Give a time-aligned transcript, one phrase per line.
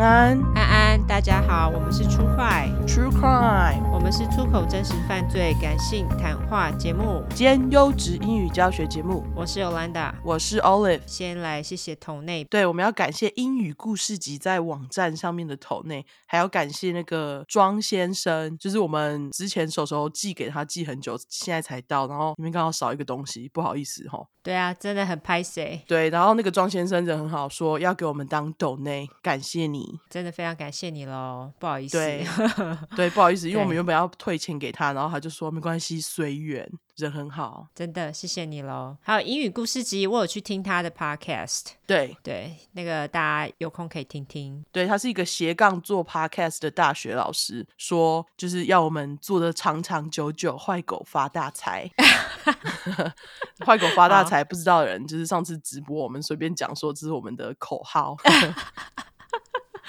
[0.00, 0.40] 安。
[0.54, 9.22] 安，安安，大家好，我们是出坏 True Crime，我们是出口真实犯罪感性谈话节目兼优质英语教学节目。
[9.36, 11.02] 我是 Olanda，我是 Olive。
[11.04, 24.18] 先来谢谢头内，对，我们要感谢英语故事集在网站上面的头内，还要感谢那个庄先生，就是我们之前手手寄给他寄很久，现在才到，然后里面刚好少一个东西，不好意思哈。
[24.42, 25.84] 对啊，真的很拍谁。
[25.86, 31.98] 对，然后那个庄先生人很好，说要给我们当斗内，感谢你，真的非常感谢你喽，不好意思。
[31.98, 32.26] 对，
[32.96, 36.70] 对，不好意思，因为我们 原本要退钱给他，然后他就说没关系，随缘。
[36.96, 38.94] 人很好，真的谢谢你喽。
[39.00, 41.68] 还有英语故事集，我有去听他的 podcast。
[41.86, 44.62] 对对，那个大家有空可以听听。
[44.70, 51.90] 对，他是一个斜杠做 podcast 的大学老师，说就是要我们做的长长久久，坏狗发大财。
[53.64, 58.14] 坏狗发大财，不知道的人就是上次直播我们随便讲说这是我们的口号。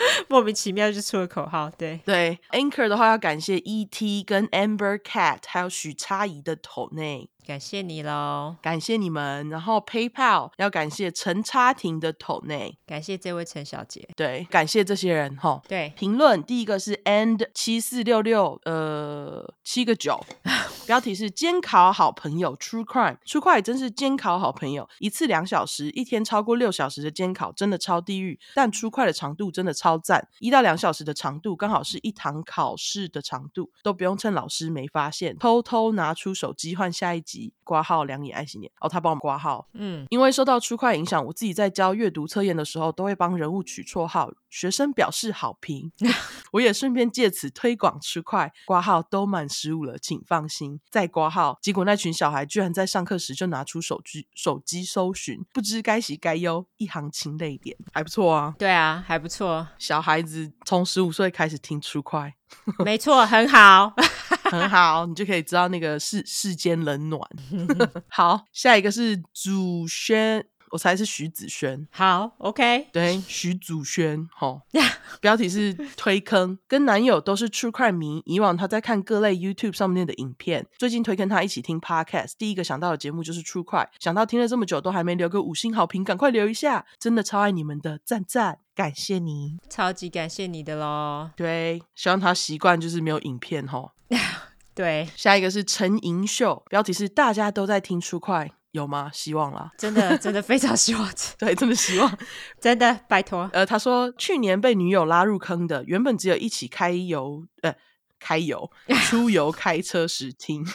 [0.29, 2.39] 莫名其妙就出了口号，对对。
[2.51, 7.30] Anchor 的话要感谢 ET 跟 Amber Cat，还有许差仪的斗内。
[7.51, 9.49] 感谢你喽，感谢你们。
[9.49, 14.07] 然后 PayPal 要感谢陈差婷的斗内，感谢这位陈小姐。
[14.15, 15.61] 对，感谢这些人哈。
[15.67, 20.17] 对，评论第一个是 And 七四六六，呃，七个九，
[20.87, 37.40] 标题是监考好朋友 True Crime，True Crime 真是监考好朋友，一次两小时，一天超过六小时的监考真的超地狱，但 True Crime 的长度真的超赞，一到两小时的长度刚好是一堂考试的长度，都不用趁老师没发现，偷偷拿出手机换下一集。
[37.63, 39.67] 挂号两眼爱心脸哦，他帮我们挂号。
[39.73, 45.91] 嗯，因为受到出快影响，我自己在教阅读测验的时候，都会帮人物取绰号，学生表示好评。
[46.53, 51.57] 我也顺便借此推广出快挂号都满十五了，请放心再挂号。
[51.61, 58.53] 结果那群小孩居然在上课时就拿出手机手机搜寻，不知该喜该忧，一行清泪点，还不错啊。
[58.59, 59.67] 对啊，还不错。
[59.77, 62.35] 小孩子从十五岁开始听出快，
[62.85, 63.93] 没错，很好。
[64.51, 67.21] 很好，你就可以知道那个世世间冷暖。
[68.09, 71.87] 好，下一个是祖轩，我猜是徐子轩。
[71.91, 74.27] 好，OK，对，徐祖轩。
[74.33, 74.61] 好，
[75.19, 78.21] 标题是推坑，跟男友都是 True Crime 迷。
[78.25, 82.33] 以往他在看各类 YouTube 上面的影片，最近推坑他一起听 Podcast。
[82.37, 91.29] 第一个想到的节目就是 True Crime，想到听了这么久都还没留个五星好评，赶快留一下，真的超爱你们的，赞赞，感谢你，超级感谢你的喽。
[91.35, 93.91] 对，希望他习惯就是没有影片齁。
[94.73, 99.09] 对，下一个是陈盈秀，标题是大家都在听出快，有吗？
[99.13, 102.17] 希望啦，真的真的非常希望， 对，真的希望，
[102.61, 103.49] 真的拜托。
[103.53, 107.75] 呃，他说去年被女友拉入坑的，原本只有一起开游，呃，
[108.19, 108.71] 开游
[109.09, 110.65] 出游开车时听，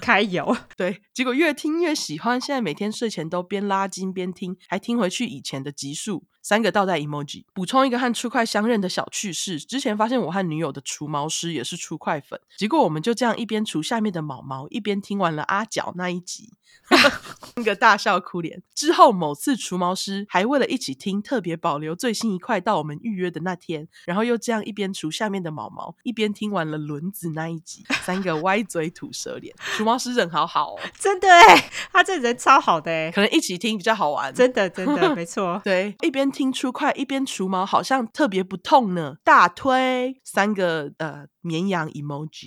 [0.00, 6.24] 开游，对，结果越听越喜欢，现在每天睡前都边拉筋边听，还听回去以前的集数。
[6.50, 9.60] 三个倒带 emoji，补充一个和出快相认的小趣事。
[9.60, 16.54] 之前发现我和女友的除毛师也是出快粉，结果我们就这样一边除下面的毛毛，一边听完了阿角那一集，
[17.54, 18.64] 那个大笑哭脸。
[18.74, 27.84] 之后某次除毛师还为了一起听，特别保留最新一块到我们预约的那天，然后又这样一边除下面的毛毛，一边听完了轮子那一集。
[28.02, 36.28] 三个歪嘴吐舌脸，除毛师人好好哦， 真的哎，他这人超好的哎，可能一起听比较好玩，真的真的 没错，对，一边。
[36.39, 39.16] 听出快一边除毛，好像特别不痛呢。
[39.24, 42.44] 大推三个呃绵羊 emoji，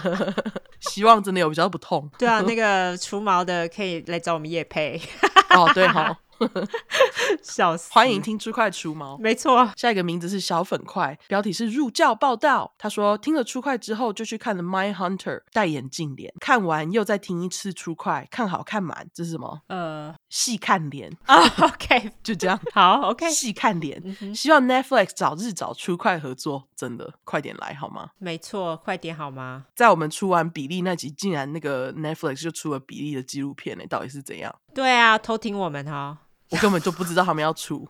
[0.80, 2.10] 希望真的有比较不痛。
[2.18, 4.98] 对啊，那个除毛的可以来找我们业配。
[5.54, 6.16] 哦，对好。
[7.42, 7.92] 笑死！
[7.92, 9.70] 欢迎听出快除毛，没错。
[9.76, 12.74] 下一个名字是小粉块，标题是入教报道。
[12.76, 16.34] 他说听了出快之后，就去看了 My Hunter，戴眼镜脸。
[16.40, 19.06] 看完又再听一次出快，看好看满。
[19.14, 19.60] 这是什么？
[19.68, 21.36] 呃，细看脸 啊。
[21.36, 22.58] Oh, OK， 就这样。
[22.74, 24.02] 好，OK，细看脸。
[24.20, 28.10] 嗯、希望 Netflix 早日找出快合作，真的快点来好吗？
[28.18, 29.66] 没错，快点好吗？
[29.76, 33.84] 在我们出完比利那集，竟然那个 Netflix 就出了比利的纪录片呢？
[33.88, 34.52] 到底是怎样？
[34.74, 36.18] 对啊，偷听我们哈。
[36.50, 37.88] 我根本就不知道他们要出，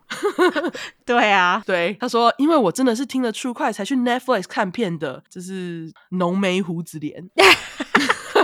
[1.05, 7.29] 对啊，对，他说，因为我真的是听了 True 快才去 Netflix 看片的，就是浓眉胡子脸，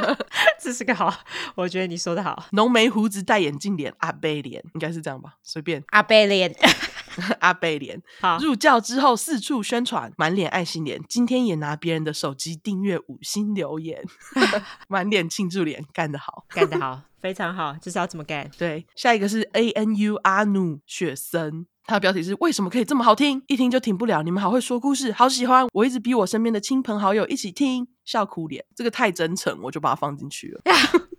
[0.60, 1.12] 这是个好，
[1.54, 5.82] 我觉得你说的好，浓眉胡子戴眼镜脸阿贝脸，应该是这样吧，随便。
[5.88, 6.54] 阿贝脸，
[7.40, 14.02] 阿贝脸，好，入教之后四处宣传，满脸爱心脸，今天也拿别人的手机订阅五星留言，
[14.88, 17.02] 满脸庆祝脸，干得好，干得好。
[17.20, 18.50] 非常好，就是要这么干。
[18.56, 23.42] 对，下一个是 A N U 阿努雪森，他的标题是为什么可以这么好听？
[23.48, 24.22] 一听就停不了。
[24.22, 25.66] 你们好会说故事，好喜欢。
[25.72, 28.64] 我一直逼我身边的亲朋好友一起听，笑哭脸。
[28.76, 30.62] 这个太真诚，我就把它放进去了。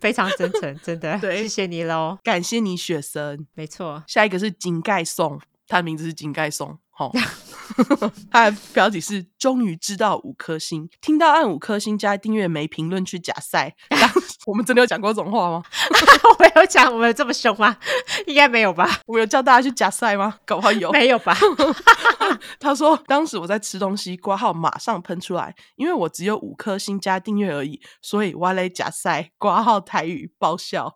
[0.00, 1.16] 非常真诚，真的。
[1.20, 3.46] 对，谢谢你喽，感谢你雪神。
[3.54, 5.38] 没错，下一个是井盖松。
[5.72, 6.78] 他的名字是井盖松。
[6.90, 7.10] 好，
[8.30, 13.74] 他的标题是“终于知道五颗星”，听到按五颗星加订阅没评论去假赛。
[14.44, 15.62] 我们真的有讲过这种话吗？
[16.38, 17.74] 我有讲，我们有这么凶吗？
[18.26, 18.86] 应该没有吧？
[19.06, 20.36] 我有叫大家去假赛吗？
[20.44, 21.34] 搞不好有，没有吧？
[22.60, 30.94] 他说当时我在吃东西，挂号马上喷出来，因为我只有五颗星加订阅而已，所以我来假赛挂号台语爆笑。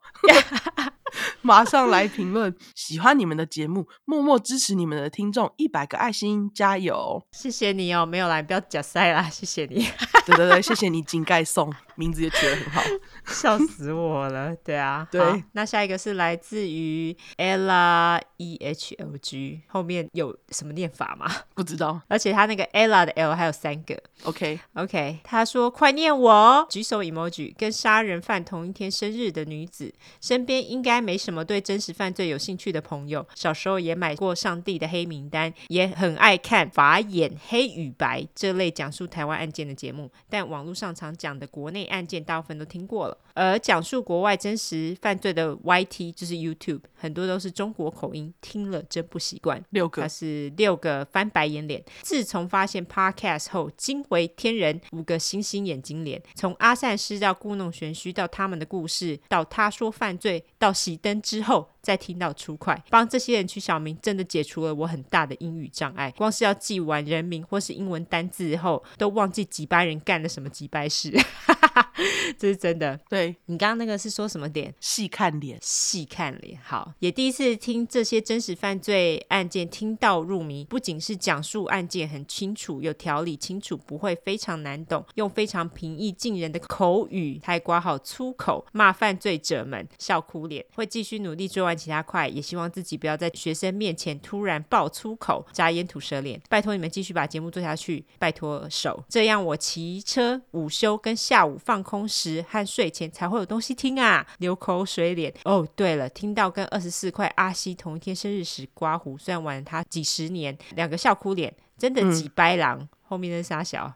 [1.42, 7.22] 马上来评论，喜欢你们的节目，默默支持你们的听众，一百个爱心，加油！
[7.32, 9.86] 谢谢你哦，没有来，不要假塞啦，谢谢你。
[10.26, 12.82] 对对对，谢谢你，井盖送，名字也取得很好，
[13.26, 14.54] 笑死我了。
[14.64, 21.26] 对啊，对，那下一个是来自于 Ella E H L G，后面有什么念法吗？
[21.54, 24.00] 不知道，而且他那个 Ella 的 L 还有三个。
[24.22, 33.26] OK OK，他说快念我，举手 emoji，跟杀人犯同一天生日的女子，身边应该没什么对真实犯罪有兴趣的朋友。
[33.34, 40.10] 小时候也买过上帝的黑名单，也很爱看法眼黑与白这类讲述台湾案件的节目。
[40.28, 43.18] 但网络上常讲的国内案件，大部分都听过了。
[43.34, 49.62] 而讲述国外真实犯罪的 YT 就是 YouTube，很多都是中国口音，听了真不习惯。
[49.70, 51.84] 六个，他是六个翻白眼脸。
[52.02, 56.22] 自从发现 Podcast 后，惊为天人，五个星星眼睛脸。
[56.34, 61.68] 从阿善师到故弄玄虚，到他们的故事，到他说犯罪，到熄灯之后。
[61.86, 66.12] 再听到出快，帮这些人取小名，真的解除了我很大的英语障碍。
[66.16, 71.12] 光是要记完人名或是英文单字后，都忘记几班人干了什么几班事。
[72.36, 72.98] 这是真的。
[73.08, 74.74] 对，你刚刚那个是说什么点？
[74.80, 76.58] 细看脸，细看脸。
[76.60, 80.64] 好，也第一次听这些真实犯罪案件，听到入迷。
[80.64, 90.66] 不仅是讲述案件很清楚、有条理、清楚，不会非常难懂，用非常平易近人的口语，还挂好粗口骂犯罪者们，笑哭脸。
[90.74, 91.75] 会继续努力追完。
[91.76, 96.40] 其他块，也希望自己不要在学生面前突然爆粗口、眨眼、吐舌脸。
[96.49, 104.26] 拜托你们继续把节目做下去，拜托手，这样我骑车、午休跟下午放空时和睡前才会有东西听啊！
[104.38, 105.32] 流口水脸。
[105.44, 112.78] 哦，对了，听到跟二十四块阿西同一天生日时刮胡，虽然晚了他几十年，两个笑哭脸，真的几白狼。
[112.81, 113.94] 嗯、后面那仨小？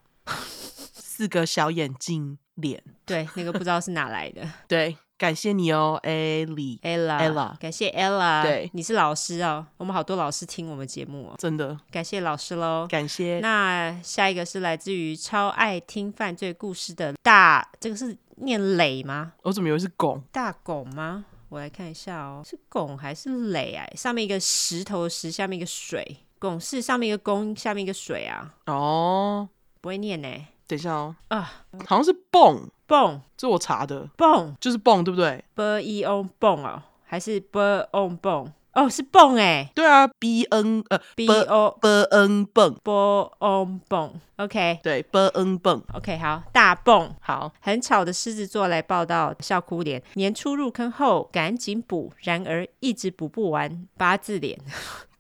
[0.92, 2.82] 四个小眼镜脸。
[3.04, 4.48] 对，那个不知道是哪来的。
[4.66, 4.96] 对。
[5.20, 13.38] 感谢你哦，Ellie，Ella，Ella，感谢 Ella，对，你是老师哦，我们好多老师听我们节目哦，真的，感谢老师喽，感谢。
[13.40, 19.34] 那下一个是来自于超爱听犯罪故事的大，这个是念磊吗？
[19.42, 20.22] 我怎么以为是拱？
[20.32, 21.26] 大拱吗？
[21.50, 23.86] 我来看一下哦，是拱还是磊啊？
[23.94, 28.54] 上面一个石头石，下面一个水，拱是上面一个弓，下面一个水啊？
[28.64, 29.46] 哦，
[29.82, 30.28] 不会念呢。
[30.66, 37.60] 等一下哦，啊，好像是蹦蹦，这我查的，蹦就是蹦，对不对？b e o 蹦哦，还是 b
[37.92, 38.52] o 蹦？
[38.72, 54.58] 哦，是蹦哎，对啊，b n 呃 b o b n 蹦，b o 蹦，OK，对，b n 蹦，OK，好，大蹦，好，很吵的狮子座来报道，笑哭脸，年初入坑后赶紧补，然而一直补不完，八字脸。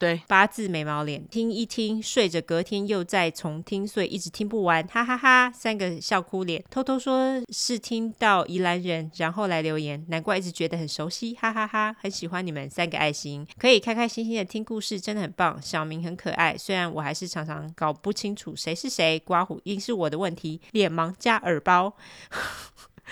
[0.00, 15.60] 对，八字眉毛脸，听一听，睡着隔天又再重听，所以一直听不完，哈哈哈，三个笑哭脸，偷偷说是听到宜兰人，然后来留言，难怪一直觉得很熟悉，哈哈哈，很喜欢你们三个爱心，可以开开心心的听故事，真的很棒。
[15.60, 21.94] 小明很可爱，虽然我还是常常搞不清楚谁是谁，刮胡音是我的问题，脸盲加耳包。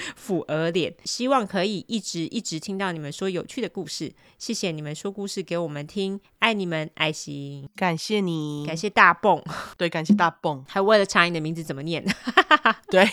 [0.17, 4.13] 俯耳脸，希望可以一直一直听到你们说有趣的故事。
[4.39, 9.43] 谢谢你们说故事给我们听，爱你们，爱心，感谢你，感谢大蹦，
[9.77, 12.05] 对，感谢大蹦，还为了查你的名字怎么念，
[12.91, 13.09] 对，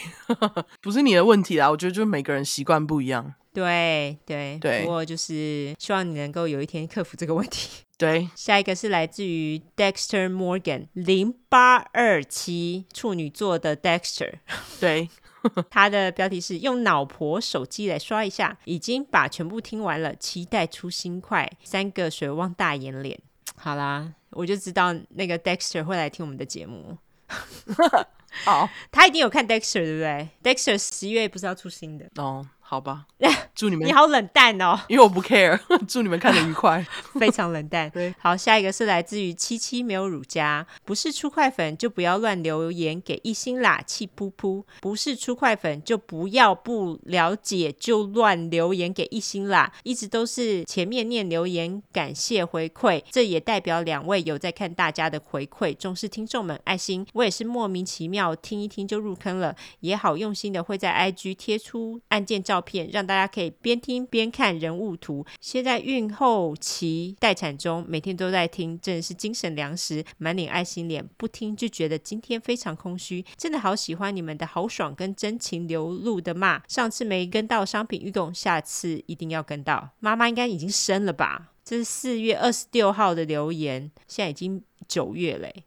[0.82, 7.70] 不是你的问题啦，我觉得就是每个人习惯不一样，对对对，不过就是希望你能够有一天克服这个问题。
[7.98, 14.40] 对，下一个是来自于 Dexter Morgan 零八二七处女座的 Dexter，
[14.82, 15.10] 对。
[15.70, 21.50] 他的标题是用脑婆手机来刷一下，已经把全部听完了，期待出新快。
[21.64, 23.20] 三个水汪大眼脸，
[23.58, 26.98] 好啦，我就知道那个 Dexter 会来听我们的节目。
[28.46, 32.46] 哦，他一定有看 Dexter 对不对？Dexter 十一月不是要出新的哦。
[32.68, 33.06] 好吧，
[33.54, 33.88] 祝你们。
[33.88, 35.60] 你好冷淡哦， 因为我不 care。
[35.88, 36.84] 祝你们看得愉快，
[37.20, 37.88] 非常冷淡。
[37.92, 44.64] 对，好，下一个是来自于七七没有乳加，不是出快粉就不要乱留言给一星啦，气噗噗。
[44.82, 57.06] 不是出快粉就不要不了解就乱留言给一星啦，一直都是前面念留言感谢回馈，这也代表两位有在看大家的回馈，重视听众们爱心。
[57.14, 62.55] 我也是莫名其妙听一听就入坑了，也好用心的会在 IG 贴出案件照。
[62.56, 65.26] 照片让大家可以以边听边看人物图。
[65.42, 71.06] 现在孕后期待产中，每天都在听，真的是精神粮食，满脸爱心脸。
[71.18, 73.26] 不听就觉得今天非常空虚。
[73.36, 76.62] 真的好喜欢你们的豪爽跟真情流露的骂。
[76.70, 79.90] 上次没跟到商品预购，下次一定要跟到。
[80.00, 81.52] 妈妈应该已经生了吧？
[81.66, 85.66] 这是四月二十六号的留言，现在已经九月嘞，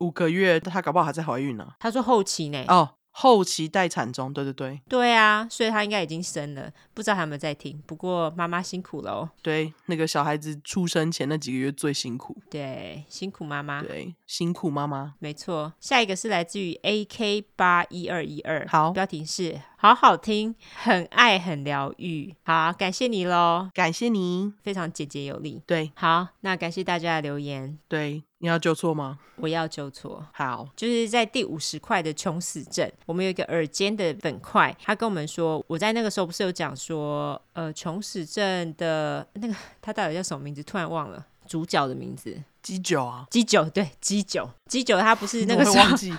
[0.00, 1.74] 五个月，她搞不好还在怀孕呢。
[1.78, 2.64] 她说后期呢？
[2.66, 2.95] 哦。
[3.18, 7.82] 后期待产中，对对对，对啊，所以他应该已经生了，不知道他有没有在听。
[7.86, 9.30] 不过妈妈辛苦了哦。
[9.40, 12.36] 对，那个小孩子出生前那几个月最辛苦。
[12.50, 13.82] 对，辛苦妈妈。
[13.82, 15.14] 对，辛苦妈妈。
[15.18, 20.52] 没错，下一个是来自于 AK 八一二一二，好，标题是好好听，
[20.82, 22.34] 很爱，很疗愈。
[22.44, 25.62] 好，感谢你喽，感谢你，非常简洁有力。
[25.64, 27.78] 对，好，那感谢大家的留言。
[27.86, 28.24] 对。
[28.38, 29.20] 你要纠错吗？
[29.36, 30.26] 我要纠错。
[30.32, 40.64] 好，就是在第五十块的穷死症，我们有一个耳尖的粉块，他跟我们说，我在那个时候不是有讲说，呃，穷死症的那个他到底叫什么名字？
[40.64, 42.42] 突然忘了主角的名字。
[42.62, 46.12] 鸡酒啊，鸡酒对，鸡酒，鸡酒他不是那个时候忘记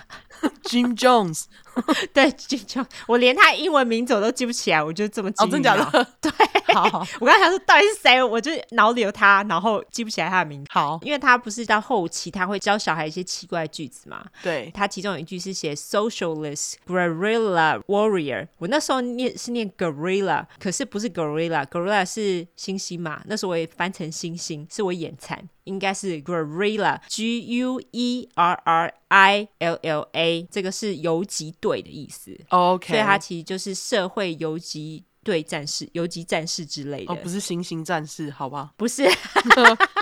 [0.63, 1.43] Jim Jones，
[2.13, 5.43] 对 Jones，我连他英文名字我都记不起来，我就这么记。
[5.43, 6.07] 哦，真假的？
[6.22, 6.31] 对，
[6.74, 10.69] 好，我刚才想说到底是谁，我就脑里有他，然后记不起来他的名字。
[10.72, 14.25] 好，因为他不是到后期他会教小孩一些奇怪的句子嘛。
[14.43, 25.48] 对，他其中有一句是写 Socialist Guerrilla Warrior，我那时候念是念 Guerilla，可是不是 Guerilla，Guerilla 是星星嘛，那时候我也翻成星星，是我眼馋。
[25.67, 32.37] 应该是 guerrilla，G U E R R I L L A，这个是游击队的意思。
[32.49, 35.03] OK，所以它其实就是社会游击。
[35.27, 38.72] 对战士、游击战士之类的，哦，不是星星战士，好吧？
[38.77, 39.05] 不是，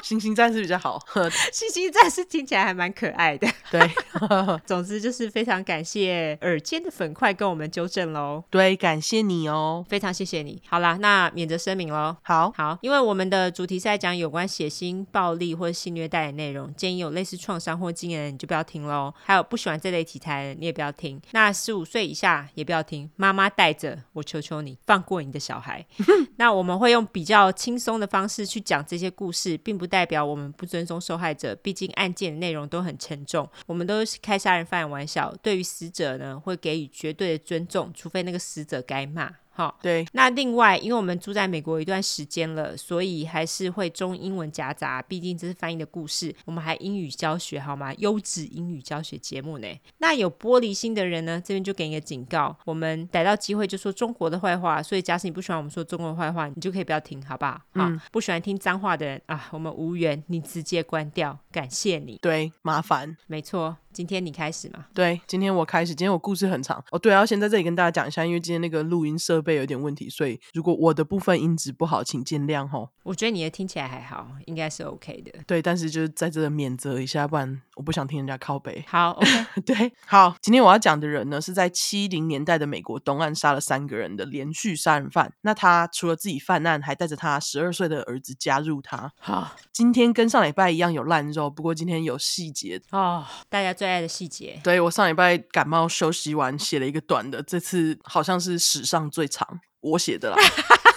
[0.03, 1.03] 星星战士比较好。
[1.51, 3.47] 星星战士听起来还蛮可爱的。
[3.71, 3.81] 对，
[4.67, 8.43] 总之就是非常感谢耳尖的粉块跟我们纠正喽。
[8.51, 10.61] 对，感谢你哦，非常谢谢你。
[10.69, 12.15] 好啦，那免责声明喽。
[12.21, 19.11] 好好，因为我们的主题是在讲有关血腥、暴力或者性虐待的内容，建议有类似创伤或经验的人你就不要听喽。
[19.23, 21.19] 还有不喜欢这类题材的你也不要听。
[21.31, 25.14] 那十五岁以下也不要听，妈妈带着，我求求你放过。
[25.15, 25.85] 过你的小孩，
[26.35, 31.55] 那我们会用比较轻松的方式去讲这些故事，并不代表我们不尊重受害者。
[31.55, 35.33] 毕竟案件的内容都很沉重，我们都是开杀人犯玩笑。
[35.41, 39.31] 对于死者呢，会给予绝对的尊重，除非那个死者该骂。
[39.55, 40.05] 好，对。
[40.11, 45.01] 那另外，因为我们住在美国一段时间了，所以还是会中英文夹杂。
[45.01, 47.93] 毕竟这是翻译的故事，我们还英语教学，好吗？
[47.95, 49.67] 优质英语教学节目呢。
[49.99, 54.83] 那有玻璃心的人呢，这边就给你个警告：我们逮到机会就说中国的坏话。
[54.83, 57.51] 所以，假使你不喜欢我们说中国的坏话，你就可以不要听，好不好？
[57.51, 58.01] 好，嗯。
[58.11, 61.39] 不喜欢听脏话的人啊，我们无缘，你直接关掉。
[61.51, 62.19] 感谢你。
[62.21, 63.15] 对，麻烦。
[63.27, 63.77] 没错。
[63.95, 64.87] 今天你开始吗？
[64.93, 65.95] 对，今天我开始。
[65.95, 66.99] 今天我故事很长哦。
[66.99, 72.89] 对，要先在这里跟大家讲一下，因为今天那个录音设备有点问题，所以如果我的部分音质不好，请见谅吼。
[73.03, 75.31] 我觉得你的听起来还好，应该是 OK 的。
[75.47, 78.83] 对，但是就是在这里免责一下，不然我不想听人家靠背。
[78.85, 79.61] 好， OK。
[79.65, 80.35] 对，好。
[80.41, 85.31] 今天我要讲的人呢，是在七零年代的美国东岸杀了三个人的连续杀人犯。
[85.39, 89.13] 那他除了自己犯案，还带着他十二岁的儿子加入他。
[89.19, 94.59] 好，今天跟上礼拜一样有烂肉，不过今天有细节哦，大家最爱的细节。
[94.63, 100.37] 对，我上礼拜感冒休息完写了一个短的，这次好像是史上最长，我写的啦，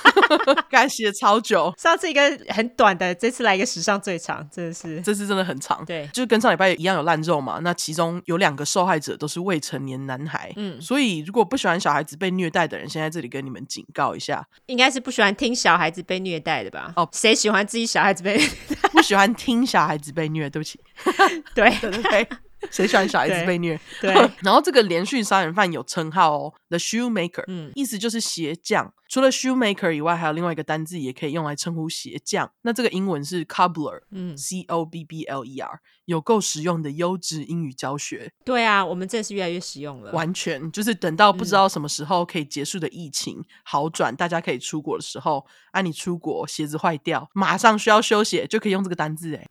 [0.70, 1.72] 刚写超久。
[1.78, 5.84] 上次一个很短的，这次来一个史上最长，真的是，这次真的很长。
[5.84, 7.60] 对，就是跟上礼拜一样有烂肉嘛。
[7.62, 16.92] 那其中有两个受害者都是未成年男孩，嗯，所以如果不喜欢小孩子被虐待的人，先在这里跟你们警告一下，应该是不喜欢听小孩子被虐待的吧？
[16.96, 18.88] 哦，谁喜欢自己小孩子被虐待？
[18.90, 20.80] 不喜欢听小孩子被虐，对不起，
[21.54, 22.28] 对 对对对。
[22.70, 23.78] 谁喜欢小孩子被虐？
[24.00, 28.92] 对，对 然后这个连续杀人犯有称号哦，The Shoemaker，嗯，意思就是鞋匠。
[29.08, 32.50] 除了 Shoemaker 以外，还有另外一个单字也可以用来称呼鞋匠。
[32.62, 38.30] 那这个英文是 Cobbler，嗯，C O B B L E R，有够实用的优质英语教学。
[38.44, 40.12] 对啊，我们这是越来越实用了。
[40.12, 49.46] 完全就是等到不知道什么时候可以结束的疫情好转，嗯、大家可以出国的时候，啊，你出国鞋子坏掉，马上需要修鞋，就可以用这个单字哎。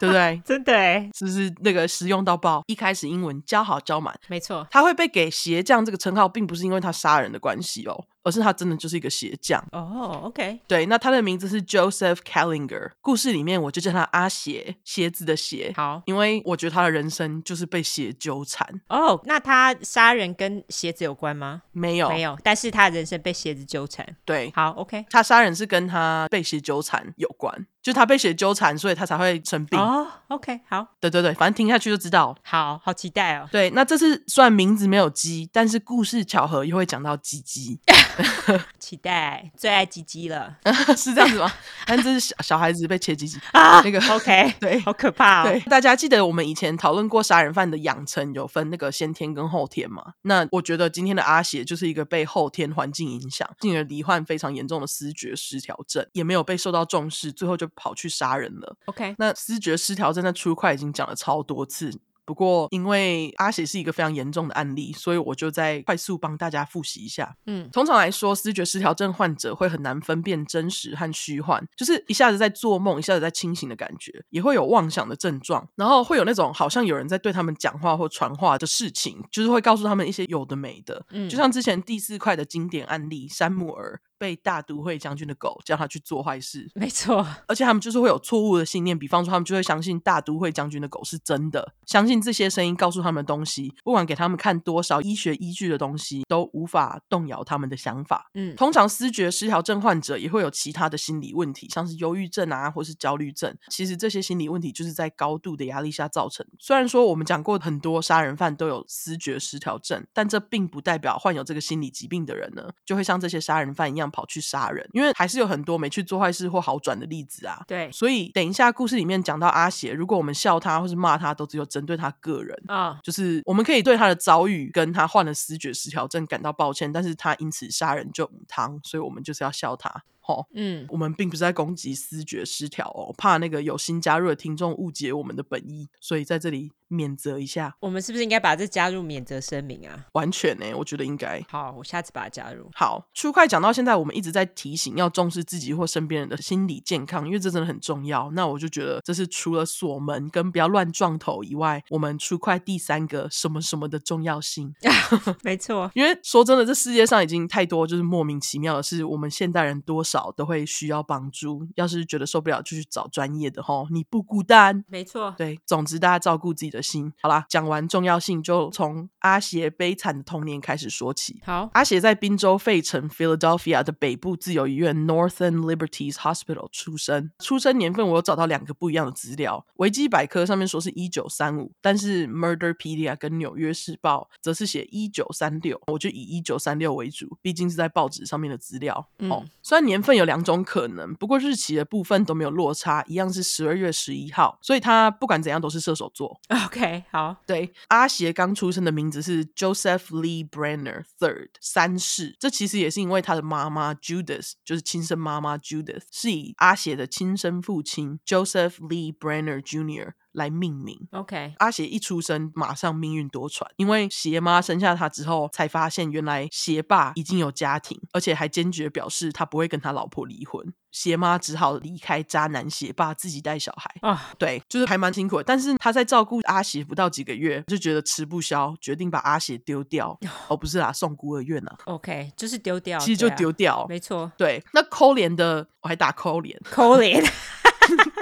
[0.00, 0.40] 对不对？
[0.44, 2.62] 真的哎，是不是那个实用到爆？
[2.66, 4.66] 一开始英文教好教满，没错。
[4.70, 9.62] 他会被给鞋匠这个称号，并不是因为他杀人的关系哦，而是他真的就是一个鞋匠。
[9.72, 10.60] 哦、oh，OK。
[10.66, 12.90] 对，那他的名字是 Joseph Callinger，。
[13.00, 15.72] 故事里面我就叫他阿鞋，鞋子的鞋。
[15.76, 18.66] 好，因为我觉得他的人生就是被鞋纠缠。
[18.88, 21.62] 哦，oh, 那他杀人跟鞋子有关吗？
[21.72, 22.38] 没有，没有。
[22.42, 24.06] 但是他的人生被鞋子纠缠。
[24.24, 25.06] 对，好，OK。
[25.10, 27.66] 他杀人是跟他被鞋纠缠有关。
[27.82, 29.80] 就他被血纠缠，所以他才会生病。
[29.80, 32.36] 哦，OK，好，对对对，反正听下去就知道。
[32.42, 33.48] 好好期待哦。
[33.50, 37.80] 对，那这次虽然名字没有鸡，但是故事巧合又会讲到鸡鸡。
[38.78, 40.56] 期待，最爱鸡鸡了，
[40.96, 41.50] 是这样子吗？
[41.86, 45.44] 但这是小小孩子被切鸡鸡 啊，那个 OK，对，好可怕哦。
[45.46, 50.14] 对，大家记得我们以前讨论过杀人犯的养成有分那个先天跟后天嘛？
[50.22, 58.76] 那我觉得今天的阿邪就是一个被后天环境影响，进而罹患非常严重的思觉失调症，也没有被受到重视，最后就跑去杀人了。
[58.86, 62.00] OK，那思觉失调症在 True Crime 已经讲了超多次。
[62.30, 67.34] 不过，因为阿喜是一个非常严重的案例，所以我就再快速帮大家复习一下。
[67.46, 81.04] 嗯，通常来说，思觉失调症患者会很难分辨真实和虚幻，就是一下子在做梦，一下子在清醒的感觉，也会有妄想的症状，然后会有那种好像有人在对他们讲话或传话的事情，就是会告诉他们一些有的没的。
[81.10, 84.00] 嗯，就像之前第四块的经典案例，山姆尔。
[84.20, 98.30] 被大都会将军的狗叫他去做坏事，没错，而且他们就是会有错误的信念，比方说他们就会相信大都会将军的狗是真的，相信这些声音告诉他们的东西，不管给他们看多少医学依据的东西，都无法动摇他们的想法。
[98.34, 103.56] 嗯，通常思觉失调症患者也会有其他的心理问题，像是忧郁症啊，或是焦虑症。
[103.70, 106.46] 其实这些心理问题就是在高度的压力下造成。
[106.58, 114.88] 虽然说我们讲过很多杀人犯都有思觉失调症，但这并不代表患有这个心理疾病的人呢，就会像这些杀人犯一样跑去杀人。
[114.92, 117.62] 因为还是有很多没去做坏事或好转的例子啊。
[117.66, 122.98] 对，所以等一下故事里面讲到阿邪，如果我们笑他或是骂他，都只有针对他个人啊。
[123.02, 130.02] 就是我们可以对他的遭遇跟他患了思觉失调症感到抱歉，但是他因此杀人就无汤，所以我们就是要笑他。
[130.26, 136.70] 哦，嗯，我们并不是在攻击思觉失调哦，怕那个有新加入的听众误解我们的本意，所以在这里。
[136.90, 140.06] 免责一下，我们是不是应该把这加入免责声明啊？
[140.12, 141.40] 完全呢、欸，我觉得应该。
[141.48, 142.68] 好，我下次把它加入。
[142.74, 148.30] 好，True Crime 讲到现在，我们一直在提醒要重视自己或身边人的心理健康，因为这真的很重要。
[148.32, 154.74] 那我就觉得这是除了锁门跟不要乱撞头以外，我们 True Crime 第三个什么什么的重要性。
[155.42, 161.66] 没错， 因为说真的，这世界上已经太多就是莫名其妙的事，我们现代人多少都会需要帮助。
[161.76, 164.84] 要是觉得受不了，就去找专业的吼，你不孤单。
[164.88, 167.10] 没错，对，总之大家照顾自己的心。
[167.22, 167.70] 好啦，讲。
[167.70, 171.40] 完重要性，就从阿邪悲惨的童年开始说起。
[171.44, 177.30] 好，阿邪在宾州费城 （Philadelphia） 的北部自由医院 （Northern Liberties Hospital） 出生。
[177.38, 185.80] 出生年份我有找到两个不一样的资料，维基百科上面说是一九三五，但是 Murderpedia 跟纽约时报则是写一九三六。
[185.86, 189.06] 我就以一九三六为主，毕竟是在报纸上面的资料。
[189.20, 196.40] 嗯、哦，虽然年份有两种可能，不过日期的部分都没有落差，一样是十二月十一号，所以他不管怎样都是射手座。
[196.70, 197.36] OK，好。
[197.44, 210.98] 对，阿邪刚出生的名字是 Joseph Lee Brenner Third 三世，这其实也是因为他的妈妈 Judith 就是亲生妈妈 Judith 是以阿邪的亲生父亲 Joseph Lee Brenner Junior 来命名。
[211.12, 220.72] OK，阿邪一出生马上命运多舛，因为邪妈生下他之后，才发现原来邪爸已经有家庭，而且还坚决表示他不会跟他老婆离婚。
[220.90, 223.94] 邪妈只好离开渣男邪爸，自己带小孩。
[224.00, 225.44] 啊、oh.，对，就是还蛮辛苦的。
[225.44, 230.18] 但是他在照顾阿邪不到几个月，就觉得吃不消，决定把阿邪丢掉。
[230.48, 231.78] 哦，不是啦，送孤儿院啊。
[231.84, 234.32] OK，就是丢掉，其实就丢掉，没错。
[234.36, 237.22] 对，那抠脸的，我还打抠脸， 抠脸，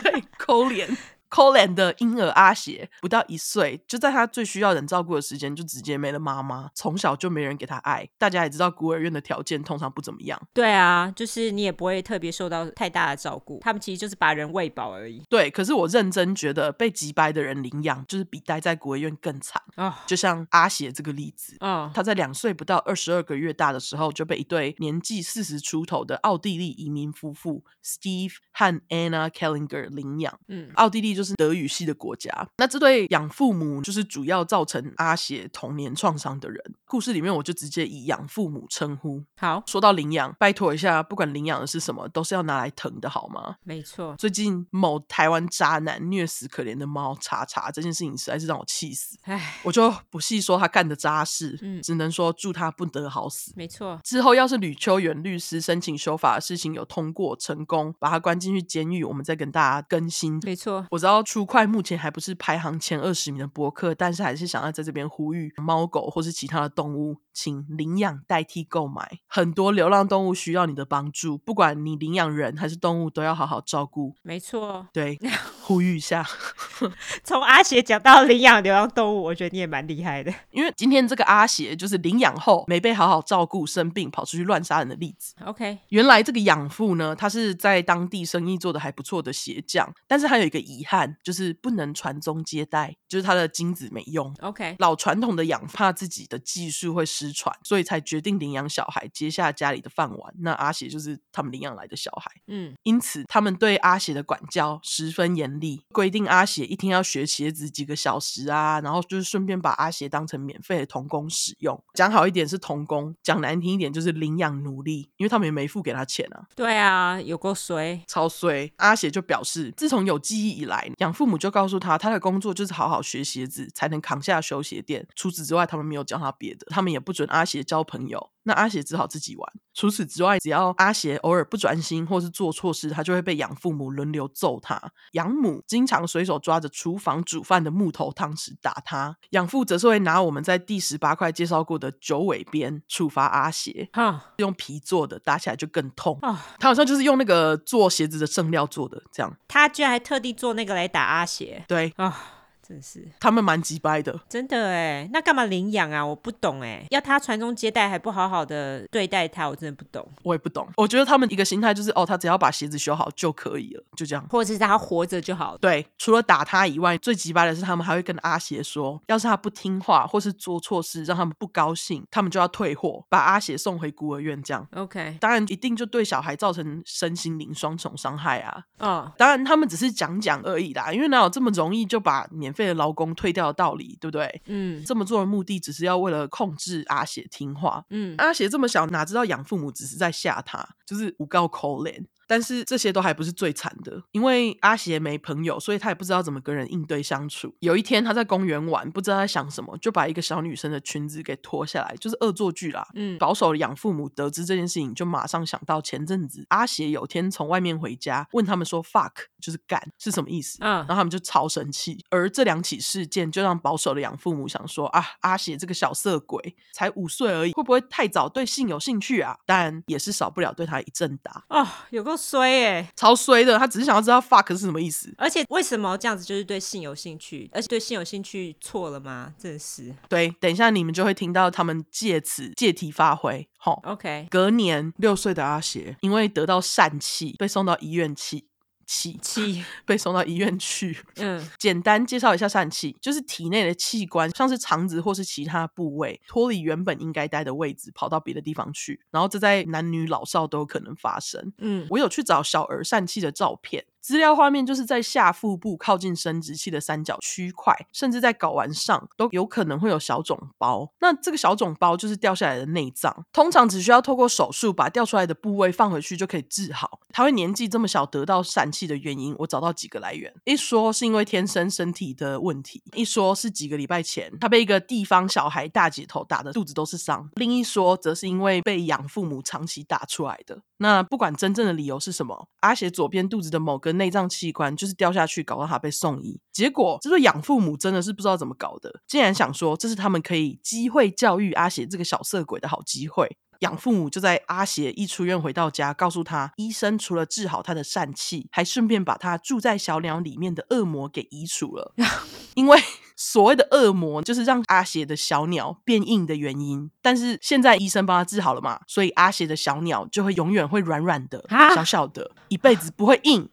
[0.03, 0.95] 对，抠脸。
[1.31, 6.71] Colin 的婴儿阿邪不到一岁，就在他最需要人照顾的时间，就直接没了妈妈。
[6.75, 8.09] 从小就没人给他爱。
[8.17, 10.41] 大家也知道，孤儿院的条件通常不怎么样。
[10.55, 13.59] 对啊，就是你也不会特别受到太大的照顾。
[13.61, 15.23] 他们其实就是把人喂饱而已。
[15.29, 19.87] 对，可是我认真觉得，被挤白的人领养，就是比待在孤儿院更惨啊。
[19.89, 19.95] Oh.
[20.07, 21.95] 就像阿邪这个例子啊，oh.
[21.95, 30.39] 他在两岁不到二十二个月大的时候，就被一对年纪四十出头的奥地利移民夫妇 Steve 和 Anna Kellinger 领养。
[30.49, 31.18] 嗯，奥地利。
[31.19, 36.63] 就是德语系的国家，那这对养父母就是主要造成阿邪童年创伤的人。
[36.87, 39.25] 故事里面我就直接以养父母称呼。
[39.37, 43.57] 好，说到领养，拜托一下，不管领养的是什么，都是要拿来疼的好吗？
[43.65, 44.15] 没错。
[44.17, 49.19] 最近某台湾渣男虐死可怜的猫查查，这件事情实在是让我气死。
[49.23, 53.53] 唉，我就不细说他干的渣事，嗯，只能说祝他不得好死。
[53.57, 53.99] 没错。
[54.05, 60.39] 之后要是吕秋元律师申请修法的事情有通过成功，把他关进去监狱，我们再跟大家更新。
[60.45, 61.08] 没错，我知道。
[61.09, 67.17] 然后 True Crime 目前还不是排行前二十名的博客，但是还是想要在这边呼吁猫狗或是其他的动物。
[67.41, 69.21] 请领养代替购买。
[69.29, 74.17] 很多流浪动物需要你的帮助，不管你领养人还是动物，都要好好照顾。
[74.23, 75.17] 没错，对，
[75.63, 76.27] 呼吁一下。
[77.23, 80.35] 从阿邪讲到领养流浪动物，我觉得你也蛮厉害的。
[80.51, 85.37] 因为今天这个阿邪就是领养后没被好好照顾，生病跑出去乱杀人的例子。
[85.45, 94.35] OK，原来这个养父呢，他是在当地生意做得还不错的鞋匠，但是他有一个遗憾，就是不能传宗接代，就是他的精子没用。
[94.41, 100.35] OK，老传统的养怕自己的技术会失传，所以才决定领养小孩，接下家里的饭碗。
[100.41, 102.31] 那阿邪就是他们领养来的小孩。
[102.47, 111.83] 嗯，因此他们对阿邪的管教十分严厉，规定阿邪一天要学鞋子几个小时啊，然后就是顺便把阿邪当成免费的童工使用。
[111.95, 116.47] 讲好一点是童工，讲难听一点就是领养奴隶，因为他们也没付给他钱啊。
[116.55, 118.71] 对啊，有够衰，超衰。
[118.77, 125.07] 阿邪就表示，自从有记忆以来，养父母就告诉他，他的工作就是好好学鞋子，才能扛下修鞋店。
[125.15, 128.31] 除此之外，他们没有教他别的，他们也不准阿邪交朋友。
[128.45, 129.53] 那阿邪只好自己玩。
[129.75, 134.81] 除此之外，只要阿邪偶尔不专心或是做错事，他就会被养父母轮流揍他。
[135.13, 143.91] 养母经常随手抓着厨房煮饭的木头汤匙打他，养父则是会拿我们在第十八块介绍过的九尾鞭处罚阿邪。
[143.93, 146.19] 哈，用皮做的，打起来就更痛。
[146.23, 149.37] 啊，他好像就是用那个做鞋子的剩料做的，这样。
[149.47, 151.65] 他居然还特地做那个来打阿邪。
[151.69, 152.37] 对啊。
[152.69, 156.05] 哦真是，他们蛮急掰的，真的哎，那干嘛领养啊？
[156.05, 160.07] 我不懂哎，要他传宗接代还不好好的对待他，我真的不懂。
[160.23, 165.59] 我也不懂，我觉得他们一个心态就是，哦，他只要把鞋子修好就可以了，就这样，或者是他活着就好了。
[165.59, 174.41] 对，除了打他以外，最急掰的是他们还会跟阿邪说，要是他不听话或是做错事，让他们不高兴，他们就要退货，把阿邪送回孤儿院。
[174.43, 178.63] 这样，OK，当然一定就对小孩造成身心灵双重伤害啊。
[178.79, 183.47] 哦，当然他们只是讲讲而已啦，因为哪有这么容易就把免费的劳工退掉？
[183.47, 184.43] 的道理对不对？
[184.47, 187.85] 嗯，这么做的目的只是要为了控制阿雪听话。
[187.91, 192.05] 嗯，阿雪这么小，哪知道养父母只是在吓他，就是诬告可怜。
[192.29, 197.53] 但是这些都还不是最惨的，因为阿邪没朋友，所以他也不知道怎么跟人应对相处。
[197.61, 202.87] 有一天他在公园玩，不知道在想什么，就把一个小女生的裙子给脱下来，就是恶作剧啦。
[202.95, 210.59] 嗯，保守的养父母得知这件事情，就马上想到前阵子阿邪有天从外面回家，问他们说 “fuck” 就是干是什么意思？
[210.61, 212.05] 嗯，然后他们就超生气。
[212.11, 219.39] 而这两起事件就让保守的养父母想说啊，阿邪这个小色鬼才五岁而已，会不会太早对性有兴趣啊？
[219.47, 221.45] 但也是少不了对他一阵打。
[221.49, 222.89] 啊，有够衰耶！
[222.97, 229.33] 超衰的，他只是想要知道 fuck 是什么意思，而且为什么这样子就是对性有兴趣，而且对性有兴趣错了吗？
[229.39, 229.95] 真是。
[230.09, 233.49] 对，等一下你们就会听到他们借此借题发挥。
[233.57, 234.27] 吼，OK。
[234.29, 238.49] 隔年六岁的阿邪因为得到疝气，被送到医院气。
[238.89, 240.99] 气气 被送到医院去。
[241.17, 249.01] 嗯， 简单介绍一下疝气，就是体内的器官，像是肠子或是其他部位脱离原本应该待的位置，跑到别的地方去。
[249.11, 251.53] 然后这在男女老少都有可能发生。
[251.59, 253.85] 嗯，我有去找小儿疝气的照片。
[254.09, 260.91] 资料画面就是在下腹部靠近生殖器的三角区块，甚至在睾丸上都有可能会有小肿包。
[261.01, 267.01] 那这个小肿包就是掉下来的内脏，通常只需要透过手术把掉出来的部位放回去就可以治好。
[267.11, 270.35] 他会年纪这么小得到疝气的原因，我找到几个来源。
[270.47, 280.63] 一说是因为天生身体的问题，一说是几个礼拜前他被一个地方小孩大姐头打得肚子都是伤，另一说则是因为被养父母长期打出来的。
[280.79, 286.41] 那不管真正的理由是什么，阿邪左边肚子的某个内脏器官就是掉下去，搞到他被送医。
[286.53, 293.37] 结果，这对养父母真的是不知道怎么搞的，竟然想说这是他们可以机会教育阿邪这个小色鬼的好机会。
[293.61, 301.93] 养父母就在阿邪一出院回到家，告诉他，医生除了治好他的疝气，还顺便把他住在小鸟里面的恶魔给移除了，
[302.55, 302.81] 因为。
[303.21, 313.49] 所谓的恶魔就是让阿邪的小鸟变硬的原因，但是现在医生帮他治好了嘛，所以阿邪的小鸟就会永远会软软的、小小的，一辈子不会硬。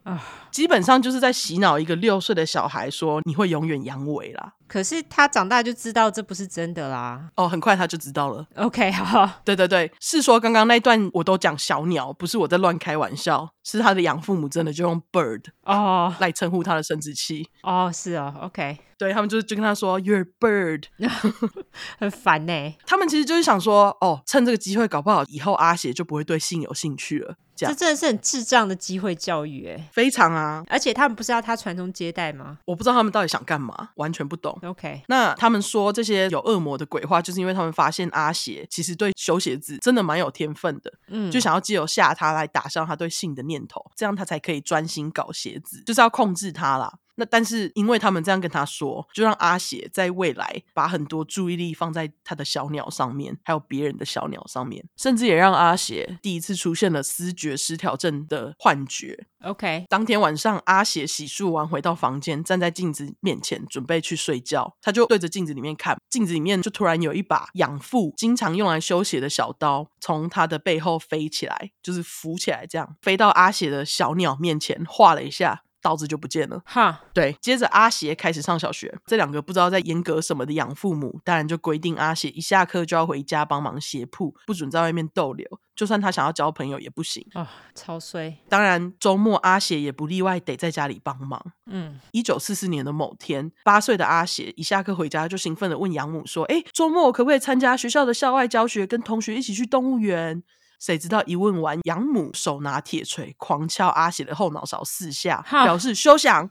[0.51, 4.53] 基本上就是在洗脑一个六岁的小孩，说你会永远阳痿啦。
[4.67, 7.29] 可是他长大就知道这不是真的啦。
[7.35, 8.45] 哦，很快他就知道了。
[8.55, 9.29] OK， 好。
[9.43, 17.49] 对对对，是说刚刚那段我都讲小鸟，不是我在乱开玩笑，是他的养父母真的就用 bird 哦来称呼他的生殖器。
[17.63, 18.79] 哦，是哦，OK。
[18.97, 20.85] 对，他们就就跟他说 You're bird，
[21.99, 22.77] 很烦呢、欸。
[22.87, 27.35] 他们其实就是想说，哦，趁这个机会，搞不好以后阿协就不会对性有兴趣了。
[27.55, 30.63] 这，真的是很智障的机会教育，哎，非常啊！
[30.67, 32.57] 而且他们不是要他传宗接代吗？
[32.65, 34.57] 我不知道他们到底想干嘛，完全不懂。
[34.63, 46.99] OK，那他们说这些有恶魔的鬼话，就是因为他们发现阿邪其实对修鞋子真的蛮有天分的，嗯，就想要借由吓他来打消他对性的念头，这样他才可以专心搞鞋子，就是要控制他啦。
[47.15, 59.27] 那但是因为他们这样跟他说，就让阿血在未来把很多注意力放在他的小鸟上面，还有别人的小鸟上面，甚至也让阿血第一次出现了思觉失调症的幻觉。
[59.43, 75.61] OK，当天晚上，阿血洗漱完回到房间，站在镜子面前准备去睡觉，他就对着镜子里面看，镜子里面就突然有一把养父经常用来修鞋的小刀从他的背后飞起来，就是浮起来，这样飞到阿血的小鸟面前，画了一下。
[75.85, 77.37] 刀子就不见了，哈，对。
[77.39, 88.35] 接着阿邪开始上小学，这两个不知道在严格什么的养父母，当然就规定阿邪一下课就要回家帮忙鞋铺，不准在外面逗留，就算他想要交朋友也不行啊，超衰。
[88.49, 91.39] 当然周末阿邪也不例外，得在家里帮忙。
[91.67, 100.41] 嗯，一九四四年的某天，八岁的阿邪一下课回家就兴奋的问养母说：“哎，周末我可不可以参加学校的校外教学，跟同学一起去动物园？”
[100.79, 106.49] 谁知道一问完，养母手拿铁锤狂敲阿喜的后脑勺四下，表示休想。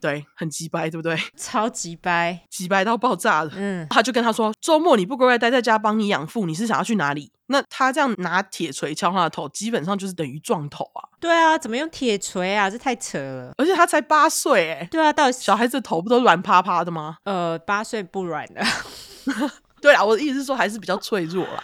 [0.00, 1.16] 对，很急掰，对不对？
[1.38, 3.52] 超级掰，急掰到爆炸了。
[3.54, 11.06] 嗯，他就跟他说：“周末你不乖乖待在家帮你养父，你是想要去哪里？”那他这样拿铁锤敲他的头，基本上就是等于撞头啊。
[11.20, 12.68] 对啊，怎么用铁锤啊？
[12.68, 13.52] 这太扯了。
[13.56, 14.88] 而且他才八岁，哎。
[14.90, 17.18] 对啊，到底小孩子的头不都软趴趴的吗？
[17.22, 18.60] 呃，八岁不软的。
[19.80, 21.62] 对啊，我的意思是说还是比较脆弱啦。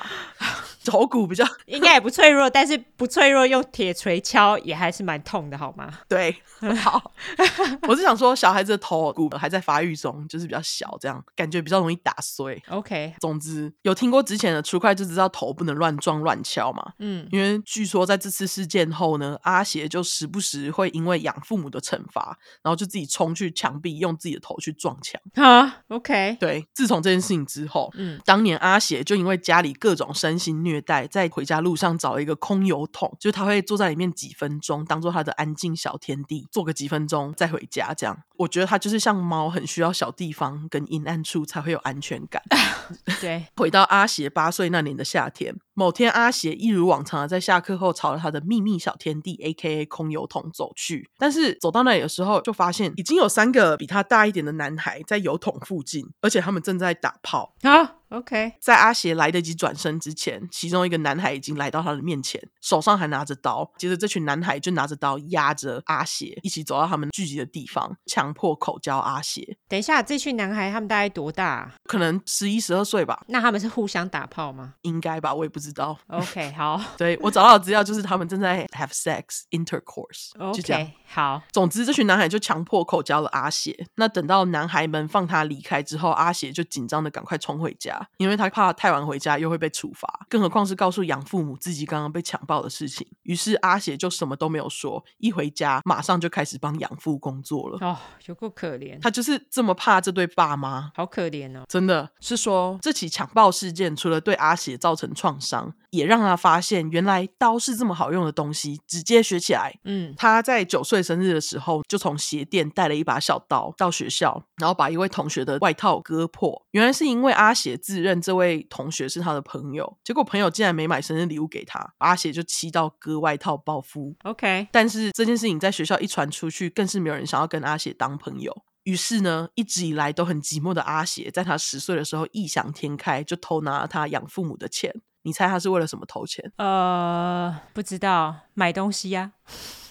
[0.88, 5.92] 头骨比较 应该也不脆弱，但是不脆弱用铁锤敲也还是蛮痛的，好吗？
[6.08, 6.34] 对，
[6.82, 7.12] 好，
[7.86, 12.60] 我是想说小孩子的头骨还在发育中，就是比较小，这样感觉比较容易打碎。
[12.70, 16.92] OK，总之有听过之前的初块就知道头不能乱撞乱敲嘛。
[16.98, 25.20] 嗯，因为据说在这次事件后呢，阿邪就时不时会因为养父母的惩罚，然后就自己冲去墙壁，用自己的头去撞墙。
[25.34, 30.77] 啊，OK，对，自从这件事情之后，嗯，当年阿邪就因为家里各种身心虐。
[30.80, 37.94] 带在回家路上找一个空油桶，就是他会坐在里面几分钟，当做他的安静小天地，坐个几分钟再回家。
[37.94, 42.42] 这样，我觉得他就是像猫，很需要小地方跟阴暗处才会有安全感。
[43.20, 49.84] 对，回到阿邪八岁那年的夏天，某天阿邪一如往常的在下课后朝着他的秘密小天地 （A.K.A.
[49.86, 57.96] 空油桶）走去，但是走到那里的时候，就发现已经有三个比他大一点的男孩在油桶附近，而且他们正在打炮啊。
[58.10, 63.70] OK，在阿邪来得及转身之前，其中一个男孩已经来到他的面前，手上还拿着刀。
[63.76, 69.58] 接着，这群男孩就拿着刀压着阿邪，一起走到他们聚集的地方，强迫口交阿邪。
[69.68, 71.70] 等一下，这群男孩他们大概多大？
[71.84, 73.24] 可能十一、十二岁吧。
[73.28, 74.74] 那他们是互相打炮吗？
[74.82, 75.98] 应该吧，我也不知道。
[76.06, 76.80] OK， 好。
[76.96, 80.30] 对，我找到的资料就是他们正在 have sex intercourse。
[80.38, 81.42] OK，好。
[81.52, 83.86] 总之，这群男孩就强迫口交了阿邪。
[83.96, 87.97] 那等到男孩们放他离开之后，阿邪就紧张的赶快冲回家。
[88.16, 93.06] 因为他怕太晚回家又会被处罚，更何况是告诉养父母自己刚刚被强暴的事情。
[93.22, 97.78] 于是阿邪就什么都没有说，一回家马上就开始帮养父工作了。
[97.80, 101.64] 哦，有够可怜，他就是这么怕这对爸妈，好可怜哦。
[101.68, 109.78] 真的是说，这起强暴事件除了对阿邪造成创伤，也让他发现原来刀是这么好用的东西，直接学起来。
[109.84, 116.66] 嗯，他在九岁生日的时候就从鞋店带了一把小刀到学校，然后把一位同学的外套割破。
[116.72, 124.14] 原来是因为阿邪自认这位同学是他的朋友，结果朋友竟然没买生日礼物给他，阿邪就气到割外套报复。
[124.24, 128.64] OK，但是这件事情在学校一传出去，更是没有人想要跟阿邪当朋友。
[128.84, 135.02] 于是呢，一直以来都很寂寞的阿邪，在他十岁的时候异想天开，就偷拿了他养父母的钱。
[135.22, 136.52] 你猜他是为了什么投钱？
[136.56, 139.32] 呃，不知道，买东西呀？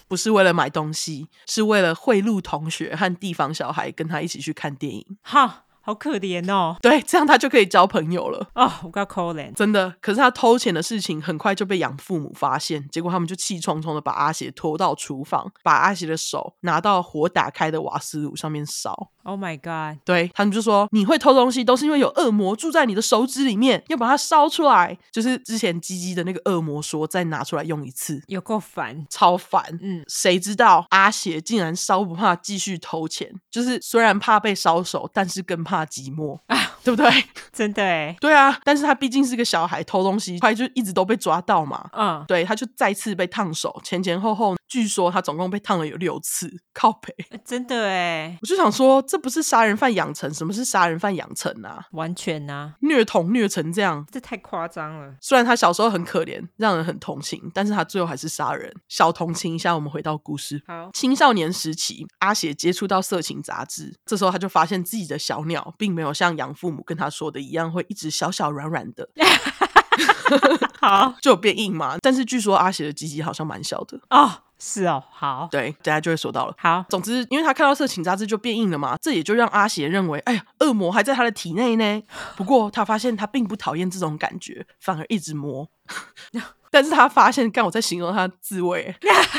[0.08, 5.18] 不是为了买东西，是为了贿赂同学和地方小孩，跟他一起去看电影。
[5.22, 5.66] 哈。
[5.88, 8.70] 好可怜哦，对，这样他就可以交朋友了哦。
[8.84, 9.96] 我够可怜，真的。
[10.02, 19.12] 可是他偷钱的事情很快就被养父母发现，结果他们就气冲冲的把阿邪拖到厨房，把阿邪的手拿到火打开的瓦斯炉上面烧。
[19.24, 20.02] Oh my god！
[20.06, 24.98] 对，他们就说，你会偷东西，都是因为有恶魔住在你的手指里面，要把它烧出来。
[25.12, 29.64] 就是之前鸡鸡的那个恶魔说，再拿出来用一次，有够烦，超烦。
[29.82, 33.34] 嗯，谁知道阿邪竟然烧不怕，继续偷钱。
[33.50, 35.77] 就是虽然怕被烧手，但是更怕。
[35.78, 37.12] 怕寂寞啊， 对不对？
[37.54, 41.90] 真的哎，对啊，但是他毕竟是个小孩，偷东西，他就一直都被抓到嘛。
[41.94, 47.14] 嗯，对，他就再次被烫手，前前后后，据说他总共被烫了有六次，靠北，
[47.46, 50.34] 真的哎，我就想说，这不是杀人犯养成？
[50.34, 51.86] 什么是杀人犯养成啊？
[51.92, 55.16] 完全啊，虐童虐成这样，这太夸张了。
[55.22, 58.74] 虽然他小时候很可怜，让人很同情，但是他最后还是杀人。
[58.88, 60.62] 小同情一下，我们回到故事。
[60.68, 65.74] 好，青少年时期，阿写接触到色情杂志，这时候他就发现自己的小鸟。
[65.78, 69.10] 并没有像养父母跟他说的一样，会一直小小软软的。
[70.80, 71.98] 好，就有变硬嘛。
[72.02, 74.32] 但是据说阿邪的鸡鸡好像蛮小的哦。
[74.60, 76.54] 是哦，好，对，等下就会说到了。
[76.58, 82.02] 好，总之，因为他看到色情杂志就变硬了嘛，这也就让阿邪认为，哎呀，恶魔还在他的体内呢。
[82.36, 85.70] 不过他发现他并不讨厌这种感觉，反而一直摸。
[86.72, 88.96] 但是他发现，刚我在形容他的滋味，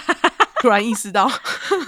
[0.62, 1.29] 突然意识到，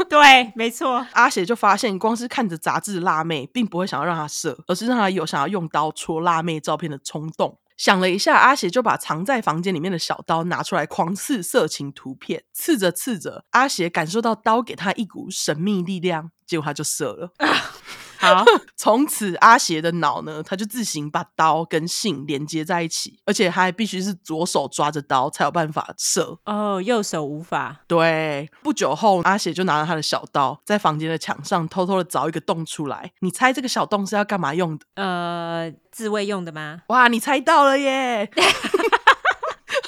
[0.09, 7.57] 对，没错，阿邪就发现，光是看着杂志的辣妹，并不会想要让他射，而是让他有想要用刀戳辣妹照片的冲动。
[7.81, 12.45] 想了一下，阿邪就把藏在房间里面的小刀拿出来，狂刺色情图片。
[12.53, 17.33] 刺着刺着，阿邪感受到刀给他一股神秘力量，结果他就射了。
[18.21, 18.45] 好，
[18.77, 27.81] 从此阿邪的脑呢，他就自行把刀跟信连接在一起，而且他还必须是左手抓着刀才有办法射哦，右手无法。
[27.89, 33.11] 对，不久后阿邪就拿了他的小刀，在房间的墙上偷偷的凿一个洞出来。
[33.21, 34.85] 你猜这个小洞是要干嘛用的？
[34.97, 36.83] 呃，自慰用的吗？
[36.89, 38.31] 哇，你猜到了耶！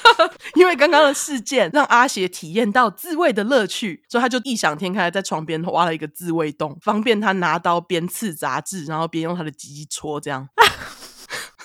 [0.55, 10.47] 因为刚刚的事件让阿邪体验到自慰的乐趣，所以他就异想天开，在床边挖了一个自慰洞，方便他拿刀边刺杂志，然后边用他的鸡鸡戳，这样。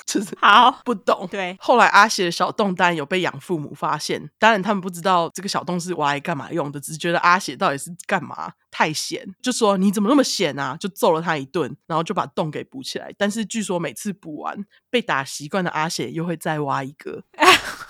[0.06, 1.28] 就是好不懂。
[1.30, 13.12] 对，后来阿邪的小洞当然有被养父母发现，当然他们不知道这个小洞是挖来干嘛用的，只是觉得阿邪到底是干嘛太闲，就说你怎么那么闲啊，就揍了他一顿，然后就把洞给补起来。
[13.18, 17.24] 但是据说每次补完，被打习惯的阿邪又会再挖一个。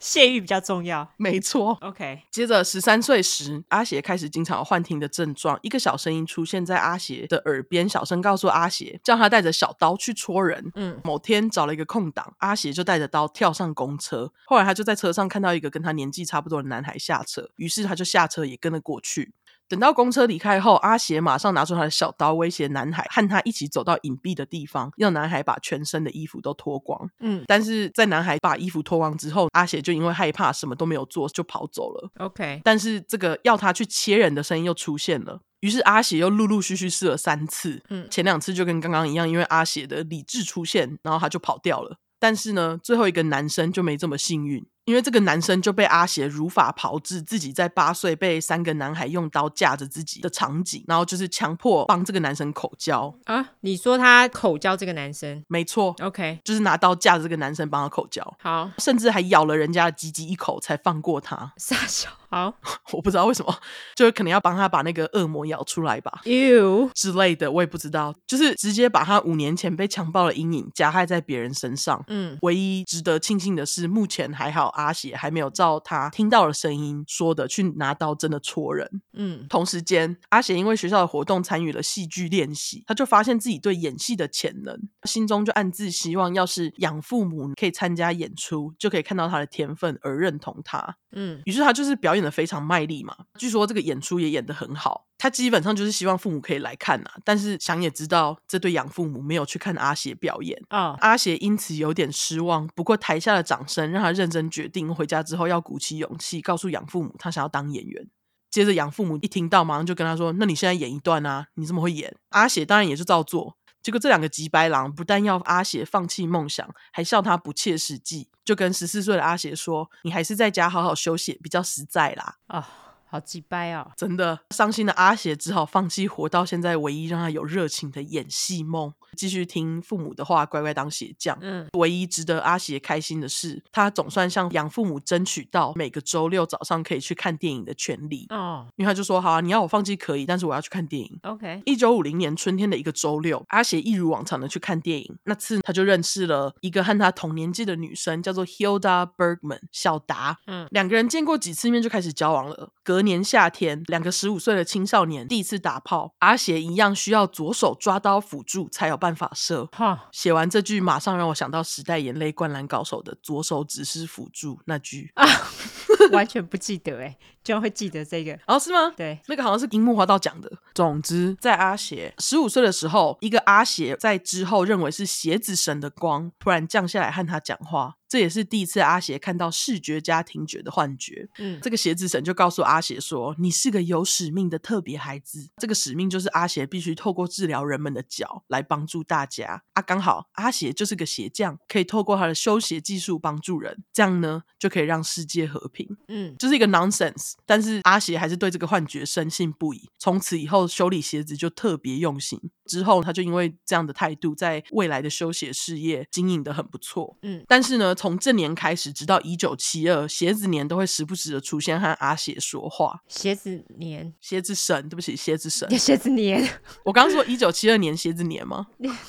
[0.00, 1.76] 泄欲比较重要，没错。
[1.80, 10.70] OK，接着十三岁时，阿邪开始经常有幻听的症状，一个小声音出现在阿邪的耳边，小声告诉阿邪，叫他带着小刀去戳人。
[10.74, 14.32] 嗯，某天找了一个空档，阿邪就带着刀跳上公车。
[14.46, 19.32] 后来他就在车上看到一个跟他年纪差不多的男孩下车，于是他就下车也跟了过去。
[19.68, 27.08] 等到公车离开后，阿邪马上拿出他的小刀威胁男孩，和他一起走到隐蔽的地方，让男孩把全身的衣服都脱光。
[27.20, 32.10] 嗯，但是在男孩把衣服脱光之后，阿邪就因为害怕，什么都没有做，就跑走了。
[32.18, 37.82] OK，但是这个要他去切人的声音又出现了，于是阿邪又陆陆续续试了三次。
[37.90, 41.98] 嗯，前两次就跟刚刚一样，因为阿邪的理智出现，然后他就跑掉了。
[42.18, 44.66] 但是呢，最后一个男生就没这么幸运。
[44.88, 53.50] 因为这个男生就被阿邪如法炮制，自己在八岁被三个男孩用刀架着自己的场景，然后就是强迫帮这个男生口交啊！
[53.60, 55.44] 你说他口交这个男生？
[55.46, 61.52] 没错，OK，就是拿刀架着这个男生帮他口交，好，甚至还咬了人家的鸡鸡一口才放过他。
[61.58, 62.54] 傻笑，好，
[62.92, 63.54] 我不知道为什么，
[63.96, 72.04] 就是可能要帮他把那个恶魔咬出来吧，You 之类的，我也不知道，就是直接把他五年前被强暴的阴影加害在别人身上。
[72.08, 74.68] 嗯，唯一值得庆幸的是，目前还好。
[74.74, 79.00] 阿邪还没有照他听到的声音说的去拿刀真的戳人。
[79.14, 90.96] 嗯，同时间，阿邪因为学校的活动参与了戏剧练习，他就发现自己对演戏的潜能，心中就暗自希望，要是养父母可以参加演出，就可以看到他的天分而认同他。
[91.12, 93.16] 嗯，于是他就是表演得非常卖力嘛。
[93.38, 95.06] 据说这个演出也演得很好。
[95.18, 100.90] 他基本上就是希望父母可以来看呐，但是想也知道这对养父母没有去看阿邪表演啊。
[100.90, 101.00] Oh.
[101.00, 102.68] 阿邪因此有点失望。
[102.68, 108.08] 不过台下的掌声让他认真决定，回家之后要鼓起勇气告诉养父母他想要当演员。
[108.50, 113.57] 接着养父母一听到，马上就跟他说：“那你现在演一段啊，你这么会演。”阿邪当然也是照做。
[113.82, 122.87] 结果这两个急白狼不但要阿邪放弃梦想，还笑他不切实际，就跟十四岁的阿邪说：“你还是在家好好休息比较实在啦。”啊。
[123.10, 123.18] Oh.
[123.18, 123.90] 好几掰哦！
[123.96, 131.36] 真的伤心的阿邪只好放弃活到现在唯一让他有热情的演戏梦，继续听父母的话，乖乖当鞋匠。
[131.40, 138.26] 嗯，唯一值得阿邪开心的是，他总算向养父母争取到每个周六早上可以去看电影的权利。
[138.28, 141.62] 哦，因为他就说：“好啊，你要我放弃可以，但是我要去看电影。” OK。
[141.64, 145.18] 一九五零年春天的一个周六，阿邪一如往常的去看电影。
[145.24, 150.36] 那次他就认识了一个和他同年纪的女生，叫做 Hilda Bergman 小达。
[150.46, 152.70] 嗯，两个人见过几次面就开始交往了。
[152.84, 159.66] 隔年夏天，两个十五岁的青少年第一次打炮，阿邪一样需要左手抓刀辅助才有办法射。
[159.72, 165.26] 哈，写完这句，马上让我想到时代眼泪灌篮高手的左手只是辅助那句啊，
[166.12, 168.58] 完全不记得哎，居然会记得这个哦？
[168.58, 168.92] 是吗？
[168.96, 170.50] 对，那个好像是樱木花道讲的。
[170.74, 177.96] 总之，在阿邪十五岁的时候，一个阿邪在之后认为是鞋子神的光突然降下来和他讲话。
[178.08, 181.28] 这也是第一次阿邪看到视觉加听觉的幻觉。
[181.36, 185.50] 嗯，这个鞋子神就告诉阿邪说：“你是个有使命的特别孩子。
[185.58, 189.62] 这个使命就是阿邪必须透过治疗人们的脚来帮助大家。
[189.74, 195.86] 啊，刚好阿邪就是个鞋匠，可以透过他的修鞋技术帮助人，这样呢就可以让世界和平。
[196.08, 197.32] 嗯，就是一个 nonsense。
[197.44, 199.88] 但是阿邪还是对这个幻觉深信不疑。
[199.98, 202.40] 从此以后，修理鞋子就特别用心。
[202.66, 207.16] 之后，他就因为这样的态度，在未来的修鞋事业经营的很不错。
[207.22, 207.94] 嗯，但是呢。
[207.98, 213.00] 从这年开始，直到一九七二，鞋子年都会时不时的出现和阿邪说话。
[213.08, 216.48] 鞋子年，鞋子神，对不起，鞋子神， 鞋子年。
[216.84, 218.68] 我刚刚说一九七二年鞋子年吗？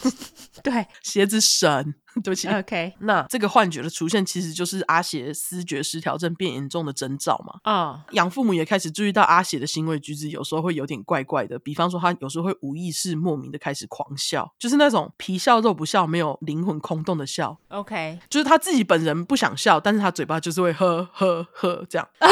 [0.63, 1.93] 对，鞋子神。
[2.21, 2.93] 对不起，OK。
[2.99, 7.59] 那这个幻觉的出现，其实就是阿邪思觉失调症变严重的征兆嘛。
[7.63, 17.57] 啊、oh.，养父母也开始注意到阿邪的行为举止有时候会有点怪怪的，比方说他有时候会无意识、莫名的开始狂笑，就是那种皮笑肉不笑、没有灵魂、空洞的笑。
[17.69, 22.07] OK，就是他自己本人不想笑，但是他嘴巴就是会呵呵呵这样。
[22.19, 22.27] 啊，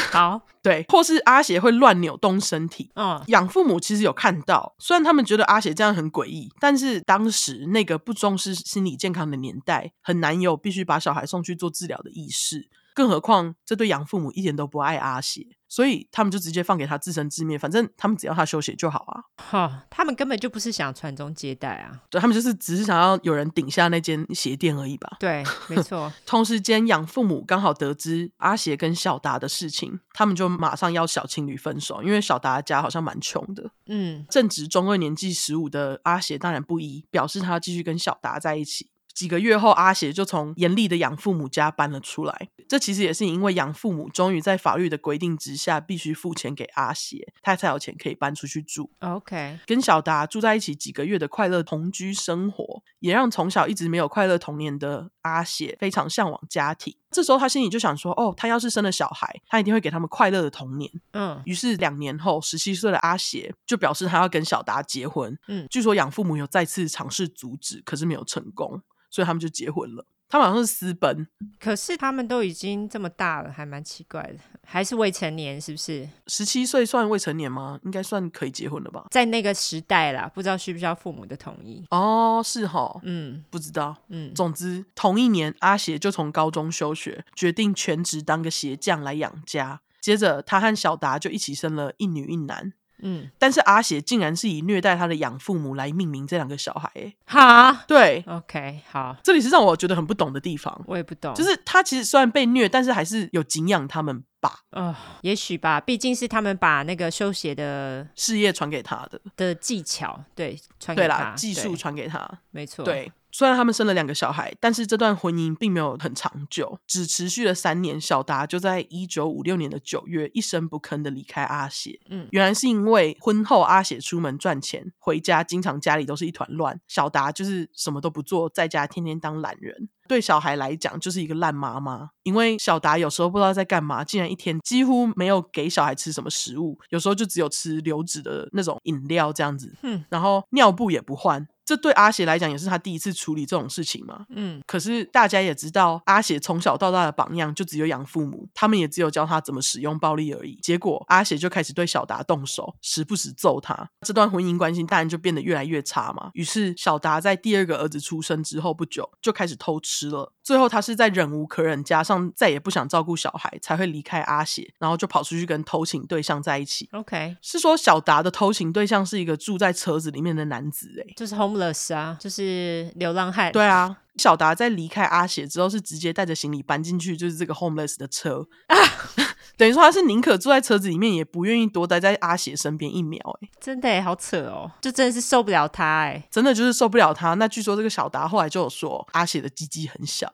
[0.10, 2.90] 好，对，或是阿邪会乱扭动身体。
[2.94, 12.68] 嗯、oh.，养父母其实有看到，虽然他们觉得阿邪这样很诡异，但是当时那个不重视心理健康的年代，很难有必须把小孩送去做治疗的意识。
[12.94, 19.22] 更何况，这对养父母一点都不爱阿邪，所以他们就直接放给他自生自灭，反正他们只要他休息就好啊。
[19.36, 25.16] 哈，他们根本就不是想传宗接代啊，对，他们就是只是想要有人顶下那间鞋店而已吧。
[25.18, 26.12] 对， 没错。
[26.26, 33.70] 同时间，养父母刚好得知阿邪跟小达的事情，他们就马上要小情侣分手，因为小达家好像蛮穷的。
[33.86, 38.90] 嗯，正值中二年纪十五的阿邪当然不依，表示他要继续跟小达在一起。
[39.14, 42.48] 几个月后，阿邪就从严厉的养父母家搬了出来。
[42.68, 48.90] 这其实也是因为养父母终于在法律的规定之下，必须付钱给阿邪，他才有钱可以搬出去住。
[49.00, 56.96] OK，跟小达住在一起几个月的快乐同居生活，也让从小一直没有快乐童年的阿邪非常向往家庭。
[57.12, 65.38] 这时候他心里就想说：“哦，他要是生了小孩，他一定会给他们快乐的童年。”嗯，于是两年后，十七岁的阿邪就表示他要跟小达结婚。
[65.48, 68.82] 嗯，据说养父母有再次尝试阻止，可是没有成功。
[69.10, 70.06] 所以他们就结婚了。
[70.32, 71.28] 他们好像是私奔，
[71.60, 76.08] 可是他们都已经这么大了，还蛮奇怪的，还是未成年，是不是？
[76.26, 77.78] 十七岁算未成年吗？
[77.84, 79.04] 应该算可以结婚了吧？
[79.10, 81.84] 在那个时代啦，不知道需不需要父母的同意。
[81.90, 84.32] 哦，是哈，嗯，不知道，嗯。
[84.32, 89.82] 总之，同一年，阿邪就从高中休学，决定全职当个鞋匠来养家。
[90.00, 92.72] 接着，他和小达就一起生了一女一男。
[93.02, 109.20] 嗯，但是阿协竟然是以虐待他的养父母来命名这两个小孩，哎，哈，对，OK，好，这里是让我觉得很不懂的地方，我也不懂，就是他其实虽然被虐，但是还是有敬仰他们吧，呃，也许吧，毕竟是他们把那个修鞋的事业传给他的。
[109.36, 113.10] 的技巧，对，传给他，对啦，技术传给他，没错，对。
[113.32, 117.98] 虽然他们生了两个小孩，但是这段婚姻并没有很长久，只持续了三年。
[118.00, 121.98] 小达就在一九五六年的九月一声不吭的离开阿协。
[122.10, 126.78] 嗯，原来是因为婚后阿协出门赚钱，回家经常家里都是一团乱。
[126.88, 129.88] 小达就是什么都不做，在家天天当懒人。
[130.08, 139.72] 对小孩来讲就是一个烂妈妈，因为小达有时候不知道在干嘛，竟然一天几乎没有给小孩吃什么食物，有时候就只有吃流质的那种饮料这样子。
[139.82, 141.46] 嗯，然后尿布也不换。
[141.72, 144.26] 这对阿雪来讲也是他第一次处理这种事情嘛。
[144.28, 150.58] 嗯，可是大家也知道，阿雪从小到大的榜样就只有养父母，他们也只有教他怎么使用暴力而已。
[150.62, 153.88] 结果阿雪就开始对小达动手，时不时揍他。
[154.02, 156.28] 这段婚姻关系当然就变得越来越差嘛。
[156.34, 160.34] 于是小达在第二个儿子出生之后不久就开始偷吃了。
[160.42, 166.88] 最后他是在忍无可忍，加上再也不想照顾小孩，才会离开阿雪，然后就跑出去跟偷情对象在一起。
[166.92, 173.52] OK，是说小达的偷情对象是一个住在车子里面的男子，欸，哎，就是 homeless 啊，就是流浪汉。
[173.52, 178.46] 对啊，小达在离开阿雪之后，是直接带着行李搬进去，就是这个 homeless 的车。
[178.66, 178.76] 啊
[179.56, 183.20] 等于说他是宁可坐在车子里面，也不愿意多待在阿协身边一秒。
[183.42, 187.34] 哎，真的哎，好扯哦，就真的是受不了他哎，真的就是受不了他。
[187.34, 190.32] 那据说这个小达后来就有说，阿协的鸡鸡很小，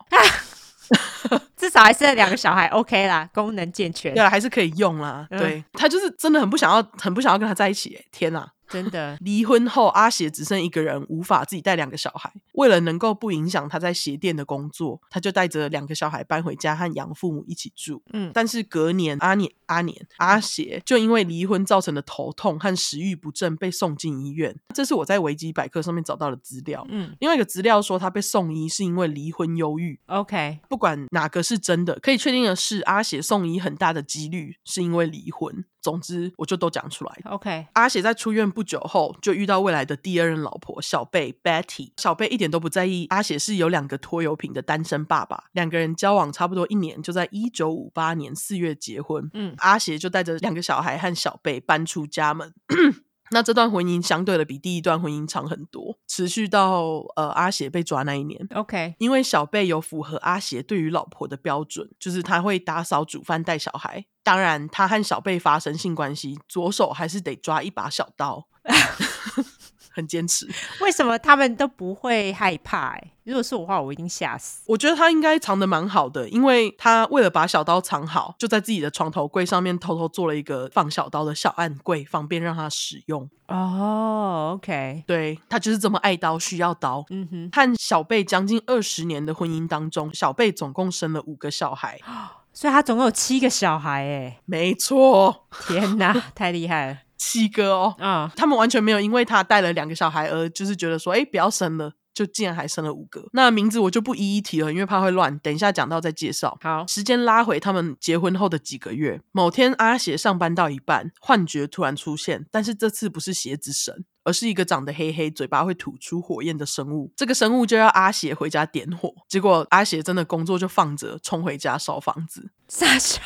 [1.57, 5.27] 至少还是两个小孩 OK 啦，功能健全，对，还是可以用啦。
[5.31, 7.95] 嗯、对，他就是真的很不想要，很不想要跟他在一起。
[7.95, 8.49] 哎，天哪！
[8.69, 12.33] 真的，离婚后，阿邪只剩一个人，无法自己带两个小孩。
[12.53, 18.03] 为了能够不影响他在鞋店的工作，他就带着两个小孩搬回家和养父母一起住。
[18.13, 24.55] 嗯，但是隔年，阿年、阿年、阿邪就因为离婚造成的头痛和食欲不振被送进医院。
[24.75, 26.87] 这是我在维基百科上面找到的资料。
[26.91, 29.99] 嗯，另外一个资料说他被送医是因为离婚忧郁。
[30.07, 35.65] OK，不管哪个是真的，可以确定的是，阿邪送医很大的几率是因为离婚。
[35.81, 37.21] 总之，我就都讲出来。
[37.25, 41.93] OK，阿邪在出院不久后就遇到未来的第二任老婆小贝 Betty。
[41.97, 45.45] 小贝一点都不在意阿邪是有两个拖油瓶的单身爸爸。
[45.53, 49.31] 两个人交往差不多一年，就在一九五八年四月结婚。
[49.33, 52.55] 嗯，阿邪就带着两个小孩和小贝搬出家门。
[53.31, 58.41] 那这段婚姻相对的比第一段婚姻长很多，持续到呃阿邪被抓那一年。
[58.55, 64.07] OK，因为小贝有符合阿邪对于老婆的标准，就是他会打扫、煮饭、带小孩。
[64.23, 68.49] 当然，他和小贝发生性关系，左手还是得抓一把小刀，
[69.93, 70.49] 很坚持。
[70.81, 72.93] 为什么他们都不会害怕？
[72.93, 74.63] 哎，如果是我的话，我一定吓死。
[74.67, 83.29] 我觉得他应该藏的蛮好的，因为他为了把小刀藏好，就在自己的床头柜上面偷偷做了一个放小刀的小暗柜，方便让他使用。
[83.49, 87.05] 哦、oh，OK，对，他就是这么爱刀，需要刀。
[87.11, 92.01] 嗯哼，和小贝将近二十年的婚姻当中，小贝总共生了五个小孩，
[92.55, 95.47] 所以他总共有七个小孩，哎，没错。
[95.69, 97.95] 天哪，太厉害了，七个哦。
[97.99, 101.93] 嗯，他们完全没有因为他带了两个小孩而就是觉得说，哎，不要生了。
[102.19, 105.39] 就竟然还生了五个，那名字我就不一一提了，因为怕会乱。
[105.39, 106.59] 等一下讲到再介绍。
[106.61, 117.11] 好，时间拉回他们结婚后的几个月，某天阿邪上班到一半，幻觉突然出现，但是这次不是鞋子神，而是一个长得黑黑、嘴巴会吐出火焰的生物。
[117.17, 122.51] 这个生物就要阿邪回家点火，结果阿邪真的工作就放着，冲回家烧房子。
[122.69, 123.23] 傻笑。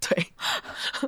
[0.00, 0.32] 对，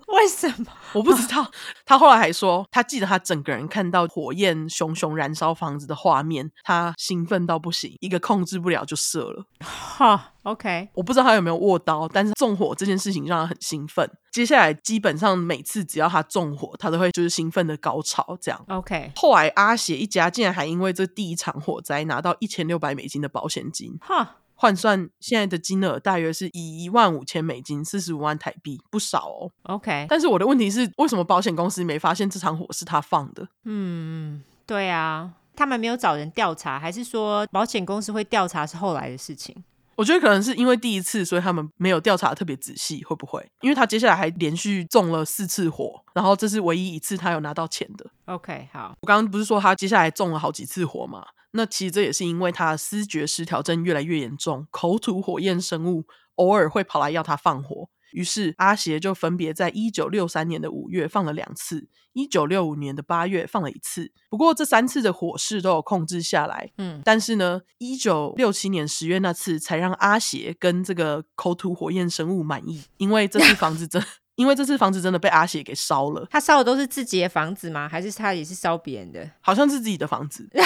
[0.07, 0.67] 为什么？
[0.93, 1.51] 我不知道。
[1.85, 9.45] 他后来还说，他记得他整个人看到火焰熊熊燃烧房子的画面，他兴奋到不行，一个控制不了就射了。
[9.61, 14.09] 哈，OK，我不知道他有没有握刀，但是纵火这件事情让他很兴奋。
[14.31, 18.37] 接下来基本上每次只要他纵火，他都会就是兴奋的高潮。
[18.41, 19.13] 这样，OK。
[19.17, 23.97] 后来阿协一家竟然还因为这第一场火灾拿到一千六百美金的保险金。
[24.01, 24.37] 哈。
[24.61, 29.53] 换算现在的金额大约是一万五千美金，四十五万台币，不少哦。
[29.63, 33.47] OK，但是我的问题是，为什么保险公司没发现这场火是他放的？
[33.63, 39.63] 嗯，对啊，他们没有找人调查，还是说保险公司会调查是后来的事情？
[39.99, 43.45] 我觉得可能是因为第一次，所以他们没有调查特别仔细，会不会？
[43.63, 48.07] 因为他接下来还连续中了四次火，然后这是唯一一次他有拿到钱的。
[48.27, 51.27] OK，好，我刚刚不是说他接下来中了好几次火吗？
[51.51, 56.05] 那其实这也是因为他的思觉失调症越来越严重，口吐火焰生物，
[56.37, 57.89] 偶尔会跑来要他放火。
[58.13, 64.13] 于是阿邪就分别在一九六三年的五月放了两次，一九六五年的八月放了一次。
[64.31, 66.71] 不过这三次的火势都有控制下来。
[66.79, 74.03] 嗯，但是呢，一九六七年十月那次才让阿邪跟这个口吐火焰生物满意，因为这次房子真，
[74.37, 76.27] 因为这次房子真的被阿邪给烧了。
[76.31, 77.89] 他烧的都是自己的房子吗？
[77.89, 79.31] 还是他也是烧别人的？
[79.41, 80.49] 好像是自己的房子。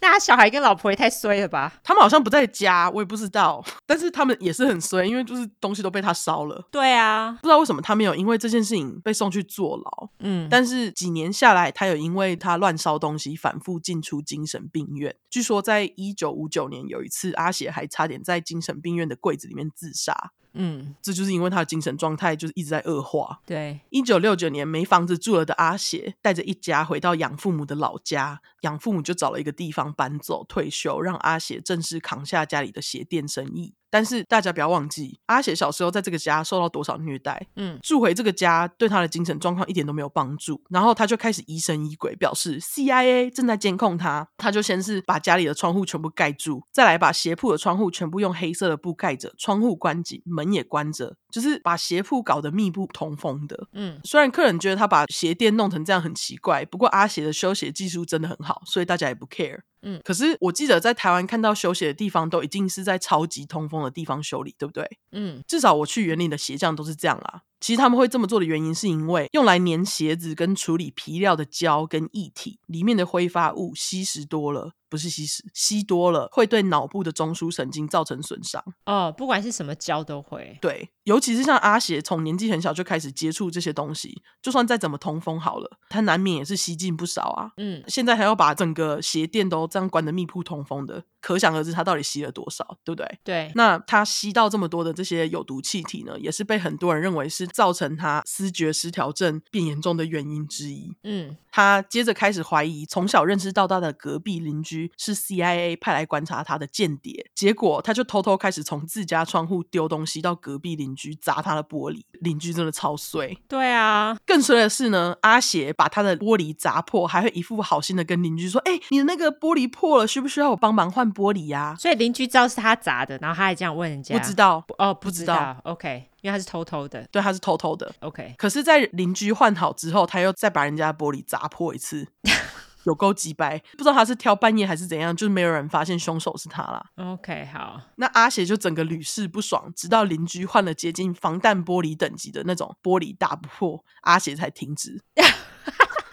[0.00, 1.72] 那他小孩跟老婆也太衰了吧？
[1.82, 3.64] 他们好像不在家，我也不知道。
[3.86, 6.68] 但是他们也是很衰，因为就是东西都被他烧了。
[6.70, 10.08] 对啊，不知道为什么他没有因为这件事情被送去坐牢。
[10.20, 15.16] 嗯，但是几年下来，他有因为他乱烧东西，反复进出精神病院。
[15.30, 20.32] 据说在一九五九年有一次，阿邪还差点在精神病院的柜子里面自杀。
[20.56, 23.40] 嗯，这就是因为他的精神状态就是一直在恶化。
[23.46, 33.74] 对，一九六九年没房子住了的阿邪带着一家回到养父母的老家，养父母就找了一个地方搬走退休，让阿邪正式扛下家里的鞋店生意。
[33.96, 37.46] 但是大家不要忘记，阿写小时候在这个家受到多少虐待。
[37.56, 40.62] 嗯，住回这个家对他的精神状况一点都没有帮助。
[40.68, 44.28] 然后他就开始疑神疑鬼，表示 CIA 正在监控他。
[44.36, 53.66] 他就先是把家里的窗户全部盖住，再来把鞋铺的窗户全部用黑色的布盖着，窗户关紧，门也关着，就是把鞋铺搞得密不通风的。
[53.72, 59.60] 嗯，虽然客人觉得他把鞋垫弄成这样很奇怪，不过阿写的修鞋技术真的很好，所以大家也不 care。
[59.88, 64.98] 嗯，可是我记得在台湾看到修鞋的地方，都一定是在超级通风的地方修理，对不对？
[65.12, 67.42] 嗯，至少我去园林的鞋匠都是这样啦。
[67.60, 74.72] 其实他们会这么做的原因，是因为用来粘鞋子跟处理皮料的胶跟液体里面的挥发物吸食多了。
[74.88, 78.62] 不是吸食，吸多了会对脑部的中枢神经造成损伤。
[78.84, 80.58] 哦，不管是什么胶都会。
[80.60, 87.50] 对，尤其是像阿邪从年纪很小就开始接触这些东西，就算再怎么通风好了，他难免也是吸进不少啊。
[87.56, 93.18] 嗯，现在还要把整个鞋店都这样关的密不通风的，可想而知他到底吸了多少，对不对？
[93.24, 93.52] 对。
[93.54, 100.92] 那他吸到这么多的这些有毒气体呢，也是被很多人认为是造成他思觉失调症变严重的原因之一。
[101.02, 113.36] 嗯，他接着开始怀疑从小认识到大的隔壁邻居是 CIA 派来观察他的间谍，结果他就偷偷开始从自家窗户丢东西到隔壁邻居砸他的玻璃，邻居真的超衰。
[113.48, 125.56] 对啊，更衰的是呢，阿协把他的玻璃砸破，还会一副好心的跟邻居说：“哎、欸，你的那个玻璃破了，需不需要我帮忙换玻璃呀、啊？”所以邻居知道是他砸的，然后他还这样问人家，不知道哦，不知道。
[125.64, 127.92] OK，因为他是偷偷的，对，他是偷偷的。
[128.00, 132.06] OK，可是，在邻居换好之后，他又再把人家的玻璃砸破一次。
[132.86, 136.84] 有够鸡掰，不知道他是挑半夜还是怎样，就是没有人发现凶手是他啦。
[136.96, 145.02] OK，好，那阿邪就整个屡试不爽，直到邻居换了接近防弹玻璃等级的那种玻璃打不破，阿邪才停止。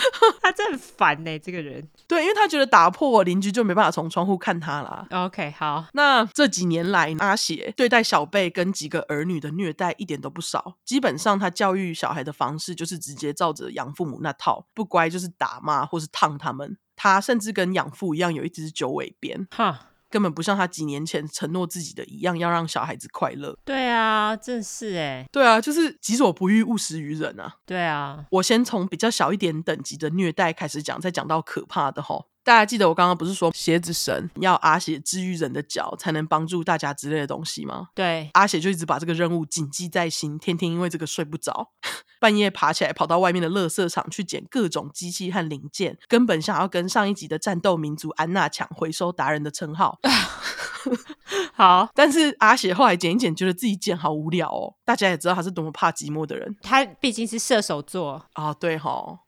[0.42, 1.86] 他真的很烦呢、欸，这个人。
[2.06, 5.06] 对，因为他觉得打破邻居就没办法从窗户看他啦。
[5.10, 5.86] OK，好。
[5.92, 10.76] 那这几年来，阿协对待小贝跟几个儿女的虐待一点都不少。
[10.84, 16.76] 基本上，他教育小孩的方式就是直接照着养父母那套，不乖就是打骂或是烫他们。
[16.96, 19.46] 他甚至跟养父一样有一只九尾鞭。
[19.50, 19.86] 哈。
[20.10, 23.56] 根本不像他几年前承诺自己的一样，要让小孩子快乐。
[23.64, 25.26] 对啊，正是哎。
[25.30, 27.56] 对啊，就是己所不欲，勿施于人啊。
[27.66, 32.24] 对啊，我先从比较小一点等级的虐待开始讲，再讲到可怕的齁。
[32.48, 37.88] 大家记得我刚刚不是说鞋子神要阿血治愈人的脚，才能帮助大家之类的东西吗？
[37.94, 41.72] 对，阿血就一直把这个任务谨记在心，天天因为这个睡不着，
[42.18, 49.98] 半夜爬起来跑到外面的垃圾场去捡各种机器和零件，根本想要跟上一集的战斗民族安娜抢回收达人的称号。
[51.52, 54.72] 好， 但是阿血后来捡一捡，觉得自己捡好无聊哦。
[54.86, 59.18] 大家也知道他是多么怕寂寞的人，他毕竟是射手座哦，对齁。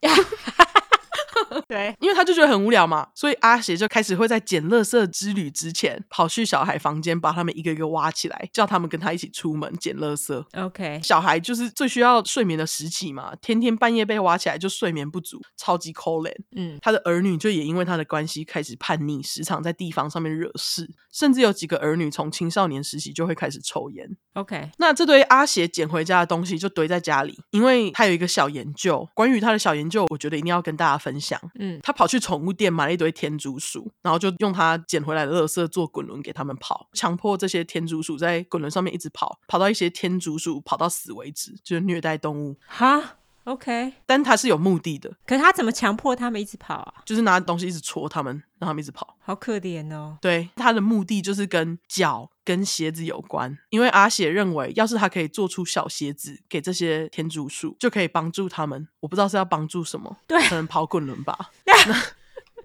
[1.67, 10.43] 对，因为他就觉得很无聊嘛，所以阿邪就开始会在捡垃圾之旅之前跑去小孩房间，把他们一个一个挖起来，叫他们跟他一起出门捡垃圾。
[10.55, 16.31] OK，小孩就是最需要睡眠的时期嘛，天天半夜被挖起来就睡眠不足，超级可怜。
[16.55, 24.07] 嗯，他的儿女就也因为他的关系开始叛逆，时常在地方上面惹事，甚至有几个儿女从青少年时期就会开始抽烟。
[24.33, 31.30] OK，那这堆阿邪捡回家的东西就堆在家里，因为他有一个小研究，关于他的小研究，我觉得一定要跟大家分享。
[31.59, 42.57] 嗯，他跑去宠物店买了一堆天竺鼠，然后就用他捡回来的垃圾做滚轮给他们跑，强迫这些天竺鼠在滚轮上面一直跑，跑到一些天竺鼠跑到死为止，就是虐待动物。
[42.65, 45.11] 哈，OK，但他是有目的的。
[45.25, 46.93] 可是他怎么强迫他们一直跑啊？
[47.05, 49.15] 就是拿东西一直戳他们，让他们一直跑。
[49.19, 50.17] 好可怜哦。
[50.21, 58.87] 对，他的目的就是跟脚跟鞋子有关，因为阿血认为，要是他可以做出小鞋子给这些天竺鼠，就可以帮助他们。
[58.99, 61.51] 我不知道是要帮助什么，对，可能跑滚轮吧。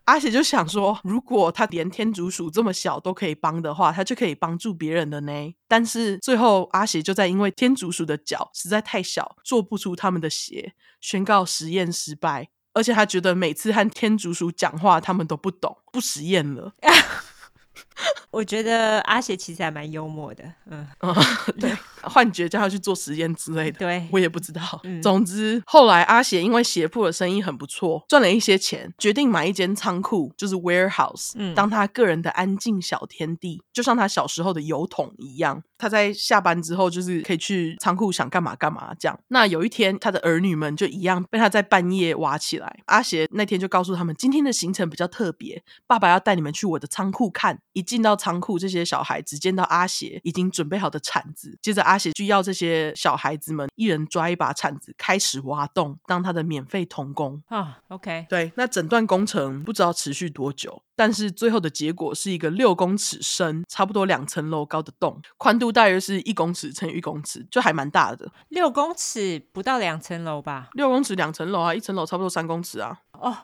[0.06, 5.32] 阿喜就想说，如果他连天竺鼠这么小都可以帮的话，他就可以帮助别人了呢。
[5.68, 12.48] 但是最后，阿喜就在因为天竺鼠的脚实在太小，做不出他们的鞋，宣告实验失败。
[12.72, 16.74] 而且他觉得每次和天竺鼠讲话，他们都不懂，不实验了。
[18.30, 21.14] 我觉得阿邪其实还蛮幽默的，嗯， 嗯，
[21.58, 21.72] 对，
[22.02, 24.60] 幻觉叫他去做实验之类的，对，我也不知道。
[24.84, 35.62] 嗯，总之，后来阿邪因为鞋铺的生意很不错，赚了一些钱，决定买一间仓库，就是 warehouse，嗯，当他个人的安静小天地，就像他小时候的油桶一样。
[35.78, 39.18] 他在下班之后，就是可以去仓库想干嘛干嘛这样。
[39.28, 42.80] 那有一天，他的儿女们就一样被他在半夜挖起来。
[42.86, 47.58] 阿邪那天就告诉他们，今天的行程比较特别，爸爸要带你们去我的仓库看。
[47.74, 51.56] 一进到仓库，这些小孩只见到阿邪已经准备好的铲子。
[51.62, 57.78] 接着，阿邪就要这些小孩子们一人抓一把铲子，开始挖洞，当他的免费童工啊。
[57.88, 65.76] Oh, OK，对，那整段工程不知道持续多久，但是最后的结果是一个六公尺深、差不多两层楼高的洞，宽度。
[65.76, 68.32] 大约是一公尺乘以一公尺，就还蛮大的。
[68.48, 70.70] 六公尺不到两层楼吧？
[70.72, 72.98] 六公尺两层楼啊，一层楼差不多三公尺啊。
[73.12, 73.36] 哦，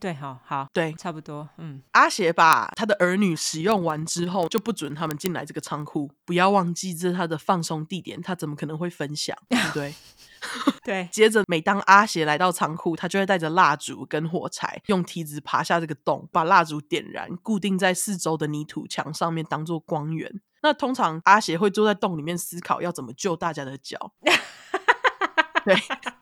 [0.00, 1.46] 对，好好，对，差不多。
[1.58, 6.10] 嗯，阿邪把他的儿女使用完之后，就不准他们进来这个仓库。
[6.24, 9.36] 不要忘记这是他的放松地点，他怎么可能会分享？
[9.50, 9.94] 对不对？
[10.82, 20.40] 对，接着每当阿邪来到仓库，他就会带着蜡烛跟火柴，用梯子爬下这个洞，把蜡烛点燃，固定在四周的泥土墙上面，当做光源。
[20.62, 24.12] 那通常阿邪会坐在洞里面思考要怎么救大家的脚。
[25.64, 25.74] 对，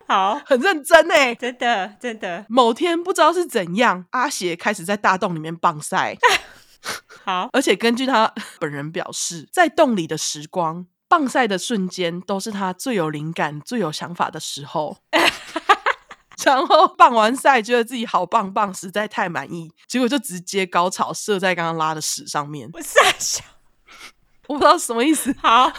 [0.09, 2.47] 好，很认真哎，真的真的。
[2.49, 6.17] 某天不知道是怎样，阿邪开始在大洞里面棒晒。
[7.27, 14.97] 好，而且根据他本人表示，在洞里的时光，棒晒的瞬间都是他最有灵感、最有想法的时候。
[16.43, 22.71] 然后棒完赛，觉得自己好棒棒，实在太满意，结果就直接高潮射在刚刚拉的屎上面。
[22.73, 23.45] 我傻笑。
[24.47, 25.35] 我不知道什么意思。
[25.43, 25.71] 好，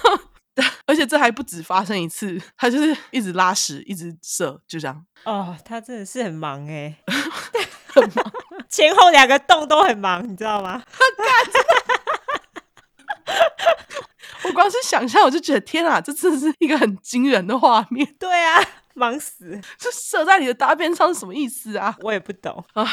[0.86, 5.05] 而且这还不止发生一次，他就是一直拉屎，一直射，就这样。
[5.26, 6.95] 哦，他真的是很忙哎，
[7.93, 8.32] 很忙，
[8.70, 10.84] 前后两个洞都很忙，你知道吗？
[14.43, 18.16] 我光是想象，我就觉得天啊，这真的是一个很惊人的画面。
[18.18, 18.64] 对啊，
[18.95, 19.60] 忙死！
[19.78, 21.95] 这射在你的大便上是什么意思啊？
[22.01, 22.88] 我也不懂啊。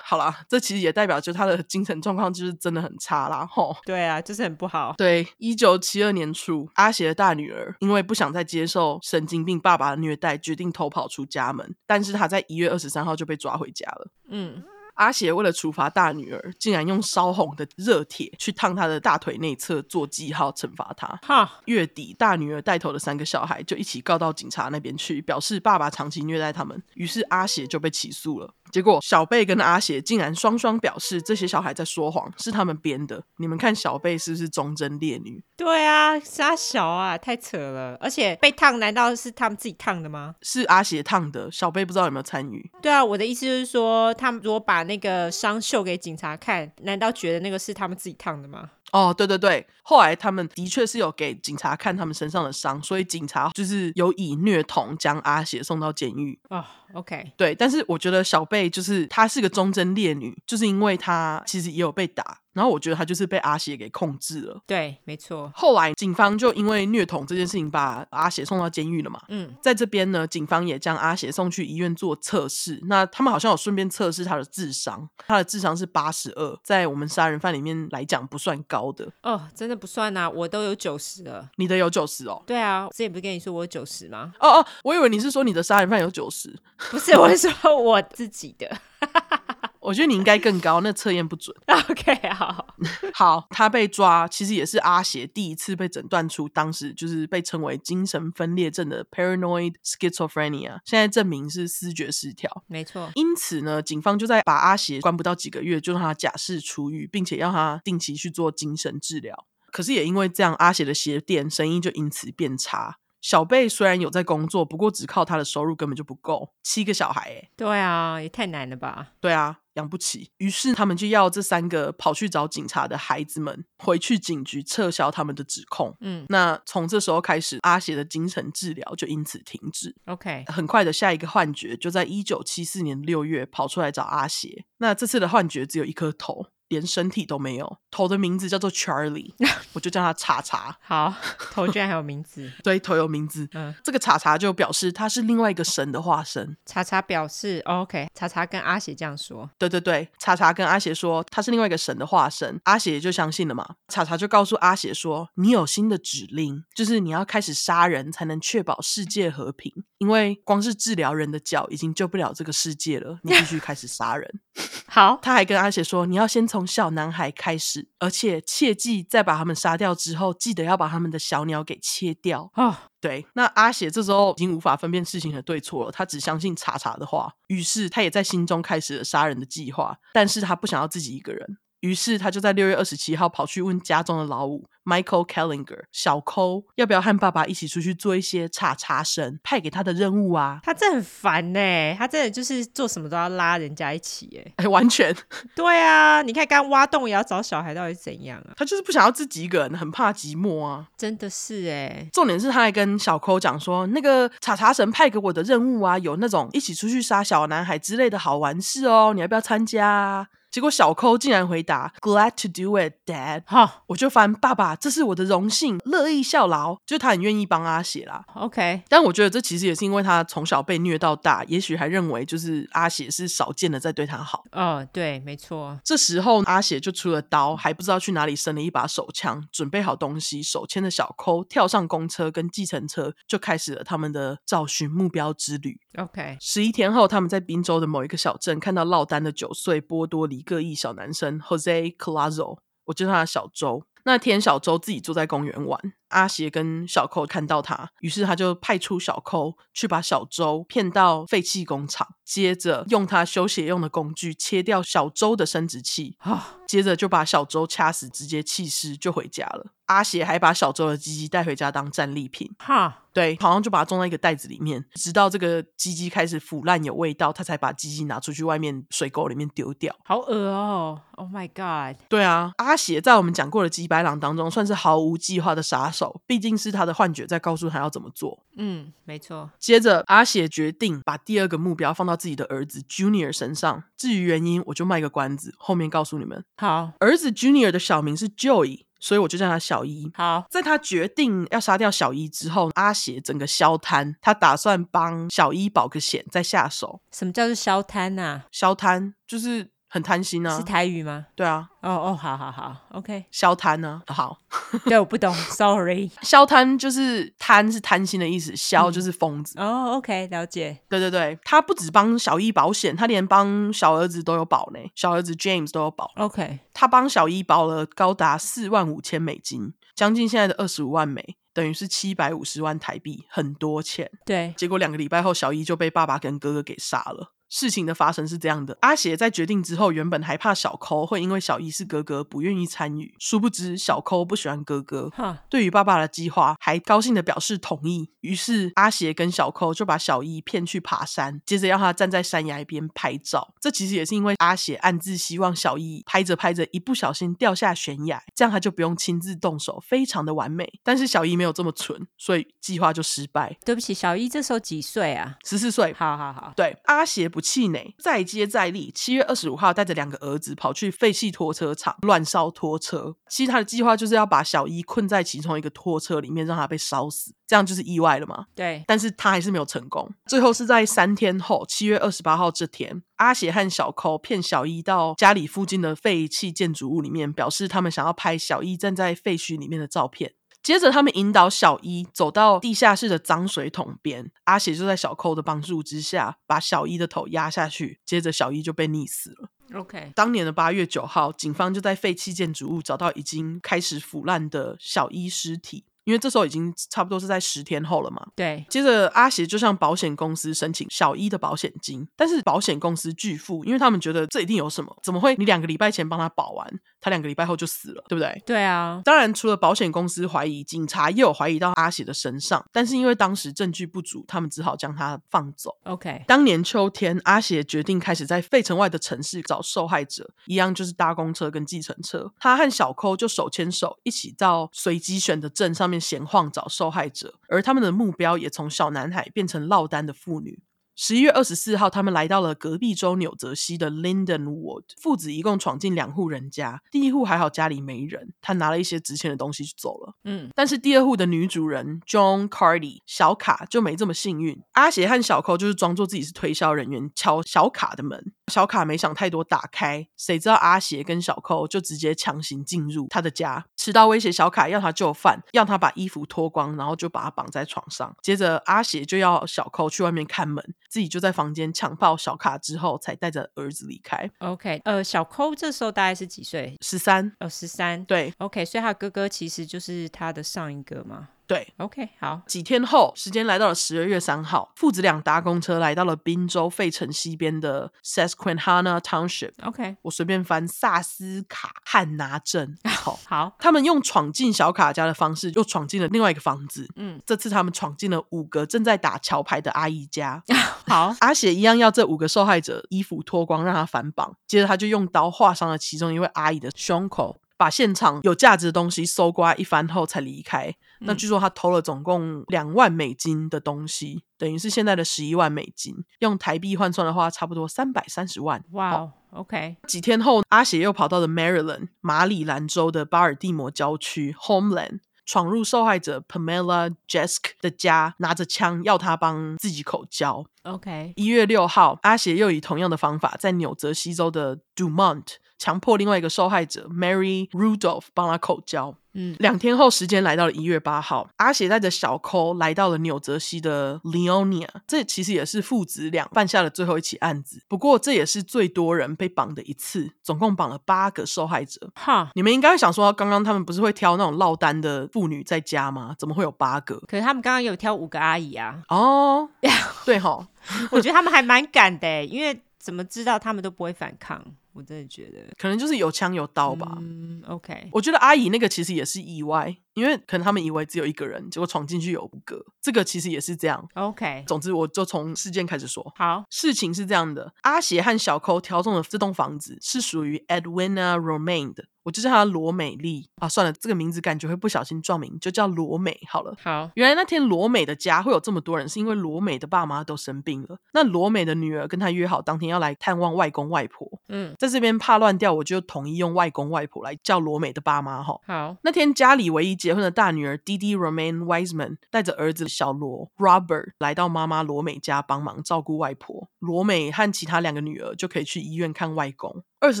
[0.12, 3.74] 好啦，这其实也代表就他的精神状况就是真的很差啦，吼。
[3.86, 4.94] 对啊，就是很不好。
[4.98, 11.74] 对，一九七二年初，阿邪的大女儿因为不想再接受神经病爸爸的虐待，决定偷跑出家门。
[11.86, 14.10] 但是她在一月二十三号就被抓回家了。
[14.28, 14.62] 嗯。
[14.96, 21.18] 阿邪为了处罚大女儿，竟然用烧红的热铁去烫她的大腿内侧做记号，惩罚她。
[21.22, 26.80] 哈，月底大女儿带头的三个小孩就一起告到警察那边去，表示爸爸长期虐待他们。
[26.92, 28.52] 于是阿邪就被起诉了。
[28.72, 33.22] 结果小贝跟阿邪竟然双双表示这些小孩在说谎，是他们编的。
[33.36, 35.44] 你们看小贝是不是忠贞烈女？
[35.56, 37.96] 对啊，杀小啊，太扯了。
[38.00, 40.34] 而且被烫，难道是他们自己烫的吗？
[40.40, 42.70] 是阿邪烫的，小贝不知道有没有参与。
[42.80, 48.70] 对啊，我的意思就是说，他们如果把那个伤秀给警察看，难道觉得那个是他们自己烫的吗？
[48.92, 56.38] 哦，对对对，后来他们的确是有给警察看他们身上的伤，所以警察就是有以虐童将阿邪送到监狱。
[56.50, 56.62] 哦
[56.94, 62.38] ，OK，对，但是我觉得小贝就是她是个忠贞烈女，就是因为她其实也有被打。
[62.52, 64.60] 然后我觉得她就是被阿邪给控制了。
[64.66, 65.50] 对，没错。
[65.54, 69.18] 后来警方就因为虐童这件事情把阿邪送到监狱了嘛。
[69.28, 72.78] 嗯，在这边呢，警方也将阿邪送去医院做测试。
[72.88, 79.10] 那他们好像有顺便测试他的智商，他的智商是八十二，在我们杀人犯里面来讲不算高的。
[79.22, 81.48] 哦，真的不算啊，我都有九十了。
[81.56, 82.42] 你的有九十哦？
[82.46, 84.30] 对啊，之前不是跟你说我有九十吗？
[84.40, 86.54] 哦哦，我以为你是说你的杀人犯有九十，
[86.90, 88.78] 不是，我是说我自己的。
[89.80, 91.54] 我觉得你应该更高，那测验不准。
[91.66, 92.68] OK，好，
[93.12, 102.62] 好，他被抓，其实也是阿邪第一次被诊断出当时就是被称为精神分裂症的 paranoid schizophrenia，现在证明是思觉失调。
[102.68, 103.10] 没错。
[103.16, 109.46] 因此呢，警方就在把阿邪关不到几个月，就让他假释出狱，并且让他定期去做精神治疗。
[109.72, 112.98] 可是也因为这样，阿邪的鞋店生意就因此变差。
[113.22, 117.48] 小贝虽然有在工作，不过只靠他的收入根本就不够，七个小孩哎。
[117.56, 119.12] 对啊，也太难了吧？
[119.18, 119.60] 对啊。
[119.76, 125.96] 养不起，于是他们就要这三个跑去找警察的孩子们回去警局撤销他们的指控。
[126.00, 129.96] 嗯，那从这时候开始，阿邪的精神治疗就因此停止。
[130.04, 134.66] OK，很快的下一个幻觉就在一九七四年六月跑出来找阿邪。
[134.76, 136.48] 那这次的幻觉只有一颗头。
[136.72, 139.32] 连身体都没有，头的名字叫做 Charlie，
[139.74, 140.74] 我就叫他查查。
[140.80, 141.14] 好，
[141.52, 143.46] 头居然还有名字， 对，头有名字。
[143.52, 146.56] 嗯，这个查查就表示他是另外一个神的化身。
[146.64, 149.48] 查查表示、哦、OK，查查跟阿邪这样说。
[149.58, 153.76] 对对对，查查跟阿邪说他是另外一个神的化身，阿邪就相信了嘛。
[153.88, 164.40] 查查就告诉阿邪说：“你有新的指令，就是你要开始杀人才能确保世界和平，因为光是治疗人的脚已经救不了这个世界了，你必须开始杀人。”
[164.86, 181.56] 好，他还跟阿雪说：“你要先从小男孩开始，而且切记在把他们杀掉之后，记得要把他们的小鸟给切掉。”啊，对，那阿雪这时候已经无法分辨事情的对错了，他只相信查查的话，于是他也在心中开始了杀人的计划，但是他不想要自己一个人。
[181.82, 190.60] 于是他就在六月二十七号跑去问家中的老五 Michael Kellinger 小抠要不要和爸爸一起出去做一些查查神派给他的任务啊？
[190.62, 195.14] 他真的很烦呢，他真的就是做什么都要拉人家一起哎，哎，完全
[195.54, 196.22] 对啊！
[196.22, 198.54] 你看刚挖洞也要找小孩，到底怎样啊？
[198.56, 200.88] 他就是不想要自己一个人，很怕寂寞啊！
[200.96, 210.26] 真的是哎，重点是他还跟小抠讲说，那个查查神派给我的任务啊，有那种一起出去杀小男孩之类的好玩事哦，你要不要参加啊？
[210.52, 216.76] 结果小抠竟然回答：“Glad to do it, Dad。”哈，我就翻爸爸，这是我的荣幸，乐意效劳。
[216.86, 218.22] 就他很愿意帮阿写啦。
[218.34, 224.44] OK，但我觉得这其实也是因为他从小被虐到大，也许还认为就是阿写是少见的在对他好。
[224.52, 225.80] 哦，对，没错。
[225.82, 235.80] 这时候阿写就出了刀，还不知道去哪里生了一把手枪，准备好东西，手牵着小抠跳上公车跟计程车，就开始了他们的找寻目标之旅。
[235.96, 243.84] OK，十一天后，他们在宾州的某一个小镇看到落单的九岁波多黎各裔小男生 Jose Collazo，我叫他的小周。
[244.04, 259.66] 那天小周自己坐在公园玩，阿邪跟小寇看到他，于是他就派出小寇去把小周骗到废弃工厂，接着用他修鞋用的工具切掉小周的生殖器，啊 接着就把小周掐死，直接弃尸就回家了。
[259.92, 269.94] 阿邪还把小周的鸡鸡带回家当战利品，哈，对，好像就把它装在一个袋子里面，直到这个鸡鸡开始腐烂有味道，他才把鸡鸡拿出去外面水沟里面丢掉。
[270.04, 272.00] 好恶哦！Oh my god！
[272.08, 278.42] 对啊，阿邪在我们讲过的鸡白狼当中算是毫无计划的杀手，毕竟是他的幻觉在告诉他要怎么做。
[278.56, 279.50] 嗯，没错。
[279.58, 283.84] 接着，阿邪决定把第二个目标放到自己的儿子 Junior 身上。
[283.96, 286.44] 至于原因，我就卖个关子，后面告诉你们。
[286.56, 288.84] 好，儿子 Junior 的小名是 Joey。
[289.02, 290.08] 所以我就叫他小一。
[290.14, 297.02] 好，在他决定要杀掉小一之后，阿邪整个消摊，他打算帮小一保个险再下手。
[297.12, 298.46] 什么叫做消摊啊？
[298.52, 299.72] 消摊就是。
[299.92, 301.26] 很贪心啊，是台语吗？
[301.36, 304.00] 对啊，哦哦，好好好，OK，消贪呢？
[304.06, 304.38] 好，
[304.88, 309.58] 对，我不懂，Sorry，消贪就是贪是贪心的意思，消就是疯子。
[309.58, 310.80] 哦、嗯，OK，了解。
[310.88, 316.10] 对对对，他不止帮小一保险，他连帮小儿子都有保呢，小儿子 James 都有保。
[316.16, 324.10] OK，他帮小一保了高达四万五千美金，将近现在的二十五万美，等于是七百五十万台币，很多钱。
[324.24, 327.34] 对，结果两个礼拜后，小一就被爸爸跟哥哥给杀了。
[327.52, 338.10] 事情的发生是这样的：阿邪在决定之后，原本还怕小抠会因为小一是哥哥不愿意参与，殊不知小抠不喜欢哥哥，哈对于爸爸的计划还高兴的表示同意。
[338.22, 343.52] 于是阿邪跟小抠就把小一骗去爬山，接着让他站在山崖边拍照。
[343.60, 350.66] 这其实也是因为阿邪暗自希望小一拍着拍着一不小心掉下悬崖，这样他就不用亲自动手，非常的完美。
[350.82, 353.58] 但是小一没有这么蠢，所以计划就失败。
[353.64, 355.36] 对不起，小一这时候几岁啊？
[355.44, 355.92] 十四岁。
[355.92, 358.90] 好好好，对，阿邪不气馁，再接再厉。
[358.94, 363.16] 七月二十五号，带着两个儿子跑去废弃拖车厂乱烧拖车。
[363.28, 368.46] 其实他的计划就是要把小一困在其中一个拖车里面，让他被烧死，这样就是意外了嘛？
[368.54, 368.84] 对。
[368.86, 370.08] 但是他还是没有成功。
[370.26, 380.34] 最后是在三天后，七月二十八号这天，阿协和小抠骗小一到家里附近的废弃建筑物里面，表示他们想要拍小一站在废墟里面的照片。
[380.62, 389.50] 接着，他们引导小一走到地下室的脏水桶边，阿协就在小扣的帮助之下，把小一的头压下去，接着小一就被溺死了。
[389.74, 395.84] OK，当年的八月九号，警方就在废弃建筑物找到已经开始腐烂的小一尸体。
[396.04, 398.26] 因为这时候已经差不多是在十天后了嘛。
[398.34, 398.66] 对。
[398.68, 406.68] 接着阿邪就向保险公司申请小一的保险金，但是保险公司拒付，因为他们觉得这一定有什么，怎么会你两个礼拜前帮他保完，
[407.02, 408.42] 他两个礼拜后就死了，对不对？
[408.46, 409.02] 对啊。
[409.04, 415.76] 当然，除了保险公司怀疑，警察也有怀疑到阿喜的身上，但是因为当时证据不足，他们只好将他放走。
[415.82, 416.24] OK。
[416.28, 422.32] 当年秋天，阿喜决定开始在费城外的城市找受害者，一样就是搭公车跟计程车。
[422.38, 430.62] 他和小抠就手牵手一起到随机选的镇上面闲晃找受害者，而他们的目标也从小男孩变成落单的妇女。
[430.94, 434.84] 十一月二十四号，他们来到了隔壁州纽泽西的 Lindenwood。
[435.00, 440.14] 父子一共闯进两户人家，第一户还好家里没人，他拿了一些值钱的东西就走了。
[440.24, 444.62] 嗯，但是第二户的女主人 John Cardy 小卡就没这么幸运。
[444.72, 448.32] 阿邪和小寇就是装作自己是推销人员，敲小卡的门。
[448.52, 458.14] 小卡没想太多，打开，谁知道阿邪跟小寇就直接强行进入他的家，持刀威胁小卡要他就范，要他把衣服脱光，然后就把他绑在床上。
[458.20, 460.62] 接着阿邪就要小寇去外面看门。
[460.92, 464.30] 自己就在房间强暴小卡之后，才带着儿子离开。
[464.40, 466.76] OK，呃，小抠这时候大概是几岁？
[466.82, 467.32] 十三。
[467.40, 468.04] 哦，十三。
[468.04, 468.30] 对。
[468.36, 471.30] OK，所以他哥哥其实就是他的上一个吗？
[471.46, 472.40] 对，OK，好。
[472.46, 479.52] 几天后，时间来到了十二月三号，父子俩搭公车来到了宾州费城西边的 Susquehanna Township。
[479.64, 482.78] OK，我随便翻萨斯卡汉拿镇。
[482.88, 486.88] 好，好，他们用闯进小卡家的方式，又闯进了另外一个房子。
[486.96, 490.42] 嗯，这次他们闯进了五个正在打桥牌的阿姨家。
[490.86, 494.34] 好，阿雪一样要这五个受害者衣服脱光，让他反绑。
[494.46, 497.36] 接着他就用刀划伤了其中一位阿姨的胸口。
[497.62, 500.66] 把现场有价值的东西搜刮一番后才离开。
[500.98, 508.64] 嗯、那据说他偷了总共两万美金的东西，等于是现在的十一万美金，用台币换算的话，差不多三百三十万。
[508.72, 509.76] 哇、wow, OK。
[509.86, 520.44] 几天后，阿协又跑到了 Maryland 马里兰州的巴尔的摩郊区 Homeland，闯入受害者 Pamela Jesk 的家，拿着枪要他帮自己口交。
[520.64, 521.12] OK。
[521.14, 525.36] 一月六号，阿邪又以同样的方法，在纽泽西州的 Dumont。
[525.62, 528.96] 强迫另外一个受害者 Mary Rudolph 帮他口交。
[529.14, 534.66] 嗯，两天后，时间来到了一月八号，阿协带着小抠来到了纽泽西的 Leonia。
[534.88, 537.62] 这其实也是父子俩犯下的最后一起案子。
[537.68, 541.90] 不过，这也是最多人被绑的一次，总共绑了八个受害者。
[541.94, 546.16] 哈，你们应该会想说，刚刚他们不是会挑那种落单的妇女在家吗？
[546.18, 546.98] 怎么会有八个？
[547.06, 548.82] 可是他们刚刚有挑五个阿姨啊。
[548.88, 549.48] 哦，
[550.04, 550.48] 对哈，
[550.90, 554.42] 我觉得他们还蛮敢的，因为怎么知道他们都不会反抗？
[554.72, 556.96] 我真的觉得，可能就是有枪有刀吧。
[557.00, 557.88] 嗯，OK。
[557.92, 562.64] 我觉得阿姨那个其实也是意外，因为可能他们以为只有一个人，结果闯进去有五个。
[562.80, 563.86] 这个其实也是这样。
[563.94, 564.44] OK。
[564.46, 566.12] 总之，我就从事件开始说。
[566.16, 571.84] 好，事情是这样的：阿邪和小抠挑中的这栋房子是属于 Edwina Romaine 的。
[572.04, 576.54] 我就叫她罗美丽啊，算了，这个名字感觉会不小心撞名，就叫罗美好了。
[576.62, 580.78] 好，原来那天罗美的家会有这么多人，是因为罗美的爸妈都生病了。
[580.92, 584.08] 那罗美的女儿跟她约好当天要来探望外公外婆。
[584.28, 588.38] 嗯，在这边怕乱掉，我就统一用外公外婆来叫罗美的爸妈哈。
[588.46, 596.48] 好，那天家里唯一结婚的大女儿 Didi Romaine Wiseman 带着儿子小罗 Robert 来到妈妈罗美家帮忙照顾外婆。
[596.58, 599.62] 罗美和其他两个女儿就可以去医院看外公。
[599.82, 600.00] 二十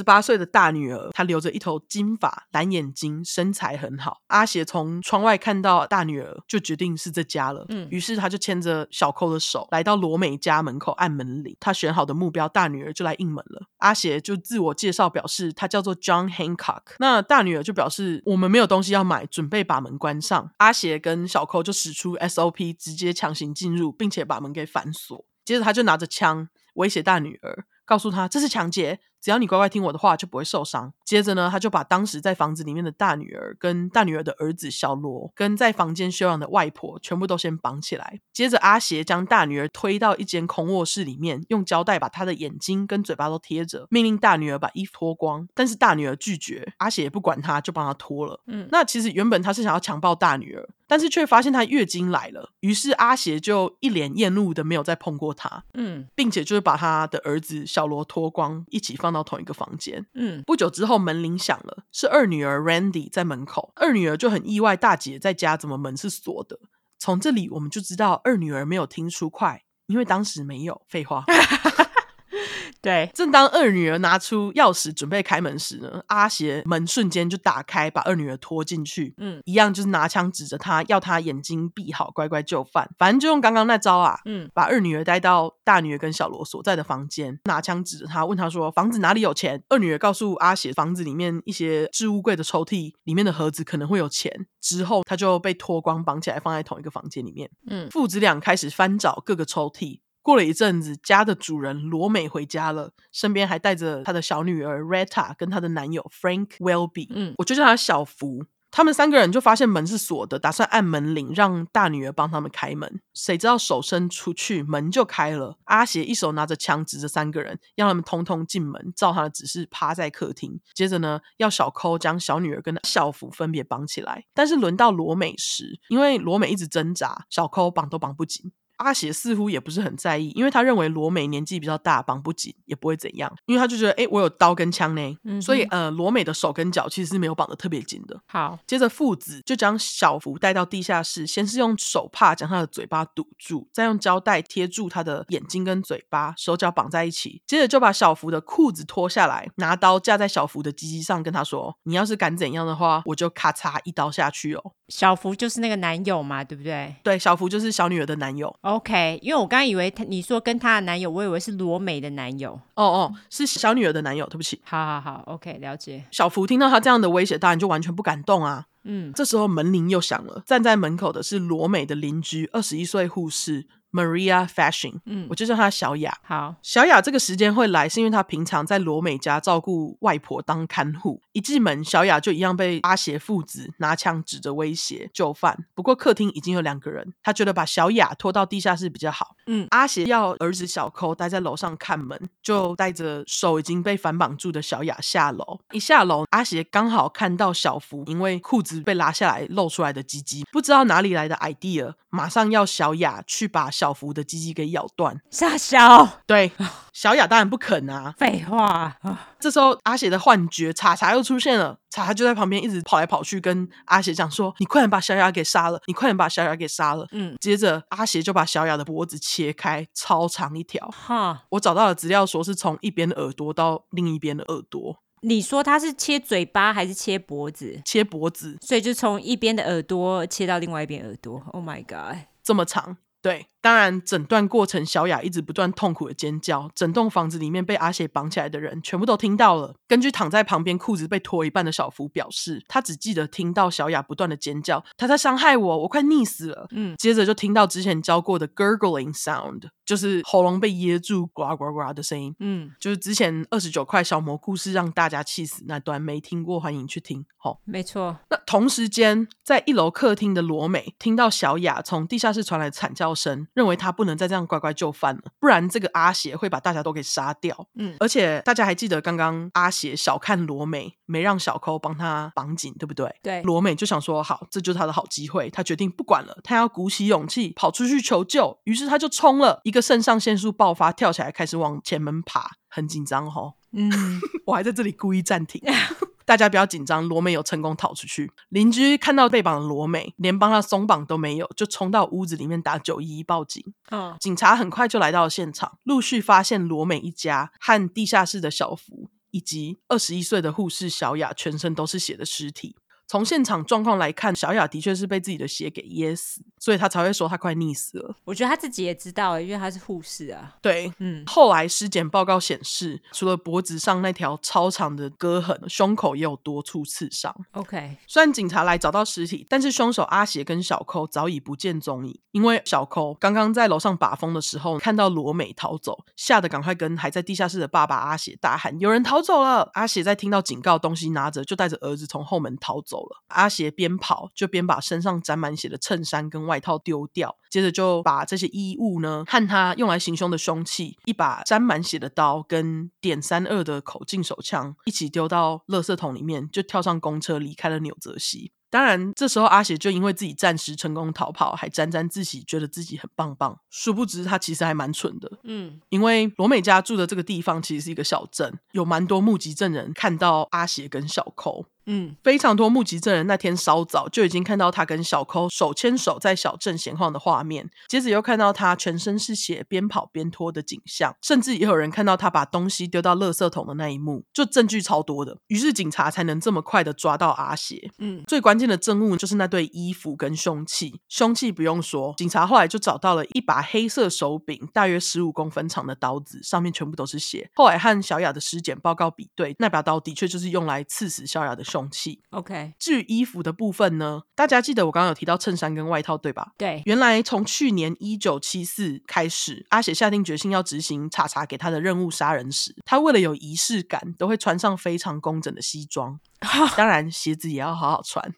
[0.00, 4.22] 八岁的大女儿，她留着一头金发，蓝眼睛，身材很好。
[4.28, 7.66] 阿邪从窗外看到大女儿，就决定是这家了。
[7.68, 11.56] 嗯，于是他就牵着小寇的手，来到罗美家门口按门铃。
[11.58, 13.66] 他选好的目标，大女儿就来应门了。
[13.78, 16.82] 阿邪就自我介绍，表示他叫做 John Hancock。
[17.00, 20.52] 那大女儿就表示我们没有东西要买，准备把门关上。
[20.58, 25.26] 阿邪跟小寇就使出 SOP，直接强行进入，并且把门给反锁。
[25.44, 26.48] 接着他就拿着枪。
[26.74, 28.98] 威胁大女儿，告诉她这是抢劫。
[29.22, 30.92] 只要你乖乖听我的话，就不会受伤。
[31.04, 38.20] 接着呢，他就把当时在房子里面的大女儿、跟大女儿的儿子小罗、跟在房间休养的外婆，全部都先绑起来。
[38.32, 45.46] 接着，阿邪将大女儿推到一间空卧室里面，用胶带把她的眼睛跟嘴巴都贴着，命令大女儿把衣服脱光。
[45.54, 48.40] 但是大女儿拒绝，阿邪也不管她，就帮她脱了。
[48.46, 55.64] 嗯，那其实原本他是想要强暴大女儿，但是却发现她月经来了，于是阿邪就一脸厌恶的没有再碰过她。
[55.74, 60.06] 嗯，并且就是把他的儿子小罗脱光，一起放到同一个房间。
[60.14, 63.72] 嗯，不久之后门铃响了，是二女儿 Randy 在门口。
[63.76, 66.58] 二女儿就很意外，大姐在家怎么门是锁的？
[66.98, 70.82] 从这里我们就知道二女儿没有听出快，因为当时没有。
[70.88, 71.24] 废话。
[72.80, 79.14] 对，正当二女儿拿出钥匙准备开门时呢，阿邪门瞬间就打开，把二女儿拖进去。
[79.18, 82.90] 嗯，一样就是拿枪指着她，要她眼睛闭好，乖乖就范。
[82.98, 84.18] 反正就用刚刚那招啊。
[84.24, 94.46] 嗯，把二女儿带到大女儿跟小罗所在的房间，拿枪指着她，问她说：“房子哪里有钱？”二女儿告诉阿邪，房子里面一些置物柜的抽屉里面的盒子可能会有钱。
[94.60, 97.50] 之后，她就被脱光，绑起来放在同一个房间里面。
[97.68, 100.00] 嗯，父子俩开始翻找各个抽屉。
[100.22, 108.46] 过了一阵子，家的主人罗美回家了，身边还带着她的小女儿 Retta 跟她的男友 Frank Welby，嗯，我就叫他小福。
[108.74, 113.02] 他们三个人就发现门是锁的，打算按门铃让大女儿帮他们开门。
[113.12, 115.58] 谁知道手伸出去，门就开了。
[115.64, 120.58] 阿邪一手拿着枪指着三个人，让他们通通进门，照他的指示趴在客厅。
[120.72, 124.24] 接着呢，要小抠将小女儿跟小福分别绑起来。
[124.32, 128.52] 但是轮到罗美时，因为罗美一直挣扎，小抠绑都绑不紧。
[128.82, 133.32] 阿协似乎也不是很在意，因为他认为罗美年纪比较大，绑不紧也不会怎样。
[133.46, 138.20] 因为他就觉得，哎，我有刀跟枪呢，嗯、所以呃，罗美的手跟脚其实是没有绑的特别紧的。
[138.26, 147.42] 好，接着父子就将小福带到地下室，先是用手帕将他的嘴巴堵住，再用胶带贴住他的眼睛跟嘴巴，手脚绑在一起。
[147.46, 156.94] 接着就把小福的裤子脱下来，拿刀架在小福的鸡鸡上，跟他说：“你要是敢怎样的话，我就咔嚓一刀下去哦。”小福就是那个男友嘛，对不对？
[157.02, 158.54] 对，小福就是小女儿的男友。
[158.72, 162.52] OK，因为我刚刚以为他你说跟他的男友，我以为是罗美的男友。
[162.74, 164.26] 哦哦，是小女儿的男友。
[164.26, 164.60] 对不起。
[164.64, 166.04] 好好好，OK，了解。
[166.10, 168.64] 小福听到他这样的威胁，当然就完全不敢动啊。
[168.84, 173.66] 嗯，这时候门铃又响了，站在门口的是罗美的邻居，二十一岁护士。
[173.94, 176.16] Maria Fashing，嗯，我就叫她小雅。
[176.22, 181.20] 好，小雅这个时间会来，是因为她平常在罗美家照顾外婆当看护。
[181.32, 185.66] 一进门，小雅就一样被阿邪父子拿枪指着威胁就范。
[185.74, 189.36] 不过客厅已经有两个人，他觉得把小雅拖到地下室比较好。
[189.46, 195.60] 嗯，阿邪要儿子小抠待在楼上看门，就带着手已经被反绑住的小雅下楼。
[195.72, 203.72] 一下楼，阿邪刚好看到小福因为裤子被拉下来露出来的鸡鸡，不知道哪里来的 idea，马上要小雅去把。
[203.72, 206.52] 小福的鸡鸡给咬断，傻小，对，
[206.92, 208.96] 小雅当然不肯啊，废话。
[209.40, 220.86] 这时候阿协的幻觉，查查又出现了，查查就在旁边一直跑来跑去，跟阿协讲说：“你快点把小雅给杀了，你快点把小雅给杀了。”嗯，接着阿协就把小雅的脖子切开，超长一条。
[220.88, 225.01] 哈，我找到了资料，说是从一边的耳朵到另一边的耳朵。
[225.24, 227.80] 你说他是切嘴巴还是切脖子？
[227.84, 231.40] 切脖子，所以就从一边的耳朵切到另外一边耳朵。
[231.52, 232.96] Oh my god，这么长。
[233.20, 239.76] 对，当然，整段过程小雅一直不断痛苦的尖叫，整栋房子里面被阿邪绑起来的人全部都听到了。
[239.88, 246.66] 根据躺在旁边裤子被脱一半的小福表示，他只记得听到小雅不断的尖叫，他在伤害我，我快溺死了。
[246.72, 252.34] 嗯，接着就听到之前教过的 gurgling sound，就是喉咙被噎住呱呱呱的声音。
[252.40, 257.24] 嗯，就是之前二十九块小蘑菇是让大家气死那段，没听过欢迎去听。
[257.36, 258.18] 好，没错。
[258.28, 263.12] 那同时间，在一楼客厅的罗美听到小雅从地下室传来惨叫。
[263.14, 267.68] 神认为他不能再这样乖乖就范了，不然这个阿邪会把大家都给杀掉。
[267.74, 273.14] 嗯，而且大家还记得刚刚阿邪小看罗美，没让小抠帮他绑紧，对不对？
[273.22, 278.58] 对，罗美就想说好，这就是他的好机会，他决定不管了，他要鼓起勇气跑出去求救。
[278.64, 283.54] 于是他就冲了，一个肾上腺素爆发，跳起来开始往前门爬，很紧张哦。
[283.72, 283.90] 嗯，
[284.46, 285.60] 我还在这里故意暂停。
[286.24, 288.30] 大家不要紧张，罗美有成功逃出去。
[288.48, 293.62] 邻居看到被绑的罗美，连帮她松绑都没有，就冲到屋子里面打九一一报警。
[293.90, 302.76] 嗯，警察很快就来到了现场，陆续发现罗美一家和地下室的小福，以及二十一岁的护士小雅全身都是血的尸体。
[303.12, 308.16] 从现场状况来看，小雅的确是被自己的血给噎死，所以她才会说她快溺死了。
[308.24, 310.56] 我觉得她自己也知道，因为她是护士啊。
[310.62, 317.36] 对，嗯，后来尸检报告显示，除了脖子上那条超长的割痕，胸口也有多处刺伤。
[317.50, 322.18] OK，虽然警察来找到尸体，但是凶手阿邪跟小寇早已不见踪影。
[322.30, 333.22] 因为小寇刚刚在楼上把风的时候，看到罗美逃走，吓得赶快跟还在地下室的爸爸阿邪大喊：“有人逃走了！”阿邪在听到警告，东西拿着，就带着儿子从后门逃走了。
[333.28, 348.52] 阿邪边跑就边把身上沾满血的衬衫跟外套丢掉，接着就把这些衣物呢和他用来行凶的凶器，一把沾满血的刀跟点三二的口径手枪一起丢到垃圾桶里面，就跳上公车离开了纽泽西。
[348.70, 353.58] 当然，这时候阿邪就因为自己暂时成功逃跑，还沾沾自喜，觉得自己很棒棒。
[353.68, 355.30] 殊不知他其实还蛮蠢的。
[355.44, 361.66] 嗯，因为罗美家住的这个地方其实是一个小镇，有蛮多目击证人看到阿邪跟小寇。
[361.86, 375.36] 嗯，非常多目击证人那天稍早就已经看到他跟小寇手牵手在小镇闲晃的画面，接着又看到他全身是血边跑边拖的景象，甚至也有人看到他把东西丢到垃圾桶的那一幕，就证据超多的。
[375.48, 377.90] 于是警察才能这么快的抓到阿邪。
[377.98, 381.00] 嗯，最关键的证物就是那对衣服跟凶器。
[381.08, 387.50] 凶器不用说，警察后来就找到了一把黑色手柄，大约十五公分长的刀子，上面全部都是血。
[387.54, 391.64] 后来和小雅的尸检报告比对，那把刀的确就是用来刺死小雅的。
[391.72, 392.74] 凶器，OK。
[392.78, 394.20] 至于衣服的部分呢？
[394.34, 396.52] 大家记得我刚刚有提到衬衫跟外套，对吧？
[396.58, 396.82] 对。
[396.84, 406.20] 原来从去年一九七四开始，阿协下定决心要执行查查给他的任务杀人时，他为了有仪式感，都会穿上非常工整的西装。
[406.76, 408.34] 当然，鞋子也要好好穿。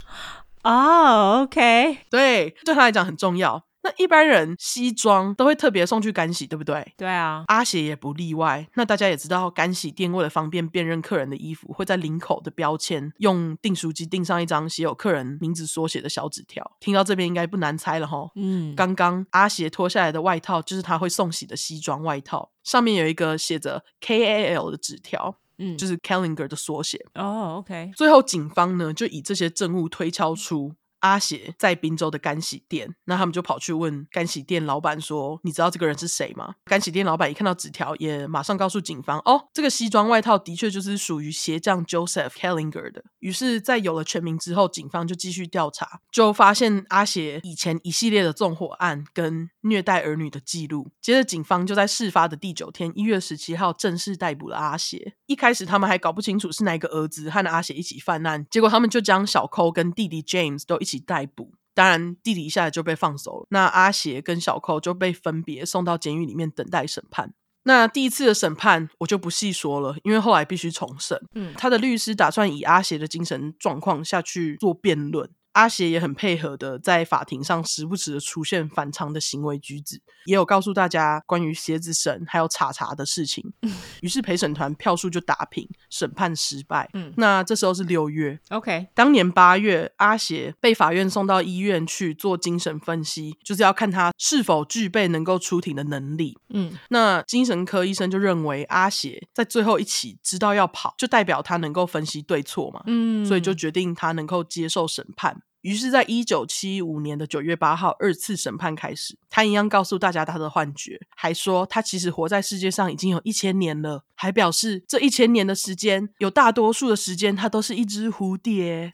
[0.62, 1.98] 哦、oh，OK。
[2.08, 3.64] 对，对他来讲很重要。
[3.84, 6.94] 那一般人西装都会特别送去干洗，对不对？
[6.96, 8.66] 对啊，阿协也不例外。
[8.74, 16.72] 那大家也知道，干洗店为了方便辨认客人的衣服，会在领口的标签用订书机订上一张写有客人名字缩写的小纸条。
[16.80, 18.30] 听到这边应该不难猜了哈。
[18.36, 27.04] 嗯，刚刚阿协脱下来的外套就是他会送洗的西装外套，上面有一个写着 K A L 的纸条，嗯，就是 Kellinger 的缩写。
[27.14, 27.92] 哦，OK。
[27.94, 30.72] 最后警方呢就以这些证物推敲出。
[31.04, 50.90] 阿邪在宾州的干洗店，那他们就跑去问干洗店老板说：“你知道这个人是谁吗？”干洗店老板一看到纸条，也马上告诉警方：“哦，这个西装外套的确就是属于鞋匠 Joseph Kellinger 的。”于是，在有了全名之后，警方就继续调查，就发现阿邪以前一系列的纵火案跟虐待儿女的记录。
[51.02, 55.14] 接着，警方就在事发的第九天，一月十七号正式逮捕了阿邪。
[55.26, 60.94] 一开始，他们还搞不清楚是哪个儿子和阿协一起犯案，结果他们就将小寇跟弟弟 James 都一起。
[61.06, 63.46] 逮捕，当然弟弟一下子就被放走了。
[63.50, 67.34] 那阿邪跟小寇就被分别送到监狱里面等待审判。
[67.64, 71.20] 那第一次的审判我就不细说了，因为后来必须重审。
[71.34, 75.28] 嗯，他的律师打算以阿邪的精神状况下去做辩论。
[75.54, 83.52] 阿邪也很配合的，在法庭上时不时的出现反常的行为举止，也有告诉大家关于鞋子神还有查查的事情。
[84.00, 86.90] 于是陪审团票数就打平，审判失败。
[86.92, 88.88] 嗯，那这时候是六月，OK。
[88.94, 96.36] 当年八月，阿邪被法院送到医院去做精神分析，就是要看他是否具备能够出庭的能力。
[96.50, 102.82] 嗯，那精神科医生就认为阿邪在最后一起知道要跑，就代表他能够分析对错嘛。
[102.86, 105.40] 嗯，所以就决定他能够接受审判。
[105.64, 109.16] 于是，在一九七五年的九月八号，二次审判开始。
[109.30, 118.92] 他一样告诉大家他的幻觉，还说他其实活在世界上已经有一千年了，还表示这一千年的时间，有大多数的时间他都是一只蝴蝶。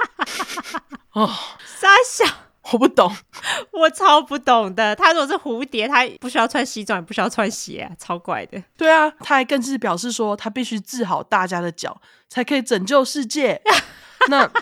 [1.12, 1.34] 哦，
[1.80, 2.26] 傻笑，
[2.72, 3.10] 我不懂，
[3.72, 4.94] 我超不懂的。
[4.94, 8.62] 他如果是蝴蝶，他不需要穿西装，也不需要穿鞋啊，超怪的。
[8.76, 13.62] 对啊，他还更是表示说，他必须治好大家的脚，才可以拯救世界。
[14.28, 14.46] 那，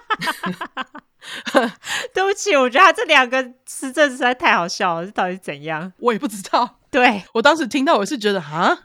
[2.14, 5.92] 对不起，我觉得他这两个词真实在太好笑了，这到底怎样？
[5.98, 6.78] 我也不知道。
[6.90, 8.78] 对，我当时听到，我是觉得哈。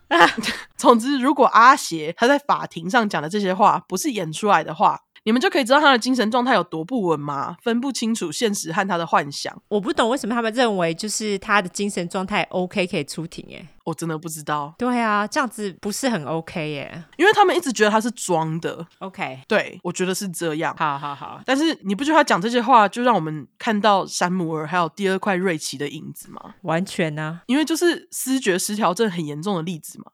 [0.78, 5.02] 总之，如果阿邪他在法庭上讲的这些话不是演出来的话。
[5.24, 7.58] 你们就可以知道他的精神状态有多不稳吗？
[7.62, 9.56] 分不清楚现实和他的幻想。
[9.68, 14.74] 我不懂为什么他们认为就是他的精神状态 OK 可以出庭耶，我真的不知道。
[14.80, 17.04] 对啊，这样子不是很 OK 耶？
[17.18, 18.86] 因为他们一直觉得他是装的。
[18.98, 20.76] OK，对，我觉得是这样。
[20.76, 26.56] 好好好，但是你不觉得他讲这些话就让我们看到山姆尔还有第二块瑞奇的影子吗？
[26.64, 30.06] 完全啊，因为就是思觉失调症很严重的例子嘛。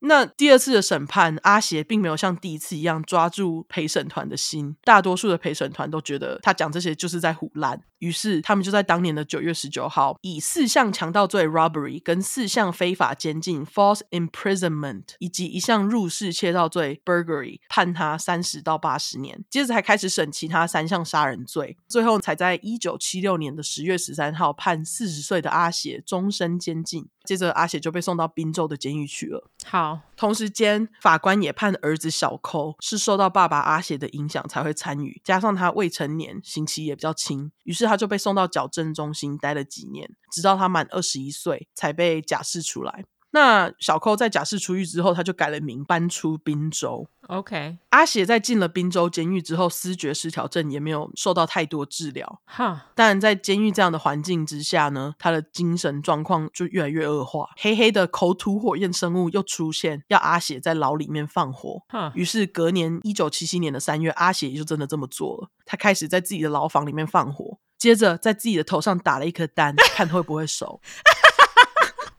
[0.00, 27.06] 那第二次的审判，阿协并没有像第一次一样抓住陪审团的心，大多数的陪审团都觉得他讲这些就是在胡烂，于是他们就在当年的九月十九号，以四项强盗罪 （robbery） 跟四项非法监禁 （false imprisonment） 以及一项入室窃盗罪 （burglary） 判他三十到八十年，接着才开始审其他三项杀人罪，最后才在一九七六年的十月十三号判四十岁的阿协终身监禁。
[27.22, 29.46] 接着，阿协就被送到宾州的监狱去了。
[29.64, 43.04] 好，同时间，法官也判儿子小寇是受到爸爸阿协的影响才会参与，加上他未成年，刑期也比较轻，于是他就被送到矫正中心待了几年，直到他满二十一岁才被假释出来。
[43.32, 47.06] 那小寇在假释出狱之后，他就改了名，搬出滨州。
[47.28, 52.40] OK，阿写在进了滨州监狱之后，思觉失调症也没有受到太多治疗。
[52.44, 57.50] 哈，但在监狱这样的环境之下呢，他的精神状况就越来越恶化。
[57.56, 61.82] 黑黑的口吐火焰生物又出现，要阿写在牢里面放火。
[61.88, 65.50] 哈，于是隔年一九七七年的三月，阿写也就真的这么做了。
[65.64, 70.80] 他开始在自己的牢房里面放火，接着在自己的头上打了一颗蛋， 看会不会熟。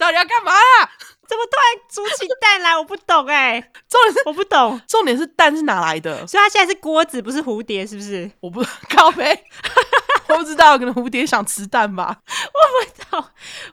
[0.01, 0.89] 到底要干嘛啊？
[1.27, 2.75] 怎么突然煮起蛋来？
[2.75, 3.71] 我不懂哎、欸。
[3.87, 6.25] 重点是我不懂，重点是蛋是哪来的？
[6.25, 8.29] 所以它现在是锅子，不是蝴蝶，是不是？
[8.39, 9.45] 我不 靠背，
[10.29, 12.17] 我不知道，可能蝴蝶想吃蛋吧。
[12.25, 13.25] 我不懂，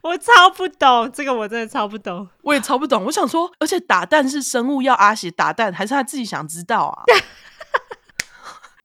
[0.03, 2.29] 我超不懂这个，我真的超不懂。
[2.43, 3.07] 我也超不懂。
[3.07, 7.03] 我想说，而且打蛋是生物要阿喜打蛋，还是他自己想知道啊？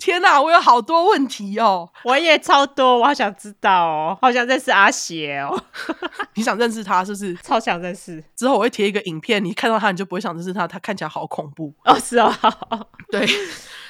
[0.04, 1.90] 天哪，我有好多问题哦！
[2.04, 5.58] 我也超多，我好想知道哦，好想认识阿邪哦。
[6.36, 7.34] 你想认识他是不是？
[7.36, 8.22] 超想认识。
[8.36, 11.98] 之后我会贴一个影片，你看到他你就不会想认识他，他看起来好恐怖哦。
[11.98, 12.36] 是哦，
[13.10, 13.26] 对。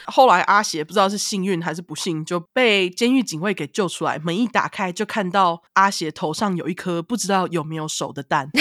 [0.05, 4.19] 后来阿邪不知道是幸运还是不幸，就被监狱警卫给救出来。
[4.19, 8.49] 门一打开，就看到阿邪头上有一颗不知道有没有手的蛋。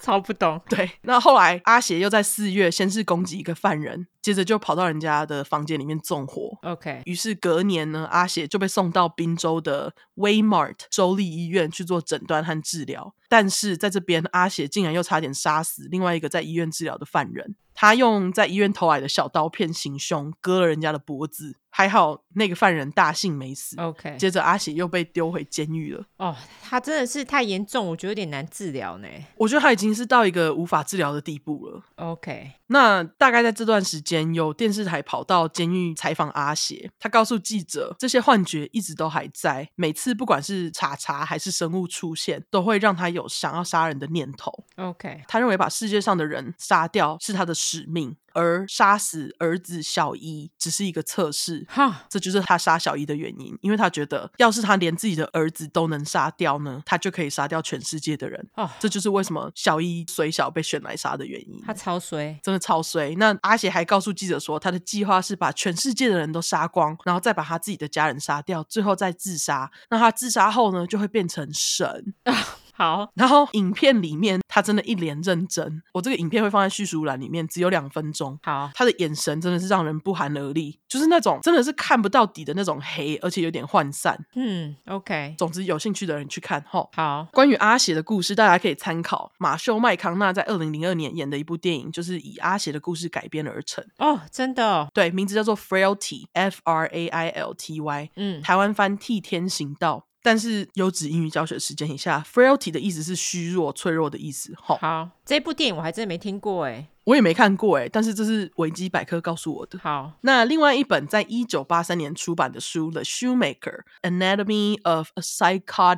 [0.00, 0.90] 超不懂，对。
[1.02, 6.58] 那后来阿邪又在四月先是攻击一个犯人，接着就跑到人家的房间里面纵火。
[6.62, 13.14] OK，于是隔年呢，阿邪就被送到宾州的 Waymart 州立医院去做诊断和治疗。
[13.28, 17.54] 但是在这边，阿邪竟然又差点杀死另外一个在医院治疗的犯人。
[17.80, 21.56] 他用在医院偷来的小刀片行凶，割了人家的脖子。
[21.72, 23.80] 还好那个犯人大幸没死。
[23.80, 26.04] OK，接着阿喜又被丢回监狱了。
[26.16, 29.06] 哦，他真的是太严重，我觉得有点难治疗呢。
[29.36, 31.80] 我觉得他已经是到一个无法治疗的地步了。
[31.94, 44.52] OK，那大概在这段时间，有电视台跑到监狱采访阿喜，他告诉记者，这些幻觉一直都还在，每次不管是查查还是生物出现，都会让他有想要杀人的念头。
[44.74, 48.16] OK，他认为把世界上的人杀掉是他的使命。
[48.32, 58.48] 而杀死儿子小一只是一个测试，哈，这就是他杀小一的原因，因为他觉得，要是他连自己的儿子都能杀掉呢，他就可以杀掉全世界的人。
[58.54, 61.60] 哦，这就是为什么小一随小被选来杀的原因。
[61.66, 63.16] 他超衰，真的超衰。
[63.16, 69.72] 那阿邪还告诉记者说，他的计划是把全世界的人都杀光，然后再把他自己的家人杀掉，最后再自杀。
[69.90, 72.14] 那他自杀后呢，就会变成神。
[72.72, 78.36] 好，然后影片里面他真的一脸认真，我这个影片会放在叙述栏里面，只有两分钟。
[78.42, 84.18] 好，他的眼神真的是让人不寒而栗，就是那种真的是看不到底的那种黑，而且有点涣散。
[84.34, 85.36] 嗯，OK。
[85.38, 86.88] 总之，有兴趣的人去看哈。
[86.92, 93.84] 好，关于阿邪的故事，大家可以参考马修麦康纳在二零零二年演的一部电影，就是以阿邪的故事改编而成。
[93.98, 94.88] 哦，真的哦？
[94.92, 98.10] 对，名字叫做 Frailty，F R A I L T Y。
[98.16, 100.06] 嗯，台湾翻替天行道。
[100.22, 104.39] 但是优质英语教学时间以下，frailty 的意思是虚弱、脆弱的意思。
[104.56, 109.78] 好，这部电影我还真的没听过诶，我也没看过诶，但是这是维基百科告诉我的。
[109.78, 115.96] 好，那另外一本在一九八三年出版的书《The Shoemaker: Anatomy of a Psychotic》，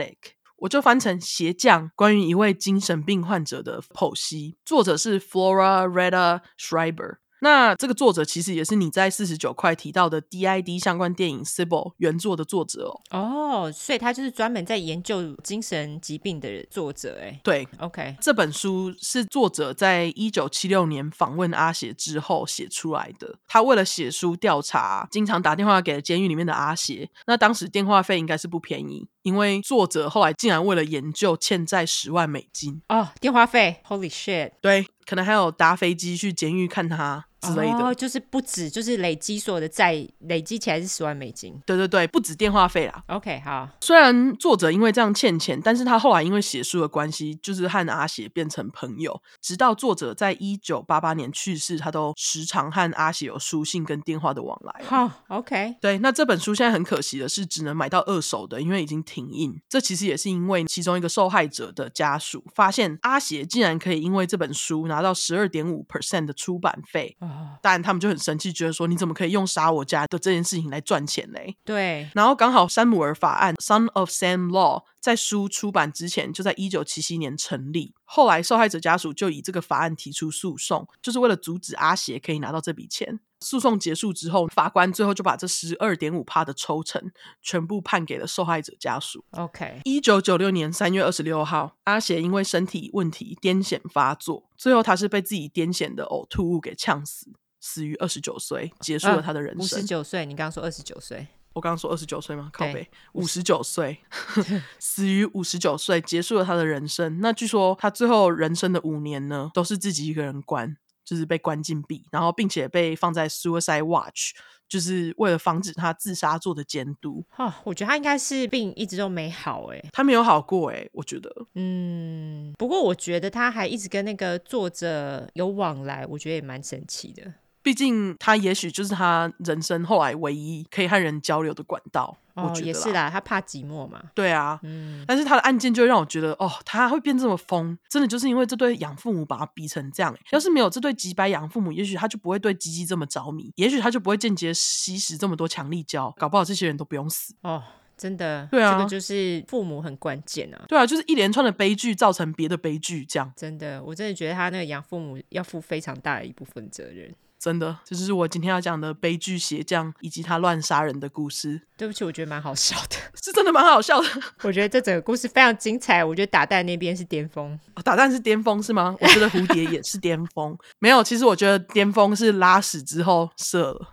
[0.57, 7.17] 我就翻成鞋匠，关于一位精神病患者的剖析，作者是 Flora Retta Schreiber。
[7.43, 13.19] 那这个作者其实也是你在四十九块提到的 DID 相关电影《Sybil》原作的作者哦。
[13.19, 17.41] 哦，所以他就是专门在研究精神疾病的作者哎。
[17.43, 23.37] 对，OK，这本书是作者在一九七六年访问阿邪之后写出来的。
[23.49, 27.11] 他为了写书调查，经常打电话给监狱里面的阿邪。
[27.27, 32.81] 那当时电话费应该是不便宜，因为作者后来竟然为了研究欠债十万美金。
[32.89, 34.53] 哦，电话费，Holy shit！
[34.61, 37.27] 对，可能还有搭飞机去监狱看他。
[37.43, 41.61] 之类的，哦、就是不止，就是累积所有的债累积起来是十万美金。
[41.67, 43.03] 对对对，不止电话费啦。
[43.09, 43.69] OK，好。
[43.81, 54.85] 虽然作者因为这样欠钱，但是他后来因为写书的关系，就是和阿写变成朋友，直到作者在一九八八年去世，他都时常和阿写有书信跟电话的往来。
[54.85, 55.75] 好、oh，OK。
[55.81, 59.61] 对，那这本书现在很可惜的是，只能买到二手的，因为已经停印。
[59.69, 67.17] 这其实也是因为其中一个受害者的家属发现阿写竟然可以因为这本书拿到十二点五 percent 的出版费，
[67.61, 71.57] 当然他们就很生气，觉得说你怎么可以用杀我家的这件事情来赚钱嘞？
[71.65, 72.11] 对。
[72.15, 83.21] 然后刚好山姆尔法案 （Son of Sam Law） 在书出版之前就在一九七七年成立，后来受害者家属就以这个法案提出诉讼，就是为了阻止阿邪可以拿到这笔钱。
[83.43, 87.11] 诉讼结束之后，法官最后就把这十二点五帕的抽成
[87.43, 89.25] 全部判给了受害者家属。
[89.33, 97.27] OK，一九九六年三月二十六号，阿写因为身体问题癫痫发作，最后他是被自己癫痫的呕吐物给呛死，
[97.61, 99.63] 死于二十九岁，结束了他的人生。
[99.63, 102.51] 五十九岁，你刚刚说二十九岁，我刚刚说二十九岁吗？
[102.53, 103.99] 靠背，五十九岁，
[104.79, 107.21] 死于五十九岁，结束了他的人生。
[107.21, 110.77] 那据说他最后人生的五年呢，都是自己一个人关。
[111.05, 114.33] 就是被关禁闭，然后并且被放在 Suicide Watch，
[114.69, 117.25] 就是为了防止他自杀做的监督。
[117.31, 121.31] 哈、哦，我觉得他应该是病一直都没好，哎，他没有好过，哎，我觉得。
[121.55, 127.33] 嗯，不过我觉得他还一直跟那个作者有往来，我觉得也蛮神奇的。
[127.63, 132.17] 毕竟他也许就是他人生后来唯一可以和人交流的管道。
[132.35, 134.03] 哦，我觉得也是啦，他怕寂寞嘛。
[134.15, 135.05] 对啊，嗯。
[135.07, 140.17] 但是他的案件就会让我觉得，哦，他会变这么疯，真的就是因为这对养父母把他逼成这样。
[140.31, 147.35] 要是没有这对几百养父母，也许他就不会对鸡鸡这么着迷，也许他就不会间接吸食这么多强力胶，搞不好这些人都不用死。
[147.43, 147.63] 哦，
[147.99, 148.49] 真的。
[148.51, 150.65] 对啊，这个就是父母很关键啊。
[150.67, 153.31] 对啊，就是一连串的悲剧造成别的悲剧，这样。
[153.37, 157.15] 真的，我真的觉得他那个养父母要负非常大的一部分责任。
[157.43, 161.61] 真的，这就是我今天要讲的悲剧鞋匠以及他乱杀人的故事。
[161.77, 164.09] 对不起，我觉得蛮好笑的， 是真的蛮好笑的。
[164.43, 166.05] 我觉得这整个故事非常精彩。
[166.05, 168.95] 我觉得打蛋那边是巅峰，哦，打蛋是巅峰是吗？
[169.01, 170.57] 我觉得蝴蝶也是巅峰。
[170.79, 173.89] 没有，其实我觉得巅峰是拉屎之后射了，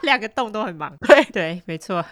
[0.00, 0.90] 两个洞都很忙。
[1.06, 2.02] 对对，没错。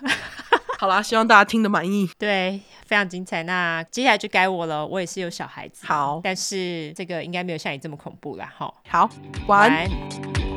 [0.78, 2.10] 好啦，希望大家听得满意。
[2.18, 3.42] 对，非常精彩。
[3.44, 5.86] 那接下来就该我了，我也是有小孩子。
[5.86, 8.52] 好，但是这个应该没有像你这么恐怖啦。
[8.54, 9.10] 哈，好，
[9.46, 10.47] 晚安。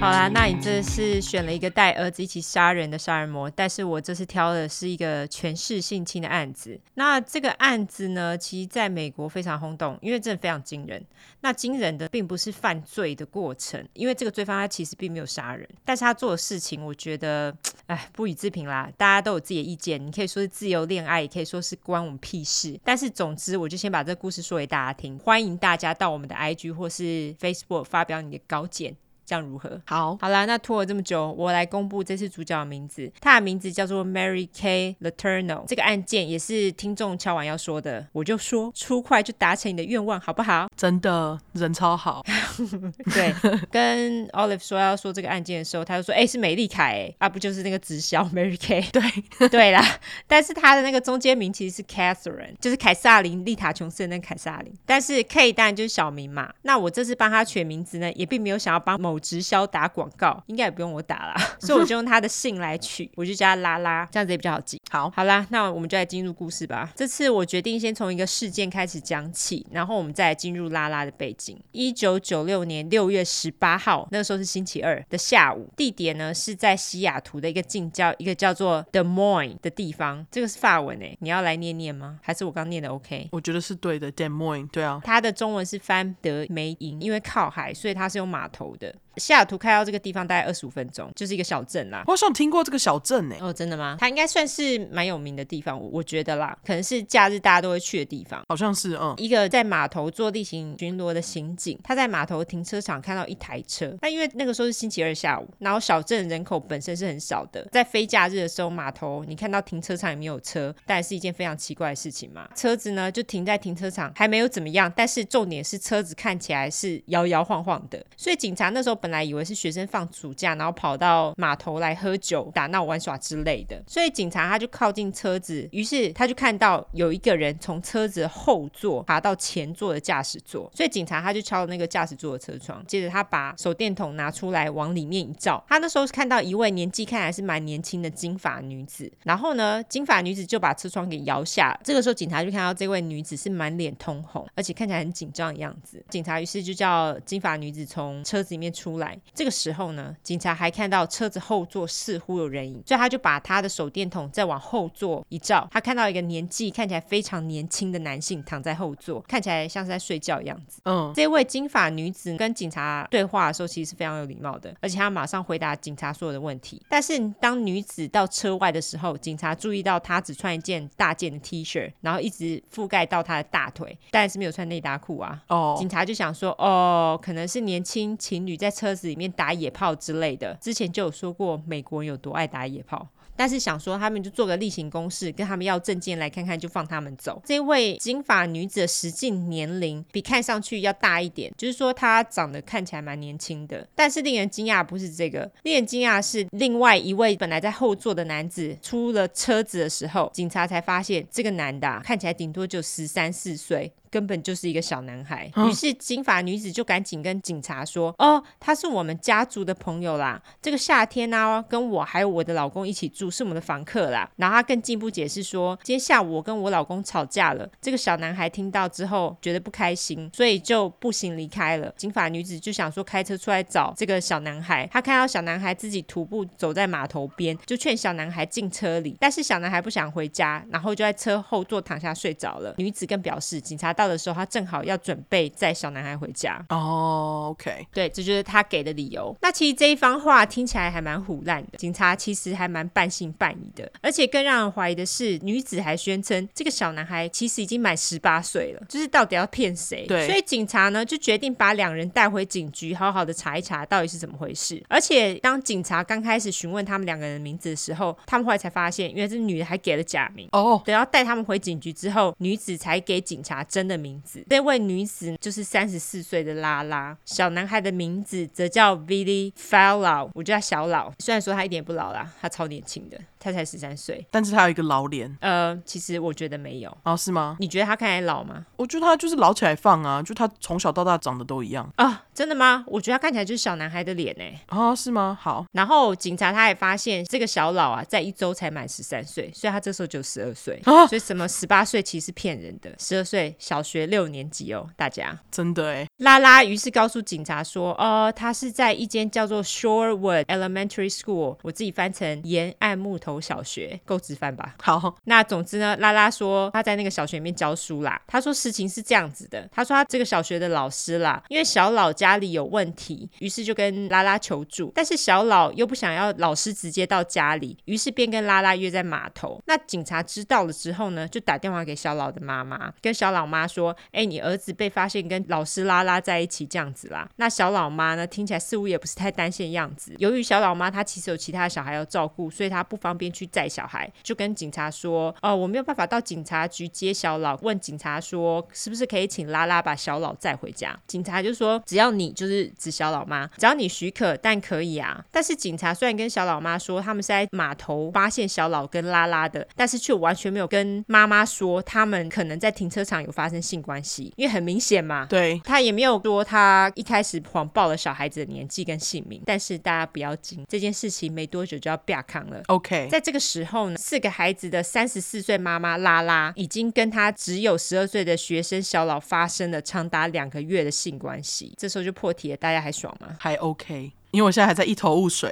[0.00, 6.80] 好啦，那你这是选了一个带儿子一起杀人的杀人魔，但是我这次挑的是一个权势性侵的案子。
[6.94, 11.04] 那这个案子呢，其实在美国非常轰动，因为真的非常惊人。
[11.42, 17.54] 那惊人的并不是犯罪的过程，因为这个罪犯他其实并没有杀人，但是他做的事情，我觉得，
[17.84, 18.90] 哎，不予置评啦。
[18.96, 22.80] 大家都有自己的意见，你可以说是自由恋爱，也可以说是关我们屁事。
[22.82, 25.18] 但是总之，我就先把这个故事说给大家听。
[25.18, 28.96] 欢迎大家到我们的 IG 或是 Facebook 发表你的高见。
[29.30, 29.80] 这样如何？
[29.86, 33.08] 好，好啦，那拖了这么久，我来公布这次主角的名字。
[33.20, 35.64] 他的名字叫做 Mary Kay Letourneau。
[35.68, 40.66] 这个案件也是听众敲完要说的，我就说出快就达成你的愿望，好不好？
[40.76, 42.24] 真的人超好。
[43.14, 43.32] 对，
[43.70, 49.80] 跟 Olive 说要说这个案件的时候，他就说：“哎、欸，是美丽凯，哎，啊，不就是那个直销 Mary Kay？” 对，对啦。
[50.26, 54.74] 但是他的那个中间名其实是 Catherine，就是凯撒琳·丽塔·琼斯的那个凯撒琳。
[54.84, 56.52] 但是 K 当然就是小名嘛。
[56.62, 64.80] 那我这次帮他取名字呢，也并没有想要帮某直销打广告，应该也不用我打啦， 所以我就用他的姓来取， 我就叫他拉拉，这样子也比较好记。
[64.90, 66.90] 好，好啦，那我们就来进入故事吧。
[66.96, 71.56] 这次我决定先从一个事件开始讲起，然后我们再来进入拉拉的背景。
[71.70, 80.26] 一九九六年六月十八号，那个时候是星期二的下午，地点呢是在西雅图的一个近郊，一个叫做 Des Moines 的地方。
[80.30, 82.18] 这个是法文诶，你要来念念吗？
[82.22, 83.28] 还是我刚念的 OK？
[83.32, 85.00] 我觉得是对的，Des Moines，对啊。
[85.04, 88.94] 它的中文是翻德梅营，因为靠海，所以它是有码头的。
[89.20, 92.02] 西雅图开到这个地方大概二十五分钟，就是一个小镇啦。
[92.06, 93.36] 我好像听过这个小镇呢。
[93.40, 93.96] 哦，真的吗？
[94.00, 98.42] 它应该算是蛮有名的地方，我我觉得啦，可能是假日大家都会去的地方。
[98.48, 99.14] 好像是，嗯。
[99.18, 103.94] 一个在码头做例行巡逻的刑警，他在码头停车场看到一台车。
[104.00, 112.48] 那因为那个时候是星期二下午，然后小镇人口本身是很少的，在非假日的时候，码头你看到停车场里面有车，当然是一件非常奇怪的事情嘛。
[112.54, 160.80] 车子呢就停在停车场，还没有怎么样，但是重点是车子看起来是摇摇晃晃的，所以警察那时候本本来以为是学生放暑假，然后跑到码头来喝酒、打闹、玩耍之类的，所以警察他就靠近车子，于是他就看到有一个人从车子后座爬到前座的驾驶座，所以警察他就敲了那个驾驶座的车窗，接着他把手电筒拿出来往里面一照，他那时候是看到一位年纪看来是蛮年轻的金发女子，然后呢，金发女子就把车窗给摇下，这个时候警察就看到这位女子是满脸通红，而且看起来很紧张的样子，警察于是就叫金发女子从车子里面出来，这个时候呢，警察还看到车子后座似乎有人影，所以他就把他的手电筒再往后座一照，他看到一个年纪看起来非常年轻的男性躺在后座，看起来像是在睡觉的样子。
[160.84, 166.82] 嗯，这位金发女子跟警察对话的时候，其实是非常有礼貌的，而且她马上回答警察所有的问题。
[166.88, 175.42] 但是当女子到车外的时候，警察注意到她只穿一件大件的 T 恤，然后一直覆盖到她的大腿，但是没有穿内搭裤啊。
[175.48, 180.56] 哦，警察就想说，哦，可能是年轻情侣在车子里面打野炮之类的。
[180.60, 183.06] 之前就有说过，美国人有多爱打野炮。
[183.36, 187.40] 但是想说，他们就做个例行公事，跟他们要证件来看看，就放他们走。
[187.46, 193.86] 这位金发女子的实际年龄比看上去要大一点，就是说她长得看起来蛮年轻的。
[193.94, 203.90] 但是令人惊讶不是这个，令人惊讶是另外一位本来在后座的男子出了车子的时候，警察才发现这个男的啊，看起来顶多就十三四岁。
[204.10, 221.92] 根本就是一个小男孩，于是金发女子就赶紧跟警察说：“哦，他是我们家族的朋友啦，这个夏天呢、啊，跟我还有我的老公一起住，是我们的房客啦。”然后他更进一步解释说：“今天下午我跟我老公吵架了。”这个小男孩听到之后觉得不开心，所以就步行离开了。
[221.96, 232.74] 金发女子就想说开车出来找这个小男孩，她看到小男孩自己徒步走在码头边，就劝小男孩进车里，但是小男孩不想回家，然后就在车后座躺下睡着了。
[232.78, 233.94] 女子更表示，警察。
[234.00, 236.64] 到的时候，他正好要准备载小男孩回家。
[236.70, 239.36] 哦、oh，OK，对，这就是他给的理由。
[239.42, 243.90] 那其实这一番话听起来还蛮唬烂的，警察其实还蛮半信半疑的。
[244.00, 250.06] 而且更让人怀疑的是，女子还宣称这个小男孩其实已经满十八岁了，就是到底要骗谁？
[250.06, 254.82] 对，所以警察呢就决定把两人带回警局，好好的查一查到底是怎么回事。
[254.88, 260.48] 而且当警察刚开始询问他们两个人的名字的时候，他们后来才发现，因为这女的还给了假名。
[260.52, 271.12] 哦、oh，等到带他们回警局之后，女子才给警察真的名字，这位女子就是三十四岁的拉拉，小男孩的名字则叫 Vili f a l l o w 我叫小老。
[271.18, 273.18] 虽然说他一点也不老啦，他超年轻的。
[273.40, 275.36] 他才十三岁，但是他有一个老脸。
[275.40, 276.96] 呃，其实我觉得没有。
[277.02, 277.56] 哦，是吗？
[277.58, 278.66] 你觉得他看起来老吗？
[278.76, 281.90] 我觉得他就是老起来放啊，就他从小到大长得都一样。
[281.96, 282.84] 啊、哦，真的吗？
[282.86, 284.60] 我觉得他看起来就是小男孩的脸哎。
[284.68, 285.36] 哦，是吗？
[285.40, 285.64] 好。
[285.72, 290.80] 然后警察他也发现这个小老啊，在一周才满十三岁，所以他这时候就十二岁。
[290.84, 295.38] 啊，所以什么十八岁其实是骗人的，十二岁小学六年级哦，大家。
[295.50, 296.06] 真的哎。
[296.18, 304.00] 拉拉于是告诉警察说，哦，他是在一间叫做 Shorewood Elementary School，我自己翻成沿岸木头小学。
[304.06, 304.74] 够直翻吧？
[304.82, 308.18] 好，那总之呢，拉拉说他在那个小学里面教书啦。
[308.26, 314.90] 他说事情是这样子的，他说他这个小学的老师啦，因为小老家里有问题，于是就跟拉拉求助。
[314.94, 319.60] 但是小老又不想要老师直接到家里，于是便跟拉拉约在码头。
[319.66, 330.14] 那警察知道了之后呢，就打电话给小老的妈妈，跟小老妈说：“哎，你儿子被发现跟老师拉拉在一起这样子啦。”那小老妈呢，听起来似乎也不是太担心的样子。
[330.18, 334.10] 由于小老妈她其实有其他小孩要照顾，所以她不方便去载小孩。
[334.22, 337.56] 就跟警察说，哦，我没有办法到警察局接小老。
[337.62, 340.98] 问警察说，是不是可以请拉拉把小老载回家？
[341.06, 345.22] 警察就说，只要你就是指小老妈，只要你许可，但可以啊。
[345.30, 355.26] 但是警察虽然跟小老妈说他们是在码头发现小老跟拉拉的，但是却完全没有跟妈妈说他们可能在停车场有发生性关系，因为很明显嘛。
[355.28, 359.42] 对，他也没有说他一开始谎报了小孩子的年纪跟姓名。
[359.44, 362.62] 但是大家不要紧，这件事情没多久就要变康了。
[362.68, 363.96] OK，在这个时候呢。
[363.98, 371.74] 四个孩子的三十四岁妈妈拉拉，已经跟她只有十二岁的学生小老发生了长达两个月的性关系。
[371.76, 373.36] 这时候就破题了，大家还爽吗？
[373.38, 374.12] 还 OK。
[374.32, 375.50] 因为我现在还在一头雾水。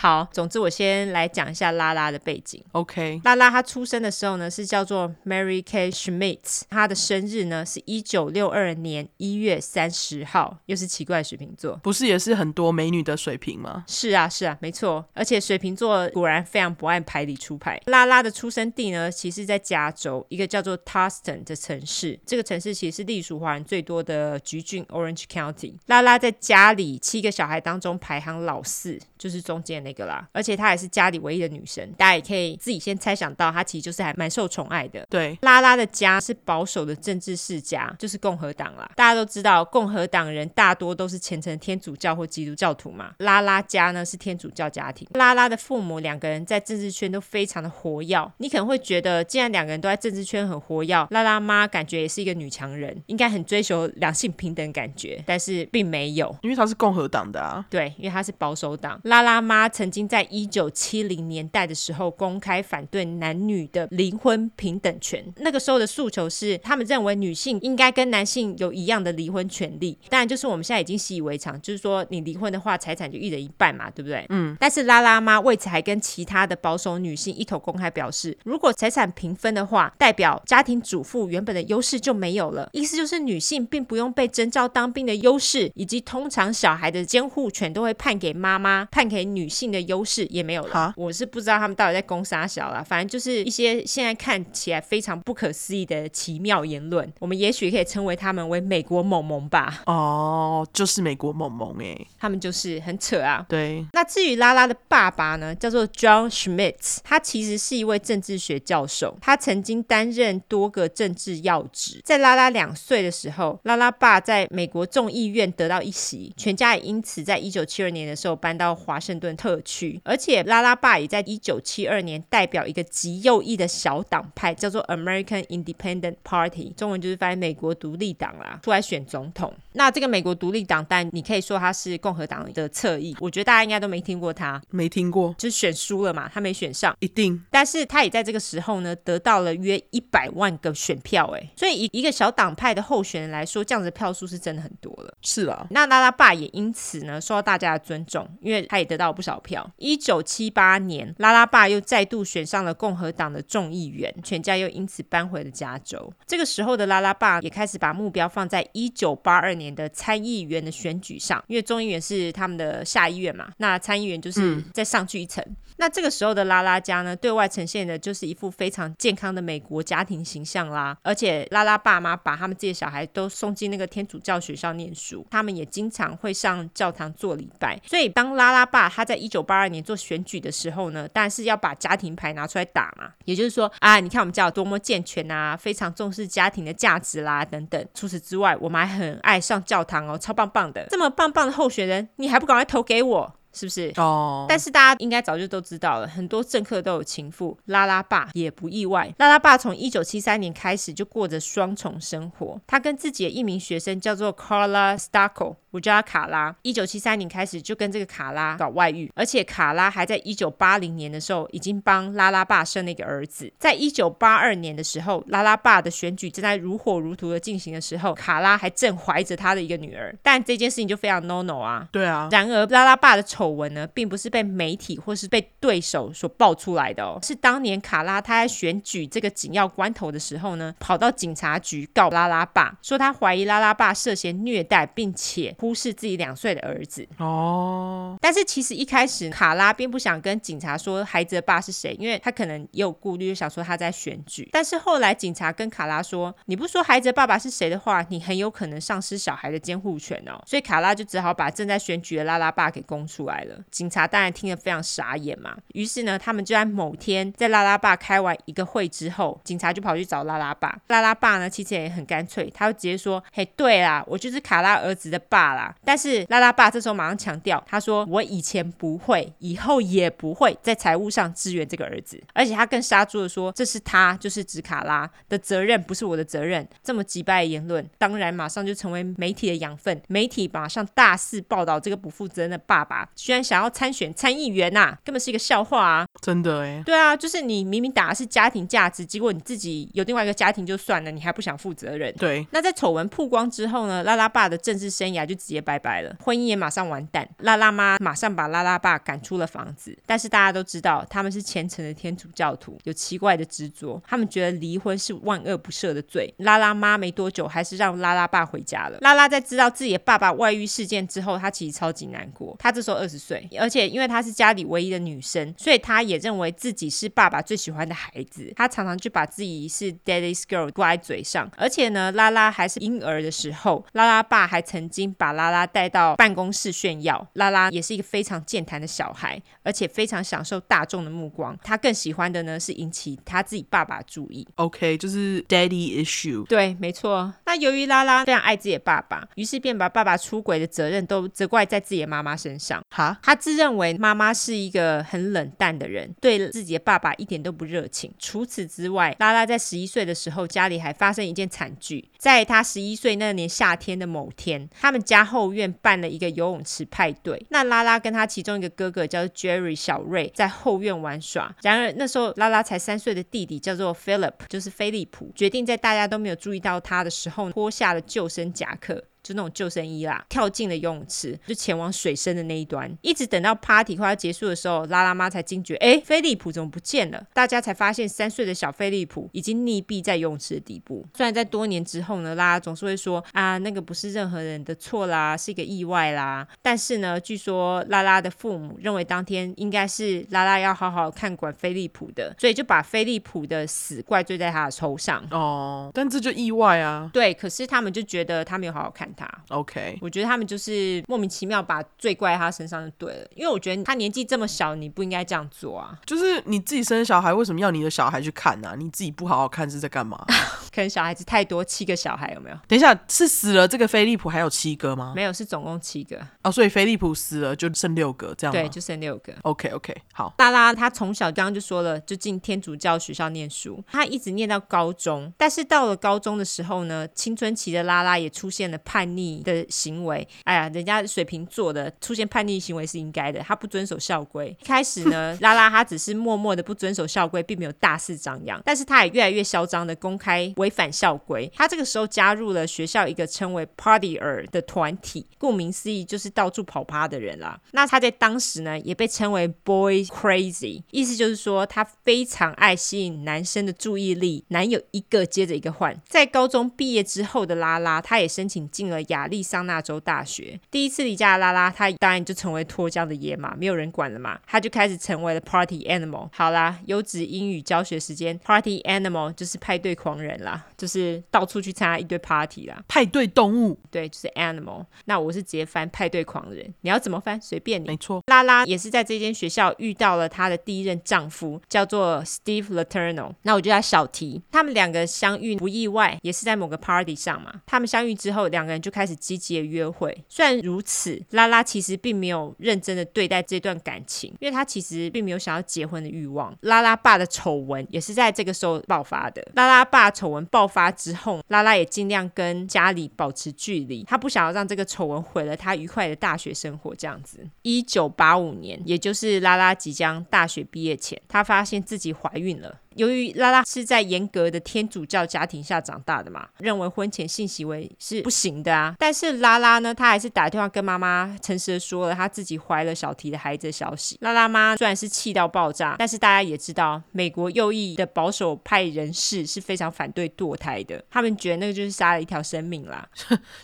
[0.00, 2.64] 好，总之我先来讲一下拉拉的背景。
[2.72, 11.76] OK，拉拉她出生的时候呢是叫做 Mary Kay Schmitz，她的生日呢是一九六二年一月三十号，又是奇怪的水瓶座。
[11.82, 13.84] 不是也是很多美女的水瓶吗？
[13.86, 15.04] 是啊，是啊，没错。
[15.12, 17.78] 而且水瓶座果然非常不按牌理出牌。
[17.84, 22.18] 拉拉的出生地呢，其实在加州一个叫做 Tustin 的城市。
[22.24, 25.74] 这个城市其实是隶属华人最多的橘郡 Orange County。
[25.88, 27.90] 拉拉在家里七个小孩当中。
[27.98, 35.04] 排行老四，就是中间那那个啦，而且她也是家里唯一的女生，大家也可以自己先猜想到，她其实就是还蛮受宠爱的。
[35.10, 38.88] 对，拉拉的家是保守的政治世家，就是共和党啦。
[38.94, 43.12] 大家都知道，共和党人大多都是虔诚天主教或基督教徒嘛。
[43.18, 48.30] 拉拉家呢是天主教家庭，拉拉的父母两个人在政治圈都非常的活跃。
[48.38, 57.64] 你可能会觉得，既然两个人都在政治圈很活跃，拉拉妈感觉也是一个女强人，应该很追求两性平等感觉，但是并没有，因为她是共和党的啊。
[57.70, 59.00] 对，因为她是保守党。
[59.04, 69.96] 拉拉妈曾经在一九七零年代的时候公开反对男女的离婚平等权，那个时候的诉求是，他们认为女性应该跟男性有一样的离婚权利。
[70.10, 74.26] 当然，就是我们现在已经习以为常，就是说你离婚的话，财产就一人一半嘛，对不对？
[74.28, 74.54] 嗯。
[74.60, 90.72] 但是拉拉妈为此还跟其他的保守女性一头公开表示，如果财产平分的话，代表家庭主妇原本的优势就没有了，意思就是女性并不用被征召当兵的优势，以及通常小孩的监护权都会判给妈妈，判给女性的优势也没有了。
[90.72, 99.82] 哈我是不知道他们到底在攻杀小了，反正就是一些现在看起来非常不可思议的奇妙言论，我们也许可以称为他们为美国萌萌吧。
[99.86, 103.44] 哦，就是美国萌萌哎，他们就是很扯啊。
[103.48, 112.00] 对，那至于拉拉的爸爸呢，叫做 John Schmitz，他其实是一位政治学教授，他曾经担任多个政治要职。
[112.04, 129.52] 在拉拉两岁的时候，拉拉爸在美国众议院得到一席，全家也因此在一九七二年的时候搬到华盛顿特区，而且拉拉爸也在一九七二年代表一个极右翼的小党派，叫做 American Independent Party，中文就是翻译美国独立党啦，出来选总统。
[129.72, 137.40] 那这个美国独立党，但你可以说他是共和党的侧翼，我觉得大家应该都没听过他，没听过，就是选输了嘛，他没选上，一定。
[137.50, 145.14] 但是他也在这个时候呢，得到了约一百万个选票，哎，所以以一个小党派的候选人来说，这样子的票数是真的很多了。
[145.22, 149.49] 是啊，那拉拉爸也因此呢受到大家的尊重，因为他也得到了不少票。
[149.76, 156.12] 一九七八年，拉拉爸又再度选上了共和党的众议员，全家又因此搬回了加州。
[156.26, 165.42] 这个时候的拉拉爸也开始把目标放在一九八二年的参议员的选举上，因为众议员是他们的下议院嘛，那参议员就是再上去一层。
[165.46, 170.96] 嗯、那这个时候的拉拉家呢，对外呈现的就是一副非常健康的美国家庭形象啦。
[171.02, 177.80] 而且拉拉爸妈把他们这些小孩都送进那个天主教学校念书，他们也经常会上教堂做礼拜。
[177.86, 183.10] 所以当拉拉爸他在一九八二年做选举的时候呢，当然是要把家庭牌拿出来打嘛。
[183.24, 187.86] 也就是说啊，你看我们家有多么健全啊，非常重视家庭的价值啦等等。
[187.94, 193.34] 除此之外，我们还很爱上教堂哦，超棒棒的，这么棒棒的候选人，你还不赶快投给我？
[193.52, 193.92] 是不是？
[193.96, 199.12] 哦，但是大家应该早就都知道了，很多政客都有情妇，拉拉爸也不意外。
[199.18, 205.56] 拉拉爸从一九七三年开始就过着双重生活，他跟自己的一名学生叫做 Carla Stacco。
[205.70, 206.54] 我叫他卡拉。
[206.62, 213.52] 一九七三年开始就跟这个卡拉搞外遇，而且卡拉还在一九八零年的时候已经帮拉拉爸生了一个儿子。
[213.58, 220.14] 在一九八二年的时候，拉拉爸的选举正在如火如荼的进行的时候，卡拉还正怀着他的一个女儿。
[220.22, 221.88] 但这件事情就非常 no no 啊。
[221.92, 222.28] 对啊。
[222.30, 235.54] 然而拉拉爸的丑闻呢，并不是被媒体或是被对手所爆出来的哦，是当年卡拉他在选举这个紧要关头的时候呢，跑到警察局告拉拉爸，说他怀疑拉拉爸涉嫌虐待，并且。
[235.60, 244.48] 忽视自己两岁的儿子哦，但是其实一开始卡拉并不想跟警察说孩子的爸是谁，因为他可能也有顾虑，就想说他在选举。
[244.50, 253.58] 但是后来警察跟卡拉说：“你不说孩子的爸爸是谁的话，你很有可能丧失小孩的监护权哦。”所以卡拉就只好把正在选举的拉拉爸给供出来了。
[253.70, 255.54] 警察当然听得非常傻眼嘛。
[255.74, 260.80] 于是呢，他们就在某天在拉拉爸开完一个会之后，警察就跑去找拉拉爸。
[260.88, 280.00] 拉拉爸呢，其实也很干脆，他就直接说：“嘿，对啦，我就是卡拉儿子的爸。”啦，但是拉拉爸这时候马上强调，他说：“我以前不会，以后也不会在财务上支援这个儿子。”而且他更杀猪的说：“这是他，就是指卡拉的责任，不是我的责任。”这么击败的言论，当然马上就成为媒体的养分。
[280.08, 286.06] 媒体马上大肆报道这个不负责任的爸爸，居然想要参选参议员呐、啊，根本是一个笑话啊！
[286.22, 292.14] 真的哎，对啊，就是你明明打的是家庭价值，结果你自己有另外一个家庭就算了，你还不想负责任。
[292.14, 295.39] 对，那在丑闻曝光之后呢，拉拉爸的政治生涯就。
[295.40, 297.26] 直接拜拜了，婚姻也马上完蛋。
[297.38, 299.96] 拉拉妈马上把拉拉爸赶出了房子。
[300.04, 304.00] 但是大家都知道，他们是虔诚的天主教徒，有奇怪的执着。
[304.06, 306.32] 他们觉得离婚是万恶不赦的罪。
[306.38, 308.98] 拉拉妈没多久还是让拉拉爸回家了。
[309.00, 312.54] 拉拉在知道自己的爸爸外遇事件之后，他其实超级难过。
[312.58, 318.52] 他这时候二十岁，而且因为她是家里唯一的女生，所以她也认为自己是爸爸最喜欢的孩子。
[318.54, 321.50] 她常常就把自己是 Daddy's girl 挂在嘴上。
[321.56, 327.24] 而且呢，拉拉还是婴儿的时候，拉拉爸还曾经把把拉拉带到办公室炫耀。
[327.34, 331.56] 拉拉也是一个非常健谈的小孩，而且非常享受大众的目光。
[331.62, 334.46] 他更喜欢的呢是引起他自己爸爸注意。
[334.56, 336.44] OK，就是 Daddy issue。
[336.46, 337.32] 对，没错。
[337.46, 342.82] 那由于拉拉非常爱自己的爸爸，于是便把爸爸出轨的责任都责怪在自己的妈妈身上。
[342.90, 348.12] 哈，他自认为妈妈是一个很冷淡的人，对自己的爸爸一点都不热情。
[348.18, 352.08] 除此之外，拉拉在十一岁的时候，家里还发生一件惨剧。
[352.18, 357.44] 在他十一岁那年夏天的某天，他们家后院办了一个游泳池派对。
[357.50, 361.54] 那拉拉跟他其中一个哥哥叫 Jerry 小瑞在后院玩耍。
[361.62, 369.02] 然而那时候拉拉才三岁的弟弟叫做 Philip，就是菲利普，决定在大家都没有注意到他的时候脱下了救生夹克。
[369.30, 372.90] 就那种救生衣啦，跳进了游泳池，就前往水深的那一端。
[373.00, 377.24] 一直等到 party 快要结束的时候，拉拉妈才惊觉，哎，菲利普怎么不见了？
[377.32, 381.06] 大家才发现三岁的小菲利普已经溺毙在游泳池的底部。
[381.14, 386.44] 虽然在多年之后呢，拉拉总是会说啊，那个不是任何人的错啦，是一个意外啦。
[386.60, 395.24] 但是呢，据说拉拉的父母认为当天应该是拉拉要好好看管菲利普的，所以就把菲利普的死怪罪在他的头上。
[395.30, 397.08] 哦，但这就意外啊。
[397.12, 399.08] 对，可是他们就觉得他没有好好看。
[399.48, 405.98] OK，我觉得他们就是莫名其妙把罪怪在他身上就对了，因为我觉得他年纪这么小，你不应该这样做啊。
[406.06, 408.74] 就是你自己生小孩，为什么要你的小孩去看呢、啊？
[408.78, 410.24] 你自己不好好看是在干嘛？
[410.80, 412.56] 可能小孩子太多，七个小孩有没有？
[412.66, 415.12] 等一下，是死了这个菲利普还有七个吗？
[415.14, 416.18] 没有，是总共七个。
[416.42, 418.52] 哦，所以菲利普死了就剩六个，这样？
[418.52, 419.34] 对，就剩六个。
[419.42, 420.34] OK OK，好。
[420.38, 430.26] 拉拉他从小刚刚就说了，就进天主教学校念书，他一直念到高中，但是到了高中的时候呢，青春期的拉拉也出现了叛逆的行为。
[430.44, 434.56] 哎呀，人家水瓶座的出现叛逆行为是应该的，他不遵守校规。
[434.58, 441.50] 一开始呢， 拉拉他只是默默的不遵守校规，并没有大肆张扬，但是他也越来越嚣张的公开违反校规。
[441.54, 447.60] 他这个时候加入了学校一个称为 Partyer 的团体，顾名思义就是到处跑趴的人啦。
[447.72, 456.00] 那他在当时呢，也被称为 Boy Crazy，意思就是说他非常爱吸引男生的注意力，男友一个接着一个换。
[456.06, 460.60] 在高中毕业之后的拉拉，他也申请进了亚利桑那州大学。
[460.70, 466.28] 第一次离家的拉拉，他当然就成为脱缰的野马，没有人管了嘛，他就开始成为了 Party Animal。
[466.32, 472.82] 好啦，优质英语教学时间，Party Animal 就是派对狂人啦，就是到处去参加一堆 party 啦。
[472.88, 474.84] 派对动物，对，就是 Animal。
[475.04, 477.86] 那我是直接翻派对狂人，你要怎么翻随便你。
[477.88, 483.32] 没错，拉拉也是在这间学校遇到了她的第一任丈夫，叫做 Steve Letourneau。
[483.42, 484.40] 那我就叫小提。
[484.50, 487.62] 他们两个相遇不意外，也是在某个 party 上嘛。
[487.66, 490.16] 他们相遇之后，两个人就开始积极的约会。
[490.28, 496.56] 虽然如此，拉拉其实并没有认真的对待这段感情，因为她其实并没有想要结婚的欲望。
[496.62, 499.46] 拉拉爸的丑闻也是在这个时候爆发的。
[499.54, 506.94] 拉拉爸丑闻爆发之后，拉拉也尽量跟家里保持距离，她不想要让这个丑闻毁了她愉快的大学生活。
[506.94, 512.78] 这样子，一九八五年，也就是拉拉即将大学毕业前，她发现自己怀孕了。
[512.96, 518.94] 由于拉拉是在严格的天主教家庭下长大的嘛，认为婚前性行为是不行的啊。
[518.98, 524.18] 但是拉拉呢，她还是打电话跟妈妈诚实的说了她自己怀了小提的孩子的消息。
[524.20, 533.08] 拉拉妈虽然是气到爆炸，但是大家也知道，美国右翼的保守派人士是非常反对堕胎的，他们觉得那个就是杀了一条生命啦。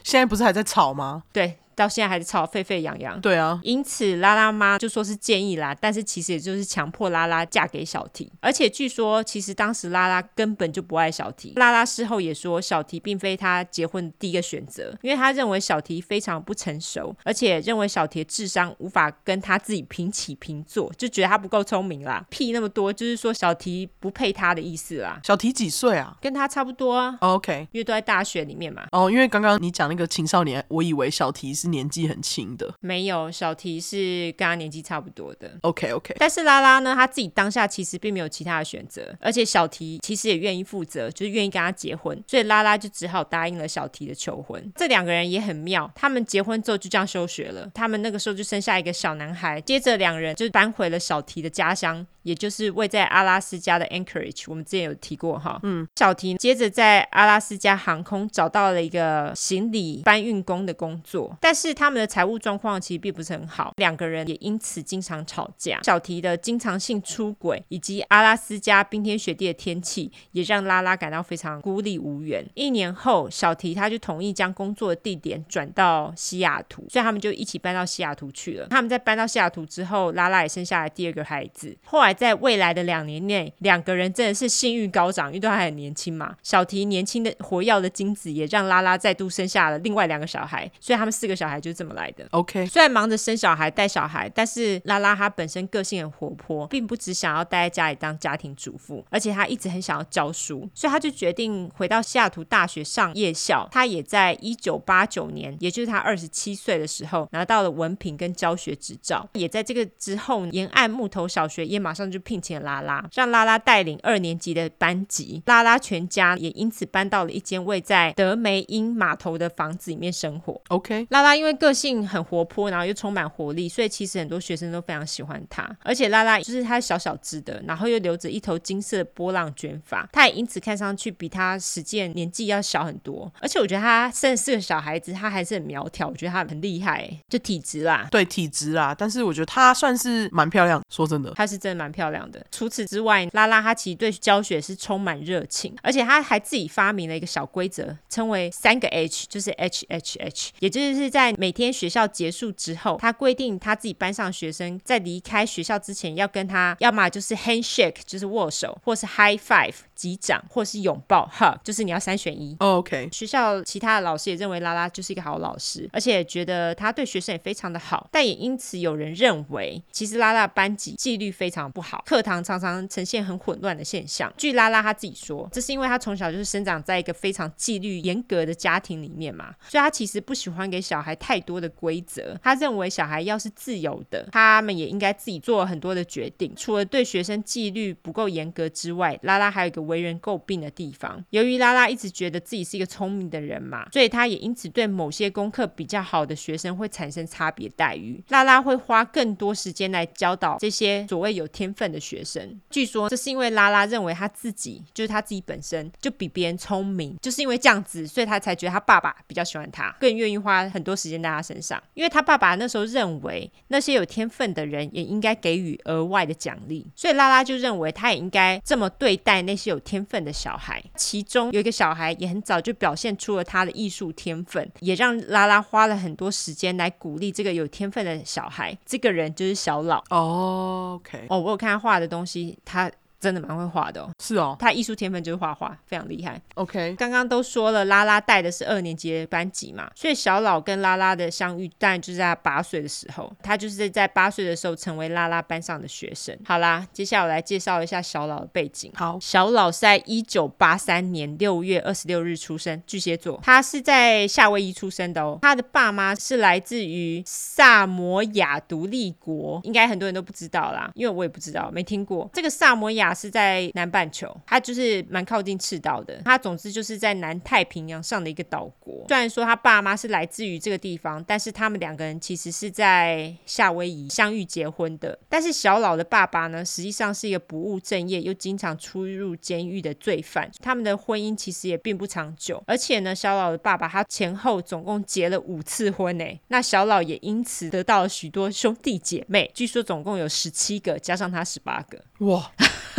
[0.04, 1.24] 现在不是还在吵吗？
[1.32, 1.58] 对。
[1.76, 3.20] 到现在还是吵沸沸扬扬。
[3.20, 8.32] 对啊，因此拉拉妈就说是建议啦，但是其实也就是强迫拉拉嫁给小提。
[8.40, 11.52] 而且据说，其实当时拉拉根本就不爱小提。
[11.56, 22.24] 拉拉事后也说，小提并非他结婚第一个选择，因为他认为小提非常不成熟，而且认为小提智商无法跟他自己平起平坐，就觉得他不够聪明啦。
[22.30, 25.20] 屁那么多，就是说小提不配他的意思啦。
[25.22, 26.16] 小提几岁啊？
[26.22, 27.18] 跟他差不多啊。
[27.20, 28.86] Oh, OK，因为都在大学里面嘛。
[28.92, 31.65] 哦，因为刚刚你讲那个青少年，我以为小提是。
[31.66, 35.58] 年纪很轻的，没有，小提是跟他年纪差不多的。
[35.62, 44.72] OK OK，但是拉拉呢，他自己当下其实并没有其他的选择，而且小提其实也愿意负责，就是愿意跟他结婚，所以拉拉就只好答应了小提的求婚。
[44.76, 52.06] 这两个人也很妙，他们结婚之后就这样休学了，他们那个时候就生下一个小男孩，接着两人就搬回了小提的家乡。
[52.26, 55.60] 也就是位在阿拉斯加的 Anchorage，我们之前有提过哈。
[55.62, 65.78] 嗯，小提接着在阿拉斯加航空找到了一个行李搬运工的工作，但是他们的财务状况其实并不是很好，两个人也因此经常吵架。
[65.84, 72.44] 小提的经常性出轨以及阿拉斯加冰天雪地的天气，也让拉拉感到非常孤立无援。
[72.54, 78.66] 一年后，小提他就同意将工作的地点转到西雅图，所以他们就一起搬到西雅图去了。
[78.70, 81.78] 他们在搬到西雅图之后，拉拉也生下了第二个孩子。
[81.84, 82.15] 后来。
[82.16, 86.34] 在未来的两年内，两个人真的是性欲高涨，因为都还很年轻嘛。
[86.42, 92.26] 小提年轻的活跃的精子也让拉拉再度生下了另外两个小孩，所以他们四个小孩就是这么来的。
[92.30, 103.68] OK，虽然忙着生小孩带小孩，但是拉拉她本身个性很活泼，并不只想要待在家里当家庭主妇，而且她一直很想要教书，所以她就决定回到西雅图大学上夜校。
[103.70, 109.28] 她也在一九八九年，也就是她二十七岁的时候，拿到了文凭跟教学执照。
[109.34, 115.42] 也在这个之后，沿岸木头小学也马上就聘请了拉拉，让拉拉带领二年级的班级。
[115.46, 120.60] 拉拉全家也因此搬到了一间位在德梅因码头的房子里面生活。
[120.68, 125.68] OK，拉拉因为个性很活泼，然后又充满活力，所以其实很多学生都非常喜欢她。
[125.82, 133.32] 而且拉拉就是她小小只的，然后又留着一头金色的波浪卷发，她也因此看上去比她实际年纪要小很多。
[133.40, 138.06] 而且我觉得她甚至是个小孩子，她还是很苗条，我觉得她很厉害，就体质啦。
[138.10, 142.44] 对，体质啦，但是我觉得她算是蛮漂亮，说真的，她是真的蛮漂亮的。
[142.52, 159.74] 除此之外，拉拉她其实对教学是充满热情，而且她还自己发明了一个小规则，称为三个 H，就是 H H H，也就是在每天学校结束之后，她规定她自己班上学生在离开学校之前要跟她，要么就是 handshake，就是握手，或是 high five。
[159.96, 162.54] 击掌或是拥抱，hug，就是你要三选一。
[162.60, 168.06] Oh, OK，学校其他的老师也认为拉拉就是一个好老师，而且觉得他对学生也非常的好。
[168.12, 174.32] 但也因此有人认为，其实拉拉班级纪律非常不好，课堂常常呈现很混乱的现象。
[174.36, 182.38] 据拉拉他自己说，这是因为他从小就是生长在一个非常纪律严格的家庭里面嘛，所以他其实不喜欢给小孩太多的规则。
[182.42, 186.52] 他认为小孩要是自由的，他们也应该自己做很多的决定。
[186.54, 189.86] 除了对学生纪律不够严格之外，拉拉还有一个。
[189.86, 198.20] 为人诟病的地方，由于拉拉一直觉得自己是一个聪明的人嘛，所以他也因此对某些功课比较好的学生会产生差别待遇。
[198.30, 202.60] 拉拉会花更多时间来教导这些所谓有天分的学生。
[202.70, 211.82] 据说这是因为拉拉认为他自己就是他自己本身就比别人聪明，就是因为这样子，所以他才觉得他爸爸比较喜欢他，更愿意花很多时间在他身上。
[211.94, 228.76] 因为他爸爸那时候认为那些有天分的人也应该给予额外的奖励，所以拉拉就认为他也应该这么对待那些有天分的小孩，其中有一个小孩也很早就表现出了他的艺术天分，也让拉拉花了很多时间来鼓励这个有天分的小孩。
[228.84, 230.02] 这个人就是小老。
[230.08, 232.90] Oh, OK，哦，我看他画的东西，他。
[233.18, 236.40] 真的蛮会画的哦，是哦，他艺术天分就是画画，非常厉害。
[236.54, 246.38] OK，刚刚都说了，拉拉带的是二年级的班级嘛，所以小老跟拉拉的相遇，当然就是在他八岁的时候，他就是在八岁的时候成为拉拉班上的学生。
[246.44, 248.92] 好啦，接下来我来介绍一下小老的背景。
[248.94, 255.38] 好，小老是在一九八三年六月二十六日出生，巨蟹座，他是在夏威夷出生的哦。
[255.40, 263.06] 他的爸妈是来自于萨摩亚独立国，应该很多人都不知道啦，因为我也不知道，没听过这个萨摩亚。
[263.16, 266.20] 是在南半球，它就是蛮靠近赤道的。
[266.24, 269.04] 它总之就是在南太平洋上的一个岛国。
[269.08, 275.18] 虽然说他爸妈是来自于这个地方，但是他们两个人其实是在夏威夷相遇结婚的。
[275.28, 280.50] 但是小老的爸爸呢，实际上是一个不务正业又经常出入监狱的罪犯。
[280.60, 286.38] 他们的婚姻其实也并不长久，而且呢，小老的爸爸他前后总共结了五次婚诶。
[286.48, 292.02] 那小老也因此得到了许多兄弟姐妹，据说总共有十七个，加上他十八个。
[292.26, 292.50] 哇！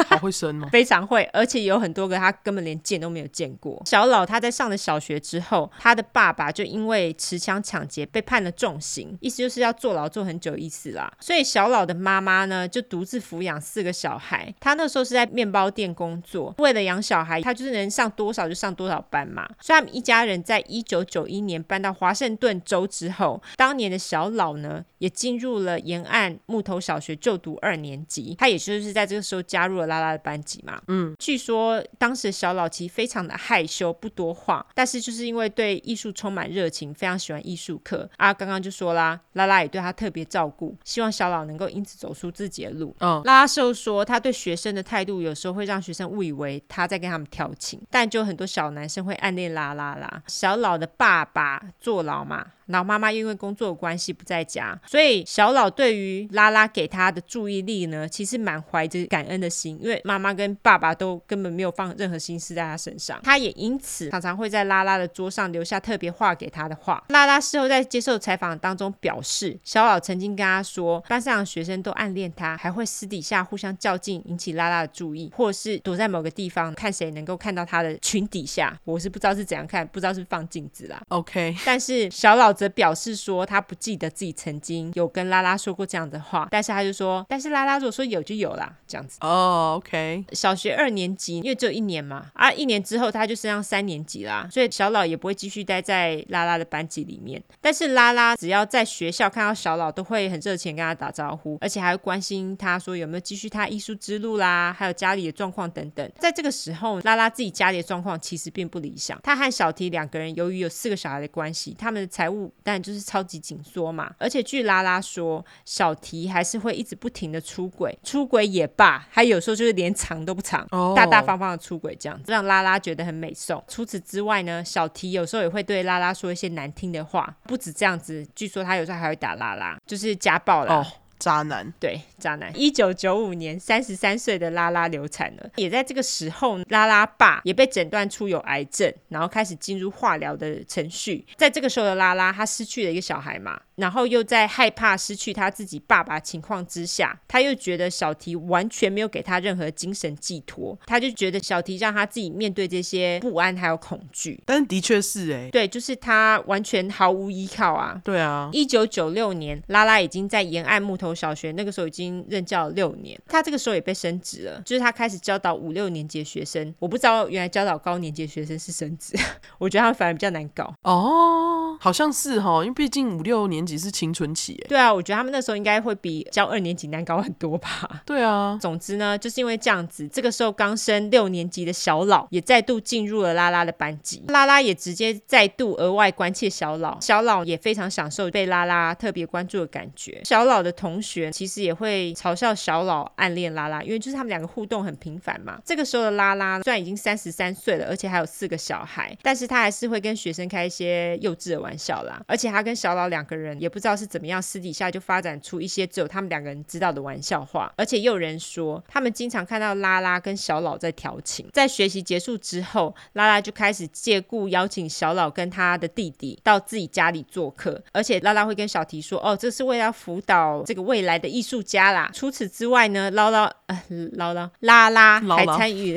[0.03, 3.81] 好会生哦，非常会，而且有很多个他根本连见都没有见过。
[3.85, 11.11] 小老他在上了小学之后，他的爸爸就因为持枪抢劫被判了重刑，意思就是要坐牢坐很久意思啦。
[11.19, 14.53] 所以小老的妈妈呢，就独自抚养四个小孩。
[14.59, 19.47] 他那时候是在面包店工作，为了养小孩，他就是能上多少就上多少班嘛。
[19.59, 28.35] 所以他们一家人在一九九一年搬到华盛顿州之后，当年的小老呢，也进入了沿岸木头小学就读二年级。
[28.37, 38.34] 他也就是在这个时候加入了拉拉的班级嘛，嗯，据说当时小老其实非常的害羞，不多话，但是就是因为对艺术充满热情，非常喜欢艺术课啊。
[38.34, 42.95] 刚刚就说啦，拉拉也对他特别照顾，希望小老能够因此走出自己的路。
[42.99, 50.22] 嗯，拉拉就说他对学生的态度有时候会让学生误以为他在跟他们调情，但就很多小男生会暗恋拉拉啦。
[50.27, 52.45] 小老的爸爸坐牢嘛。
[52.68, 63.19] 然后妈妈因为工作的关系不在家，所以小老对于拉拉给他的注意力呢，其实满怀着感恩的心，因为妈妈跟爸爸都根本没有放任何心思在他身上。
[63.23, 67.02] 他也因此常常会在拉拉的桌上留下特别画给他的画。
[67.07, 78.77] 拉拉事后在接受采访当中表示，小老曾经跟他说，班上的学生都暗恋他，还会私底下互相较劲，引起拉拉的注意，或是躲在某个地方看谁能够看到他的裙底下。
[78.84, 81.02] 我是不知道是怎样看，不知道是放镜子啦。
[81.07, 82.56] OK，但是小老。
[82.57, 89.19] 则表示说他不记得自己曾经有跟拉拉说过这样的话，但是他就说，但是拉拉如果说有就有啦，这样子。
[89.21, 90.25] 哦、oh,，OK。
[90.31, 97.41] 小学二年级，因为只有一年嘛，啊，一年之后他就升上三年级啦，所以小老也不会继续待在拉拉的班级里面。
[97.61, 106.11] 但是拉拉只要在学校看到小老，都会很热情跟他打招呼，而且还会关心他说有没有继续他艺术之路啦，还有家里的状况等等。
[106.19, 109.19] 在这个时候，拉拉自己家里的状况其实并不理想。
[109.23, 114.13] 他和小提两个人由于有四个小孩的关系，他们的财务当然就是超级紧缩嘛。
[114.17, 120.95] 而且据拉拉说，小提还是会一直不停的出轨，出轨也罢，还有时候就是连藏都不藏，oh.
[120.95, 123.63] 大大方方的出轨，这样子让拉拉觉得很美颂。
[123.67, 130.75] 除此之外呢，小提有时候也会对拉拉说一些难听的话，不止这样子，据说他有时候还会打拉拉，就是家暴了。
[130.75, 130.85] Oh.
[131.19, 132.52] 渣男，对，渣男。
[132.56, 141.26] 一九九五年，三十三岁的拉拉流产了，也在这个时候，拉拉爸也被诊断出有癌症，然后开始进入化疗的程序。
[141.35, 154.39] 在这个时候的拉拉，她失去了一个小孩嘛，然后又在害怕失去他自己爸爸情况之下，他又觉得小提完全没有给他任何精神寄托，他就觉得小提让他自己面对这些不安还有恐惧。
[154.45, 157.99] 但的确是哎，对，就是他完全毫无依靠啊。
[158.03, 161.07] 对啊，一九九六年，拉拉已经在沿岸木头。
[161.17, 166.75] 小学那个时候已经任教了六年，他这个时候也被升职了，就是他开始教导五六年级的学生。
[166.79, 169.17] 我不知道原来教导高年级的学生是升职，
[169.57, 178.02] 我觉得他们反而比较难搞哦，好像是哈，因为毕竟五六年级是青春期，对啊，我觉得他们那时候应该会比教二年级难搞很多吧。
[178.06, 190.22] 对啊，总之呢，就是因为这样子，这个时候刚升六年级的小老也再度进入了拉拉的班级，拉拉也直接再度额外关切小老，小老也非常享受被拉拉特别关注的感觉。
[190.23, 191.18] 小老的同学。
[191.18, 195.57] 学其实也会嘲笑小老暗恋拉拉，因为就是他们两个互动很频繁嘛。
[195.64, 202.22] 这个时候的拉拉虽然已经三十三岁了，而且还有四个小孩，但是他还是会跟学生开一些幼稚的玩笑啦。
[202.27, 207.71] 而且他跟小老两个人也不知道是怎么样，私底下就发展出一些只有他们两个人知道的玩笑话。
[207.77, 211.47] 而且也有人说，他们经常看到拉拉跟小老在调情。
[211.53, 222.09] 在学习结束之后，拉拉就开始借故邀请小老跟他的弟弟到自己家里做客，而且拉拉会跟小提说：“哦，这是为了辅导这个未。”未来的艺术家啦。
[222.11, 225.95] 除此之外呢，唠唠呃唠唠拉拉还参与。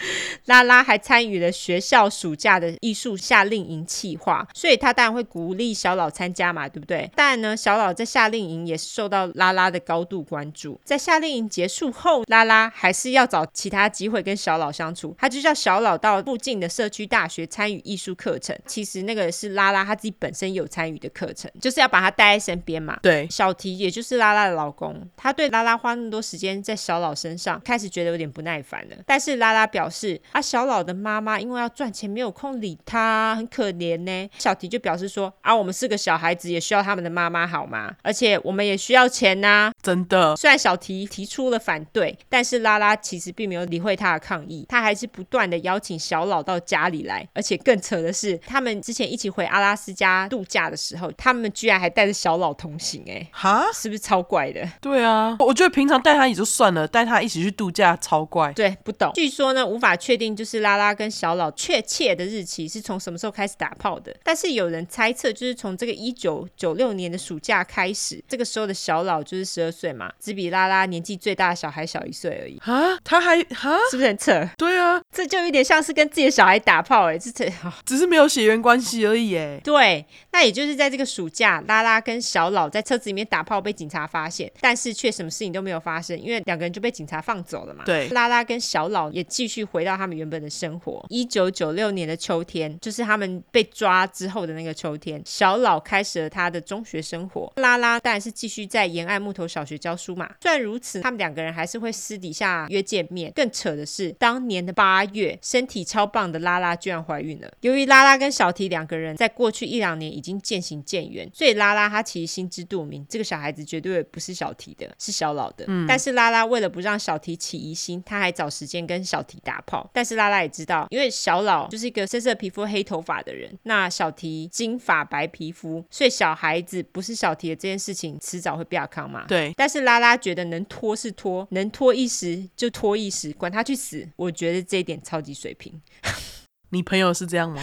[0.46, 7.10] 拉拉还参与了学校暑假的艺术夏令营企划，所以他当然会鼓励小老参加嘛，对不对？
[7.14, 10.80] 当然呢，小老在夏令营也受到拉拉的高度关注。
[10.84, 18.56] 在夏令营结束后，拉拉还是要找其他机会跟小老相处，他就叫小老到附近的社区大学参与艺术课程。
[18.66, 22.98] 其实那个是拉拉他自己本身有参与的课程，就是要把他带在身边嘛。
[23.02, 28.96] 对，小提也就是拉拉的老公，他对拉拉花那么多时间在小老身上，开始觉得有点不耐烦了。
[29.06, 34.30] 但是拉拉表是啊，小老的妈妈因为要赚钱，没有空理他，很可怜呢。
[34.38, 37.94] 小提就表示说啊，我们是个小孩子，也需要他们的妈妈好吗？
[38.02, 39.72] 而且我们也需要钱呐、啊。
[39.82, 47.26] 真的，虽然小提提出了反对，但是拉拉其实并没有理会他的抗议，他还是不断的邀请小老到家里来。
[47.34, 54.68] 而且更扯的是，他们之前一起回阿拉斯加度假的时候，他们居然还带着小老同行，哎，哈，是不是超怪的？
[54.80, 58.52] 对啊，我觉得平常带他也就算了，带他一起去度假超怪。
[58.52, 59.12] 对，不懂。
[59.14, 72.58] 据说呢，无法确定就是拉拉跟小老确切的日期是从什么时候开始打炮的，但是有人猜测就是从这个一九九六年的暑假开始，这个时候的小老就是十二岁嘛，只比拉拉年纪最大的小孩小一岁而已。
[72.64, 74.48] 啊，他还哈，是不是很扯？
[74.56, 77.50] 对啊，这就有点像是跟自己的小孩打炮哎，这这
[77.84, 79.60] 只是没有血缘关系而已哎。
[79.64, 87.84] 对，那也就是在这个暑假，拉拉跟小老在车子里面打炮被警察发现，但是却什么事情都没有发生，因为两个人就被警察放走了嘛。
[87.84, 91.04] 对，拉拉跟小老也继续回到他们原本的生活。
[91.08, 100.30] 一九九六年的秋天，就是他们被抓之后的那个秋天，小老开始了他的中学生活，拉拉当然是继续在沿岸木头小学教书嘛。
[100.40, 103.32] 虽然如此，他们两个人还是会私底下约见面。
[103.34, 107.50] 更扯的是，当年的八月，身体超棒的拉拉居然怀孕了。
[107.60, 115.64] 由于拉拉跟小提两个人在过去一两年已经渐行渐远，所以拉拉她其实心知肚明，这个小孩子绝对不是小提的，是小老的。
[115.68, 115.86] 嗯。
[115.86, 119.88] 但是拉拉为了不让小提起疑心，她还找时间跟小提打炮。
[119.92, 129.24] 但是拉拉也知道，因为小老就是一个深色皮肤、黑头发的人，那小提金发白皮肤，所以小孩子不是小提的这件事情，迟早会变康嘛。
[129.26, 129.52] 对。
[129.56, 134.08] 但是拉拉觉得能拖是拖，能拖一时就拖一时，管他去死。
[134.16, 135.80] 我觉得这一点超级水平。
[136.70, 137.62] 你朋友是这样吗？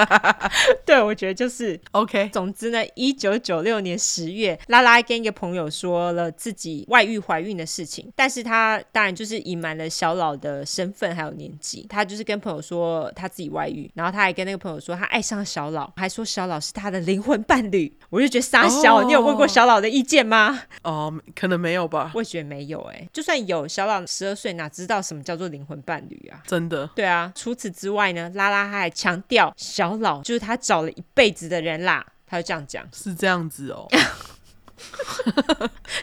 [0.84, 2.28] 对，我觉得就是 OK。
[2.32, 11.86] 总之呢，一九九六年十月，拉拉跟一个朋友说了自己外遇怀孕的事情，但是他当然就是隐瞒了小老的身份还有年纪。
[11.88, 17.92] 他就是跟朋友说他自己外遇，然后他还跟那个朋友说他爱上了小老，还说小老是他的灵魂伴侣。
[18.10, 19.04] 我就觉得傻小，oh.
[19.04, 20.62] 你有问过小老的意见吗？
[20.82, 22.12] 哦，uh, 可能没有吧。
[22.14, 26.42] 我也觉得没有哎、欸，就算有，小老十二岁哪知道什么叫做灵魂伴侣啊？
[26.46, 26.88] 真的。
[26.94, 32.86] 对啊，除此之外呢，拉拉他还强调小老就是他找了一辈子的人啦，他就这样讲。
[32.92, 33.88] 是这样子哦。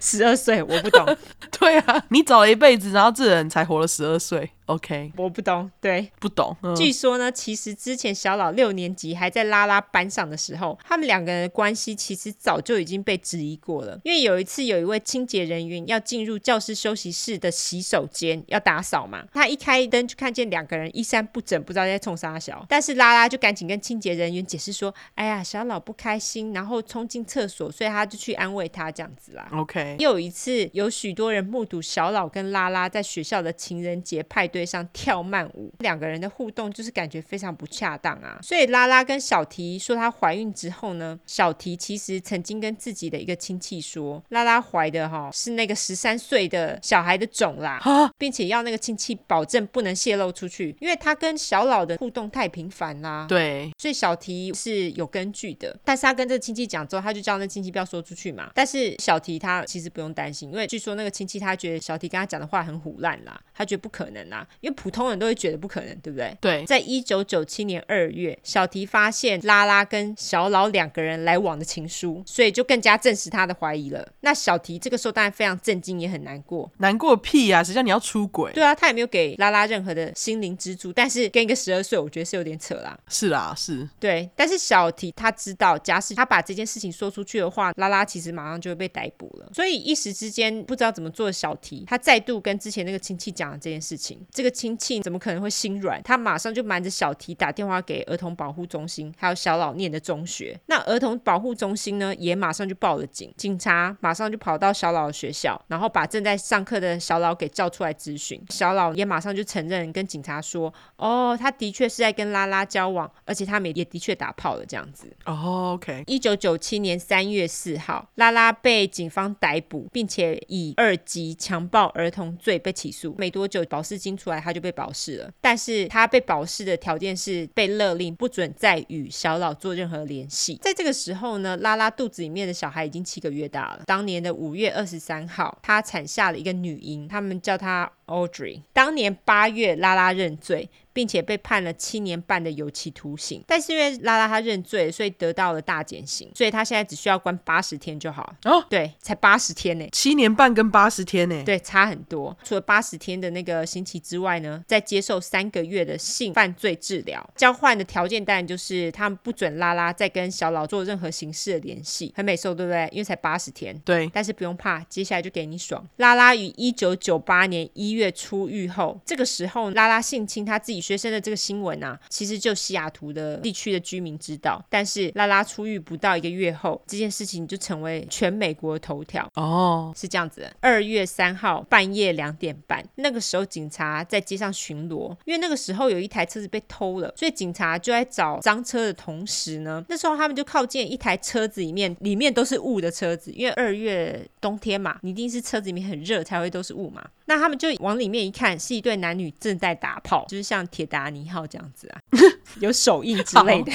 [0.01, 1.17] 十二岁，我不懂。
[1.59, 4.49] 对啊，你找了一辈子，然后这人才活了十二岁。
[4.71, 6.55] OK，我不懂，对，不懂。
[6.61, 13.99] 嗯、据说呢，其实之前小老六年级还在拉拉班上的时候，他们两个人的关系其实早就已经被质疑过了。
[14.03, 22.65] 因为有一次，有一位清洁人员要进入教室休息室的洗手间要打扫嘛，他一开灯就看见两个人衣衫不整，不知道在冲啥小。
[22.69, 29.97] 但是拉拉就赶紧跟清洁人员解释说：“哎呀，小老不开心，然后冲进厕所，所以他就去安慰他这样子啦。” OK。
[29.99, 38.39] 又有一次，有许多人目睹小老跟拉拉在学校的情人节派对上跳慢舞，两个人的互动就是感觉非常不恰当啊。
[38.41, 47.79] 所以拉拉跟小提说她怀孕之后呢，小提其实曾经跟自己的一个亲戚说，拉拉怀的哈是那个十三岁的小孩的种啦，
[48.17, 53.25] 并且要那个亲戚保证不能泄露出去，因为他跟小老的互动太频繁啦。
[53.27, 58.51] 对，所以小提是有根据的，但是他跟这个亲戚讲之后，他就叫那亲戚不要说出去嘛。
[58.53, 66.35] 但是小提他其实不用担心，因为据说那个亲戚他觉得小提跟他讲的话很唬烂啦，他觉得不可能啦，因为普通人都会觉得不可能，对不对？
[66.41, 74.07] 对，在一九九七年二月，小提发现拉拉跟小老两个人来往的情书，所以就更加证实他的怀疑了。
[74.21, 76.71] 那小提这个时候当然非常震惊，也很难过。
[76.77, 77.63] 难过屁呀、啊！
[77.63, 78.51] 谁叫你要出轨？
[78.53, 82.97] 对啊，他也没有给拉拉任何的心灵支柱，但是跟一个十二岁，我觉得是有点扯啦。
[83.07, 83.87] 是啦，是。
[83.99, 89.49] 对，但是小提他知道，假使他把这件事情说出去的话，拉拉其实马上就会被逮捕了。
[89.53, 94.19] 所以一时之间不知道怎么做小提，他再度跟之前那个亲戚讲了这件事情。
[94.33, 96.01] 这个亲戚怎么可能会心软？
[96.03, 100.59] 他马上就瞒着小提打电话给儿童保护中心，还有小老念的中学。
[100.67, 103.33] 那儿童保护中心呢，也马上就报了警。
[103.37, 108.41] 警察马上就跑到小老的学校，然后把正在上课的小老给叫出来咨询。
[108.49, 115.11] 小老也马上就承认，跟警察说：“哦，他的确是在跟拉拉交往，而且他们也的确打炮了。”这样子。
[115.25, 116.03] 哦，OK。
[116.07, 123.13] 一九九七年三月四号，拉拉被警方逮捕，并且以二级强暴儿童罪被起诉。
[123.17, 125.31] 没多久，保释金出来，他就被保释了。
[125.41, 130.59] 但是他被保释的条件是被勒令不准再与小老做任何联系。
[130.61, 133.83] 在这个时候呢，拉拉肚子里面的小孩已经七个月大了。
[133.87, 138.61] 当年的五月二十三号，他产下了一个女婴，他们叫她 Audrey。
[138.71, 140.69] 当年八月，拉拉认罪。
[140.93, 148.33] 并且被判了七年半的有期徒刑，但是因为拉拉他认罪，所以得到了大减刑，所以他现在只需要关八十天就好。
[148.43, 152.35] 哦，对，才八十天呢，七年半跟八十天呢，对，差很多。
[152.43, 157.25] 除了八十天的那个刑期之外呢，再接受三个月的性犯罪治疗。
[157.37, 162.89] 交换的条件当然就是他们不准拉拉再跟小老做任何形式的联系，很美受，对不对？
[162.91, 163.77] 因为才八十天。
[163.85, 165.87] 对，但是不用怕，接下来就给你爽。
[165.97, 170.80] 拉拉于一九九八年一月出狱后，这个时候拉拉性侵他自己。
[170.81, 179.29] 学生的这个新闻啊，其实就西雅图的地区的居民知道，但是拉拉出狱不到一个月后，这件事情就成为全美国的头条。
[179.35, 180.53] 哦，是这样子的。
[180.59, 197.07] 二月三号半夜两点半，那个时候警察在街上巡逻，因为那个时候有一台车子被偷了，所以警察就在找赃车的同时呢，那时候他们就靠近一台车子里面，里面都是雾的车子，因为二月冬天嘛，你一定是车子里面很热才会都是雾嘛。
[197.33, 201.95] 那他们就往里面一看，是一对男女正在打炮，就是像铁达尼号这样子啊，
[202.59, 203.71] 有手印之类的，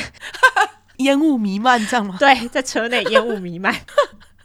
[0.99, 2.17] 烟雾弥漫这样吗？
[2.21, 3.75] 对，在车内烟雾弥漫。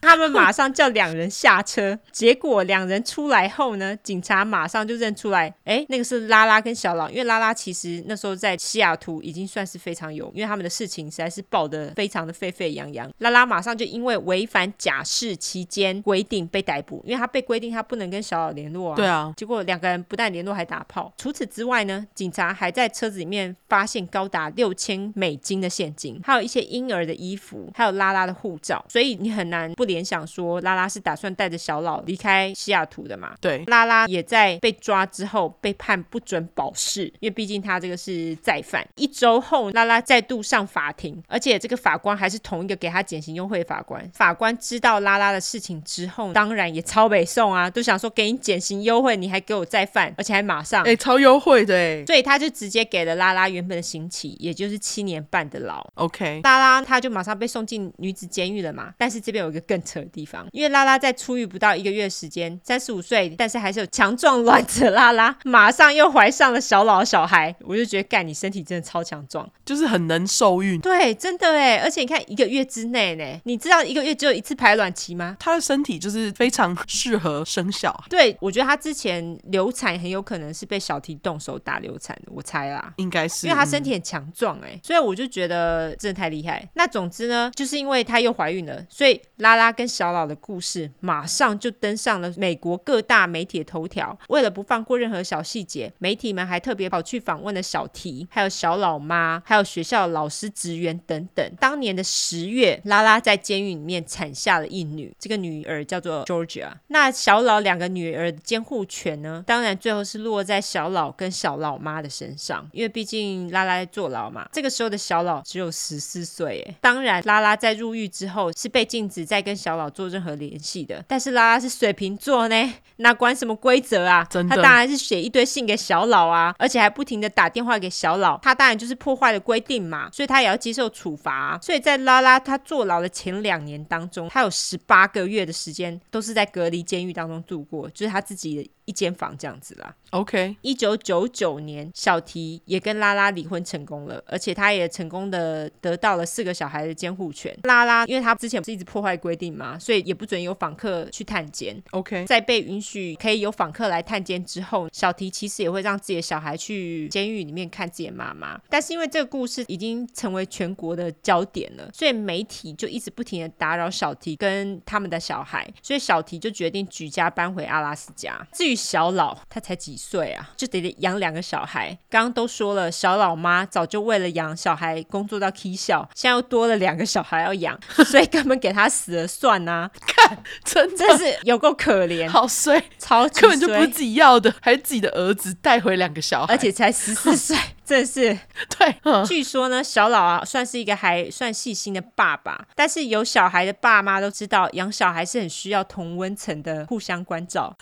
[0.01, 13.09] 他们马上叫两人下车，结果两人出来后呢，警察马上就认出来，哎，那个是拉拉跟小老，因为拉拉其实那时候在西雅图已经算是非常有，因为他们的事情实在是爆得非常的沸沸扬扬。
[13.19, 18.95] 拉拉马上就因为违反假释期间规定被逮捕，因为他被规定他不能跟小老联络啊。
[18.95, 21.13] 对啊，结果两个人不但联络还打炮。
[21.15, 29.90] 除此之外呢，警察还在车子里面发现高达六千美金的现金，还有一些婴儿的衣服，还有拉拉的护照，所以你很难不。
[29.91, 33.35] 联想说拉拉是打算带着小老离开西雅图的嘛。
[33.41, 38.88] 对，拉拉也在被抓之后被判不准保释，因为毕竟他这个是再犯。
[38.95, 44.09] 一周后，拉拉再度上法庭，而且这个法官还是同一个给他减刑优惠法官。
[44.13, 55.85] 法官知道拉拉的事情之后，当然也超北宋啊，都想说给你减刑优惠，你还给我再犯，而且还马上，哎，超优惠的哎，所以他就直接给了拉拉原本的刑期，也就是七年半的牢。
[55.95, 58.93] OK，拉拉他就马上被送进女子监狱了嘛。
[58.97, 70.79] 但是这边有一个更扯的地方，因为拉拉在出狱不到一个月时间，三十五岁，但是还是有强壮卵子拉拉， 马上又怀上了小老小孩，我就觉得干，你身体真的超强壮，就是很能受孕。
[70.79, 75.37] 对，真的哎，而且你看一个月之内呢，你知道一个月只有一次排卵期吗？
[75.39, 78.05] 她的身体就是非常适合生小孩。
[78.09, 86.67] 对，我觉得她之前流产很有可能是被小提动手打流产的，我猜啦，应该是，因为她身体很强壮哎，所以我就觉得真的太厉害。
[86.73, 94.18] 那总之呢，就是因为她又怀孕了，所以拉拉跟小老的故事马上就登上了美国各大媒体的头条。
[94.30, 101.52] 为了不放过任何小细节，媒体们还特别跑去访问了小提，还有小老妈，还有学校老师、职员等等。
[101.60, 106.72] 当年的十月，拉拉在监狱里面产下了一女，这个女儿叫做 Georgia。
[106.88, 109.43] 那小老两个女儿的监护权呢？
[109.45, 114.48] 当然最后是落在小老跟小老妈的身上，因为毕竟拉拉在坐牢嘛。
[114.52, 121.05] 这个时候的小老只有十四岁，哎，当然拉拉在入狱之后是被禁止再跟小老做任何联系的。
[121.07, 124.27] 但是拉拉是水瓶座呢，那管什么规则啊？
[124.49, 128.38] 他当然是写一堆信给小老啊，而且还不停的打电话给小老。
[128.39, 131.59] 他当然就是破坏了规定嘛，所以他也要接受处罚啊。
[131.61, 138.69] 所以在拉拉他坐牢的前两年当中，他有十八个月的时间都是在隔离监狱当中度过，就是他自己的。
[138.91, 139.95] 一间房这样子啦。
[140.09, 147.57] OK，一九九九年，小提也跟拉拉离婚成功了，而且他也成功的得到了四个小孩的监护权。
[147.63, 151.81] 拉拉因为他之前不是一直破坏规定嘛，所以也不准有访客去探监。
[151.91, 158.59] OK，在被允许可以有访客来探监之后，小提其实也会让自己的小孩去监狱里面看自己的妈妈。
[158.69, 168.45] 但是因为这个故事已经成为全国的焦点了，所以媒体就一直不停的打扰小提跟他们的小孩，所以小提就决定举家搬回阿拉斯加。
[168.51, 171.97] 至于小老他才几岁啊，就得养两个小孩。
[172.09, 179.91] 刚刚都说了，小老妈早就为了养小孩工作到起笑，现在又多了两个小孩要养， 所以根本给他死了算呐、啊。
[180.07, 181.17] 看，真的。
[181.17, 187.55] 是有够可怜，好衰，超级衰，根本就不是自己要的，还是自己的儿子带回两个小孩，而且才 十四岁。
[187.85, 188.37] 真是。
[188.79, 197.75] 对，嗯，据说呢，小老啊算是一个还算细心的爸爸，但是有小孩的爸妈都知道，养小孩是很需要同温层的互相关照，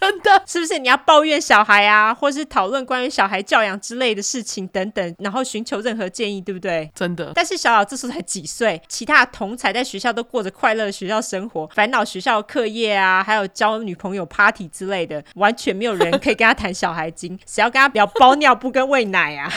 [0.00, 0.78] 真的是不是？
[0.78, 6.90] 你要抱怨小孩啊，或是讨论关于小孩教养之类的事情等等，然后寻求任何建议，对不对？
[6.94, 7.32] 真的。
[7.34, 19.52] 但是小老这时候才几岁，其他的同才在学校都过着快乐的学校生活，烦恼学校课业啊，还有交女朋友 party 之类的，完全没有人可以跟他谈小孩经， 谁要跟他聊包尿布跟喂奶啊，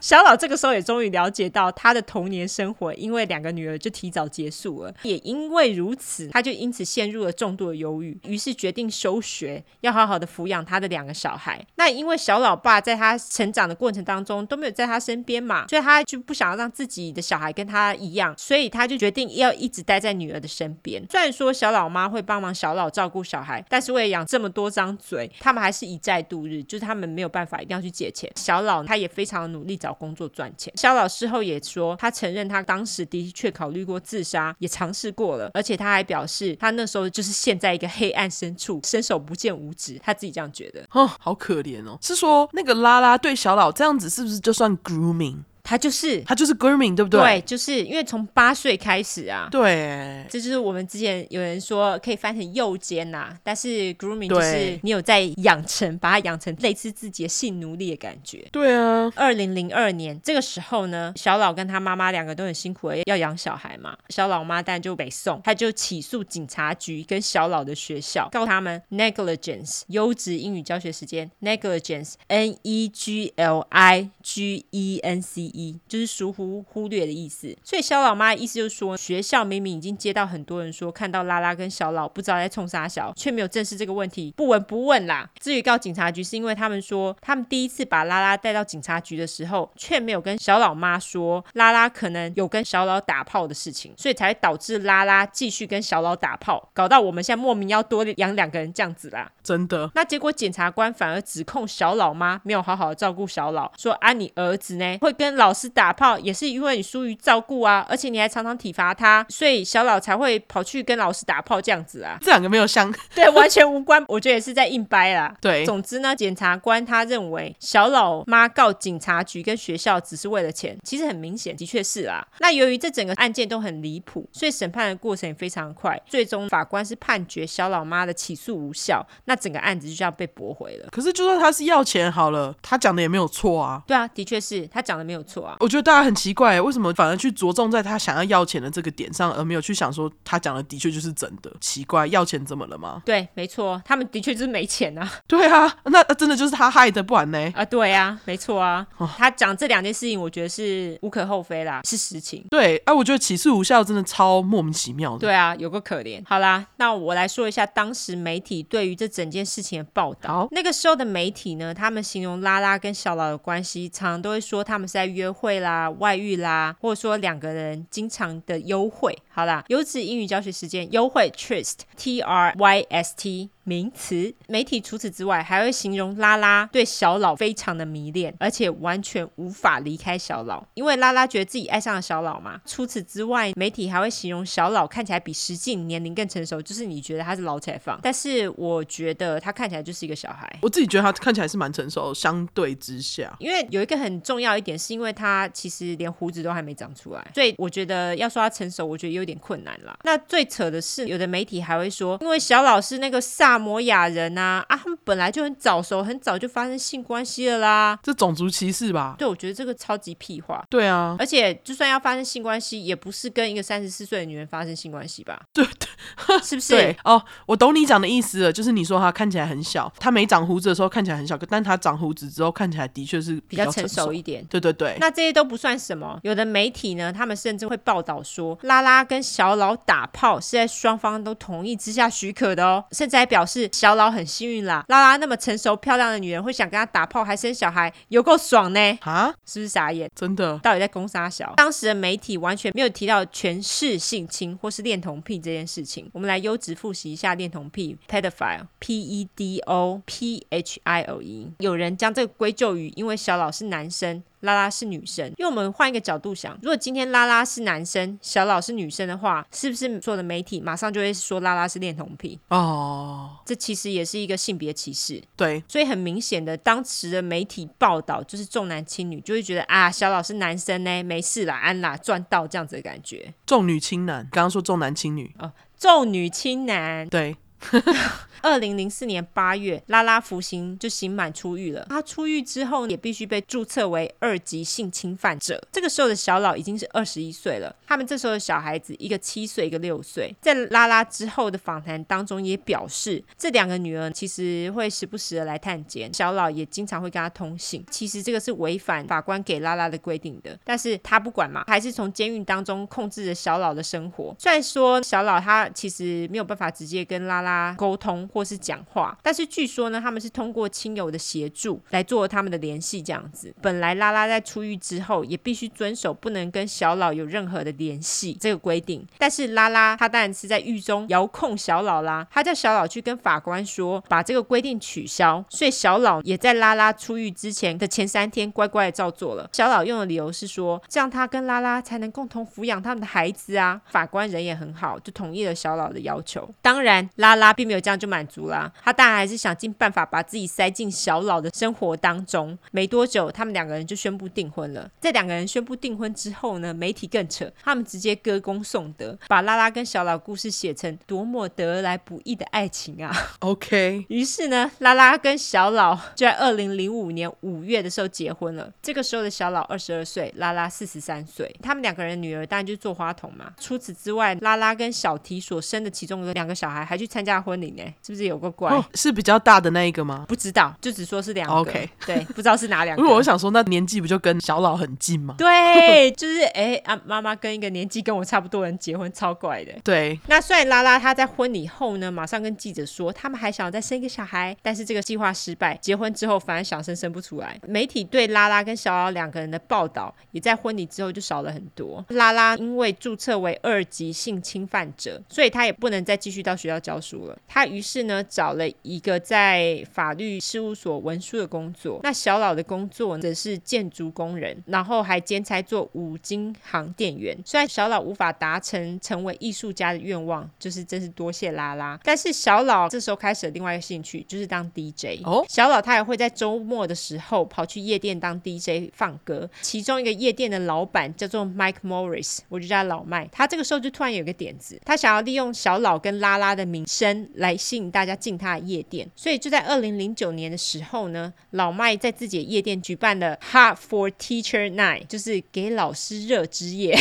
[0.00, 4.94] 小老这个时候也终于了解到他的童年生活，因为两个女儿就提早结束了。
[5.02, 11.64] 也因为如此，他就因此陷入了重度的忧郁，于是决定休学，要好好的抚养他的两个小孩。
[11.76, 21.04] 那因为小老爸在他成长的过程当中都没有在他身边嘛，所以他就不想要让自己的小孩跟他一样，所以他就决定要一直待在女儿的身边。
[21.10, 28.30] 虽然说小老妈会帮忙小老照顾小孩，但是为了养这么多张嘴，他们还是一债度日，就是他们没有办法一定要去借钱。
[28.36, 30.72] 小老他也非常努力找工作赚钱。
[30.76, 40.86] 小老事后也说，他承认他当时的确考虑过自杀，也尝试过了，而且他还表示，他那时候就是陷在一个黑暗深处，伸手不见无知，他自己这样觉得。
[40.92, 41.98] 哦，好可怜哦。
[42.00, 45.38] 是说那个拉拉对小老这样子，是不是就算 grooming？
[45.68, 47.20] 他就是他就是 grooming，对不对？
[47.20, 49.48] 对，就是因为从八岁开始啊。
[49.50, 58.46] 对，这就是我们之前有人说可以翻成诱奸呐，但是 grooming 就是你有在养成，把他养成类似自己的性奴隶的感觉。
[58.52, 59.10] 对啊。
[59.16, 63.98] 二零零二年这个时候呢，小老跟他妈妈两个都很辛苦，要养小孩嘛。
[64.10, 75.55] 小老妈当然就北宋，他就起诉警察局跟小老的学校，告他们 negligence 优质英语教学时间 negligence n e g l i g e n c e。
[75.56, 85.28] 一就是疏忽忽略的意思，所以小老妈的意思就是说，学校明明已经接到很多人说看到拉拉跟小老不知道在冲啥小，却没有正视这个问题，不闻不问啦。
[85.40, 99.30] 至于告警察局，是因为他们说他们第一次把拉拉带到警察局的时候，却没有跟小老妈说拉拉可能有跟小老打炮的事情，所以才导致拉拉继续跟小老打炮，搞到我们现在莫名要多养两个人这样子啦。
[99.42, 99.90] 真的？
[99.94, 112.18] 那结果检察官反而指控小老妈没有好好的照顾小老，说啊你儿子呢会跟老老师打炮，也是因为你疏于照顾啊，而且你还常常体罚他，所以小老才会跑去跟老师打炮这样子啊。
[112.20, 114.04] 这两个没有相， 对，完全无关。
[114.08, 115.32] 我觉得也是在硬掰啦。
[115.40, 122.26] 对，总之呢，检察官他认为小老妈告警察局跟学校只是为了钱，其实很明显，的确是啦。
[122.40, 130.88] 那由于这整个案件都很离谱，所以审判的过程也非常快，最终法官是判决小老妈的起诉无效，那整个案子就这样被驳回了。
[130.90, 133.80] 可是就算他是要钱好了，他讲的也没有错啊。
[133.86, 135.56] 对啊，的确是他讲的没有错啊。
[135.60, 141.52] 我觉得大家很奇怪，为什么反而去着重在他想要要钱的这个点上，而没有去想说他讲的的确就是真的？
[141.60, 143.02] 奇怪，要钱怎么了吗？
[143.04, 145.10] 对，没错，他们的确就是没钱啊。
[145.26, 147.52] 对啊，那真的就是他害的，不然呢？
[147.54, 148.86] 啊，对啊，没错啊。
[148.98, 152.44] 哦、他讲这两件事情，我觉得是无可厚非啦，是实情。
[152.50, 155.18] 对，哎、啊，我觉得起诉无效真的超莫名其妙的。
[155.18, 156.22] 对啊，有个可怜。
[156.26, 160.48] 好啦，那我来说一下当时媒体对于这整件事情的报道。
[160.50, 169.16] 那个时候的媒体呢，他们形容拉拉跟小老的关系，常常都会说他们是在约会啦、外遇啦，或者说两个人经常的幽会。
[169.28, 173.50] 好啦，优质英语教学时间，优惠 tryst，t r y s t。
[173.68, 182.60] 名词，媒体除此之外还会形容拉拉对小老非常的迷恋，而且完全无法离开小老，因为拉拉觉得自己爱上了小老嘛。
[182.64, 190.48] 除此之外，媒体还会形容小老看起来比实际年龄更成熟，就是你觉得他是老采访，但是我觉得他看起来就是一个小孩。
[190.62, 199.98] 我自己觉得他看起来是蛮成熟，相对之下，因为有一个很重要一点，是因为他其实连胡子都还没长出来，所以我觉得要说他成熟，我觉得有点困难啦。
[200.04, 203.55] 那最扯的是，有的媒体还会说，因为小老是那个萨。
[203.56, 207.98] 萨摩亚人呐啊，啊，他们本来就很早熟，很早就发生性关系了啦。
[208.02, 209.14] 这种族歧视吧？
[209.18, 210.62] 对，我觉得这个超级屁话。
[210.68, 215.40] 对啊，而且就算要发生性关系，也不是跟一个三十四岁的女人发生性关系吧？
[215.54, 216.74] 对对，是不是？
[216.74, 224.44] 对哦，我懂你讲的意思了，就是你说他看起来很小，他没长胡子的时候看起来很小，但他长胡子之后看起来的确是比较，比较成熟一点。
[224.50, 226.20] 对对对，那这些都不算什么。
[226.22, 234.26] 有的媒体呢，他们甚至会报道说，拉拉跟小老打炮是在双方都同意之下许可的哦，甚至还表示小老很。
[234.26, 238.98] 幸运啦，拉拉那么成熟漂亮的女人会想跟他打炮还生小孩，有够爽呢？
[239.02, 240.10] 啊，是不是傻眼？
[240.14, 241.54] 真的，到底在攻杀小？
[241.56, 246.10] 当时的媒体完全没有提到权势性侵或是恋童癖这件事情。
[246.12, 251.52] 我们来优质复习一下恋童癖 （pedophile），p e d o p h i l e。
[251.60, 254.22] 有人将这个归咎于因为小老是男生。
[254.46, 262.38] 拉拉是女生，因为我们换一个角度想，如果今天拉拉是男生，小老是女生的话，是不是所有的媒体马上就会说拉拉是恋童癖？
[262.48, 265.22] 哦，这其实也是一个性别歧视。
[265.36, 273.34] 对，所以很明显的，当时的媒体报道就是重男轻女，就会觉得啊，小老是男生呢，没事啦，安啦，赚到这样子的感觉。
[273.44, 277.36] 重女轻男，刚刚说重男轻女哦，重女轻男，对。
[278.42, 281.86] 二零零四年八月，拉拉服刑就刑满出狱了。
[281.88, 285.62] 他出狱之后也必须被注册为二级性侵犯者。
[285.72, 287.74] 这个时候的小老已经是二十一岁了。
[287.86, 290.34] 他们这时候的小孩子，一个七岁，一个六岁。
[290.40, 297.84] 在拉拉之后的访谈当中，也表示这两个女儿其实会时不时的来探监，小老也经常会跟他通信。
[297.90, 304.34] 其实这个是违反法官给拉拉的规定的，但是他不管嘛，还是从监狱当中控制着小老的生活。
[304.38, 308.25] 虽然说小老他其实没有办法直接跟拉拉沟通。
[308.28, 313.54] 或是讲话，但是据说呢，他们是通过亲友的协助来做他们的联系，这样子。
[313.60, 329.48] 本来拉拉在出狱之后也必须遵守不能跟小老有任何的联系这个规定，但是拉拉他当然是在狱中遥控小老啦，他叫小老去跟法官说把这个规定取消，所以小老也在拉拉出狱之前的前三天乖乖的照做了。
[329.52, 333.80] 小老用的理由是说，这样他跟拉拉才能共同抚养他们的孩子啊。
[333.86, 336.48] 法官人也很好，就同意了小老的要求。
[336.62, 338.26] 当然，拉拉并没有这样就满。
[338.26, 342.58] 足啦，他当然还是想尽办法把自己塞进小老的生活当中。
[342.72, 344.90] 没多久，他们两个人就宣布订婚了。
[345.00, 353.14] 在两个人宣布订婚之后呢，媒体更扯，他们直接歌功颂德，把拉拉跟小老故事写成多么得来不易的爱情啊。
[353.40, 358.72] OK， 于是呢，拉拉跟小老就在二零零五年五月的时候结婚了。
[358.82, 361.54] 这个时候的小老二十二岁，拉拉四十三岁。
[361.62, 363.52] 他们两个人女儿当然就是做花童嘛。
[363.60, 368.26] 除此之外，拉拉跟小提所生的其中的两个小孩还去参加婚礼呢，是不是？
[368.26, 370.24] 有个怪、哦，是比较大的那一个吗？
[370.28, 371.54] 不知道，就只说是两个。
[371.54, 373.02] OK，对，不知道是哪两个。
[373.02, 375.34] 因为我想说，那年纪不就跟小老很近吗？
[375.36, 379.72] 对，就是哎啊，妈妈跟一个年纪跟我差不多人结婚，超怪的。
[379.82, 385.76] 对，那虽然拉拉她在婚礼后呢，马上跟记者说，他们还想要再生一个小孩，但是这个计划失败。
[385.80, 387.58] 结婚之后反而想生生不出来。
[387.66, 392.04] 媒体对拉拉跟小老两个人的报道，也在婚礼之后就少了很多。
[392.08, 397.36] 拉拉因为注册为二级性侵犯者，所以她也不能再继续到学校教书了。
[397.48, 397.95] 她于是。
[397.96, 401.98] 是呢，找了一个在法律事务所文书的工作。
[402.02, 407.34] 那小老的工作则是建筑工人，然后还兼差做五金行店员。
[407.42, 411.98] 虽然小老无法达成成为艺术家的愿望，就是真是多谢拉拉。
[412.04, 415.22] 但是小老这时候开始了另外一个兴趣，就是当 DJ。
[415.24, 419.48] 哦，小老他也会在周末的时候跑去夜店当 DJ 放歌。
[419.62, 423.26] 其中一个夜店的老板叫做 Mike Morris，我就叫他老麦。
[423.32, 429.08] 他这个时候就突然有个点子，他想要利用小老跟拉拉的名声来吸引大家进他的夜店。
[429.14, 436.98] 所以就在二零零九年的时候呢，老麦在自己的夜店举办了 Hot for Teacher Night，就是给老师热之夜。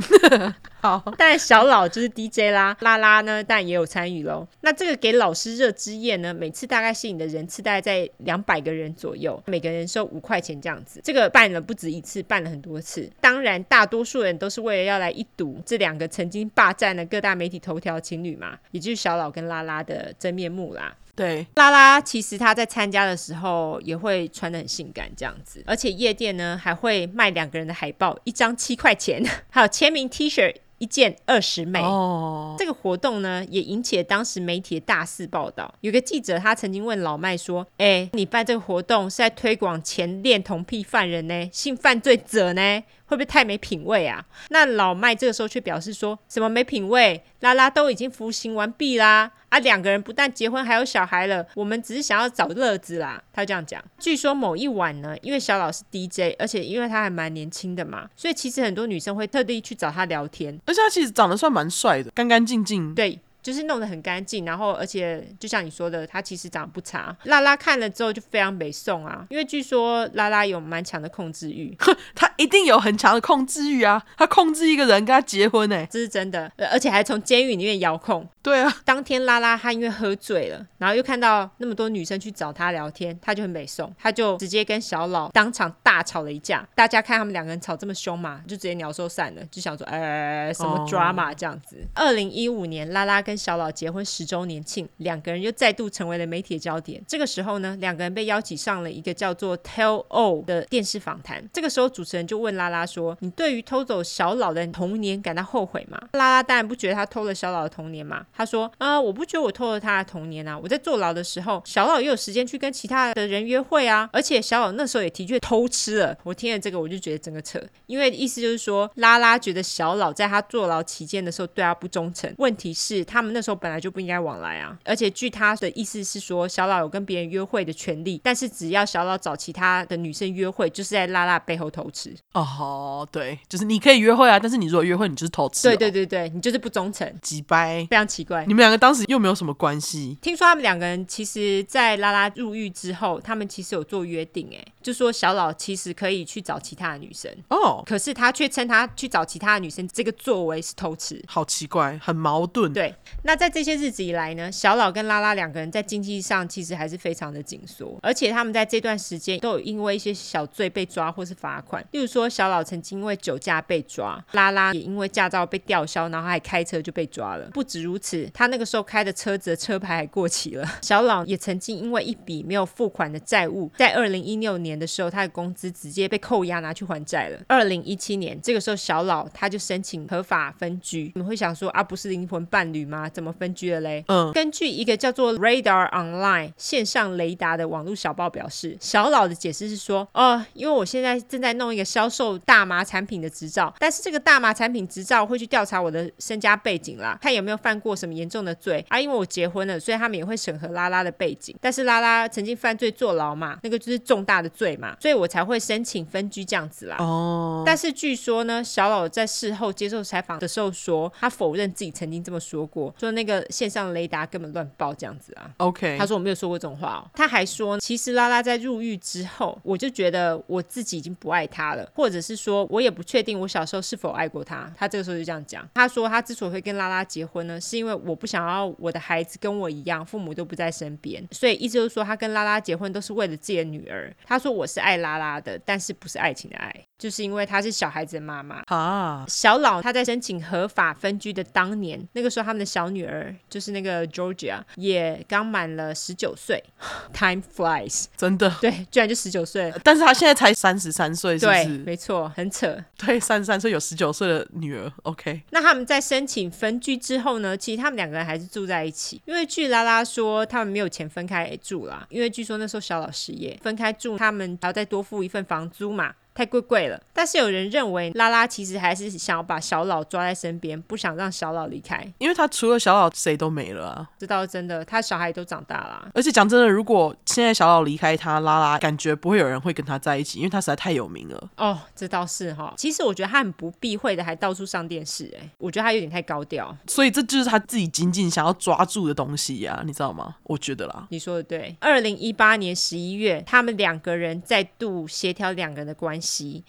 [0.80, 4.46] 好，但小老就是 DJ 啦，拉拉呢，但也有参与喽。
[4.62, 11.00] 那这个给老师热之夜呢，每次大概吸引的人次大概在两百个人左右，每个人收五块钱这样子。
[11.04, 13.10] 这个办了不止一次，办了很多次。
[13.20, 20.96] 当然，大多数人都是为了要来一睹这两个曾经霸占了各大媒体头条情侣嘛，也就是小老跟拉拉的真面目啦。
[21.20, 31.82] 对，拉拉其实他在参加的时候也会穿的很性感这样子，而且夜店呢还会卖两个人的海报，一张七块钱， 还有签名 T 恤一件二十美。
[31.82, 35.74] 哦，这个活动呢也引起了当时媒体的大肆报道。
[35.82, 44.24] 有个记者他曾经问老麦说：“哎，你办这个活动是在推广前恋童癖犯人呢，性犯罪者呢？”会不会太没品味啊？
[44.50, 47.20] 那老麦这个时候却表示说什么没品味？
[47.40, 53.20] 拉拉都已经服刑完毕啦，啊，两个人不但结婚还有小孩了，我们只是想要找乐子啦。
[53.32, 53.82] 他这样讲。
[53.98, 62.94] 据说某一晚呢，因为小老是 DJ，而且因为他还蛮年轻的嘛，所以其实很多女生会特地去找他聊天，而且他其实长得算蛮帅的，干干净净。
[62.94, 63.18] 对。
[63.42, 67.16] 就是弄得很干净，然后而且就像你说的，他其实长得不差。
[67.24, 71.76] 拉拉看了之后就非常美送啊，因为据说拉拉有蛮强的控制欲，
[72.14, 78.28] 他一定有很强的控制欲啊，他控制一个人跟他结婚呢，这是真的，而且还从监狱里面遥控。
[78.42, 86.66] 对啊，当天拉拉他因为喝醉了，然后又看到那么多女生去找他聊天，他就很美送，他就直接跟小老当场大吵了一架。
[86.74, 91.76] 大家看他们两个人吵这么凶嘛，就直接鸟兽散了，就想说，哎，什么 drama 这样子。
[91.94, 97.00] 二零一五年，拉拉跟跟小老结婚十周年庆，两个人又再度成为了媒体的焦点。
[97.06, 101.48] 这个时候呢，两个人被邀请上了一个叫做 Tell All 的电视访谈。
[101.52, 108.26] 这个时候，主持人就问拉拉说：“你对于偷走小老的童年感到后悔吗？”拉拉当然不觉得他偷了小老的童年嘛。
[108.32, 110.58] 他说：“啊，我不觉得我偷了他的童年啊。
[110.58, 114.10] 我在坐牢的时候，小老也有时间去跟其他的人约会啊。
[114.12, 116.18] 而且小老那时候也的确偷吃了。
[116.24, 122.34] 我听了这个，我就觉得整个扯，因为意思就是说，拉拉觉得小老在他坐牢期间的时候对他不忠诚。
[122.38, 123.60] 问题是，他们那时候。
[123.60, 124.74] 本来就不应该往来啊！
[124.86, 132.14] 而且据他的意思是说，小老有跟别人约会的权利，但是只要小老找其他的女生约会，就是在拉拉背后偷吃。
[132.32, 135.70] 哦，对，就是你可以约会啊，但是你如果约会，你就是偷吃哦。
[135.70, 138.46] 对对对对，你就是不忠诚，几掰，非常奇怪。
[138.46, 140.16] 你们两个当时又没有什么关系？
[140.22, 152.72] 听说他们两个人其实，在拉拉入狱之后，他们其实有做约定，哎，就说小老其实可以去找其他的女生哦，可是他却称他去找其他的女生这个作为是偷吃，好奇怪，很矛盾。
[152.72, 161.84] 对，那在这些日子以来呢，小老跟拉拉两个人在经济上其实还是非常的紧缩，而且他们在这段时间都有因为一些小罪被抓或是罚款。
[161.92, 167.48] 例如说，小老曾经因为酒驾被抓，拉拉也因为驾照被吊销，然后还开车就被抓了。
[167.52, 170.66] 不止如此，他那个时候开的车子的车牌还过期了。
[170.82, 177.40] 小老也曾经因为一笔没有付款的债务，在二零一六年的时候，他的工资直接被扣押拿去还债了。
[177.48, 181.10] 二零一七年这个时候，小老他就申请合法分居。
[181.14, 182.99] 你们会想说啊，不是灵魂伴侣吗？
[183.08, 184.04] 怎么分居了嘞？
[184.08, 199.00] 嗯，根据一个叫做 Radar Online 线上雷达的网络小报表示，小老的解释是说，哦，因为我现在正在弄一个销售大麻产品的执照，但是这个大麻产品执照会去调查我的身家背景啦，看有没有犯过什么严重的罪啊。
[199.00, 201.56] 因为我结婚了，所以他们也会审核拉拉的背景。
[201.60, 206.96] 但是拉拉曾经犯罪坐牢嘛，那个就是重大的罪嘛，所以我才会申请分居这样子啦。
[206.98, 215.50] 哦，但是据说呢，小老在事后接受采访的时候说，他否认自己曾经这么说过，说那个线上雷达根本乱报这样子啊。
[215.58, 217.10] OK，他说我没有说过这种话哦。
[217.14, 224.72] 他还说，其实拉拉在入狱之后，我就觉得我自己已经不爱他了，或者是说我也不确定我小时候是否爱过他。
[224.76, 225.68] 他这个时候就这样讲。
[225.74, 234.14] 他说他之所以会跟拉拉结婚呢，是因为我不想要我的孩子跟我一样，父母都不在身边，所以意思就是说他跟拉拉结婚都是为了自己的女儿。
[234.24, 236.74] 他说我是爱拉拉的，但是不是爱情的爱。
[237.00, 239.24] 就是因为她是小孩子的妈妈啊。
[239.26, 246.62] 小老她在申请合法分居的当年，那个时候他们的小女儿就是那个 Georgia 也刚满了十九岁。
[247.14, 249.78] Time flies，真的，对，居然就十九岁了。
[249.82, 251.68] 但是她现在才三十三岁，是不是？
[251.78, 252.76] 没错，很扯。
[252.98, 254.92] 对，三十三岁有十九岁的女儿。
[255.04, 257.56] OK，那他们在申请分居之后呢？
[257.56, 266.14] 其实他们两个人还是住在一起，因为据拉拉说，他们没有钱分开住啦，因为据说那时候小老失业，分开住，他们还要再多付一份房租嘛。
[266.34, 274.08] 太贵贵了，但是有人认为拉拉其实还是想要把小老抓在身边，不想让小老离开，因为他除了小老谁都没了啊。
[274.18, 276.08] 这倒是真的，他小孩都长大了。
[276.14, 281.50] 而且讲真的，如果现在小老离开他，拉拉感觉不会有人会跟他在一起，因为他实在太有名了。
[281.56, 282.72] 哦，这倒是哈。
[282.76, 286.74] 其实我觉得他很不避讳的，还到处上电视，哎，我觉得他有点太高调。
[286.86, 290.36] 所以这就是他自己紧紧想要抓住的东西呀，你知道吗？
[290.44, 291.06] 我觉得啦。
[291.10, 291.76] 你说的对。
[291.80, 296.19] 二零一八年十一月，他们两个人再度协调两个人的关系。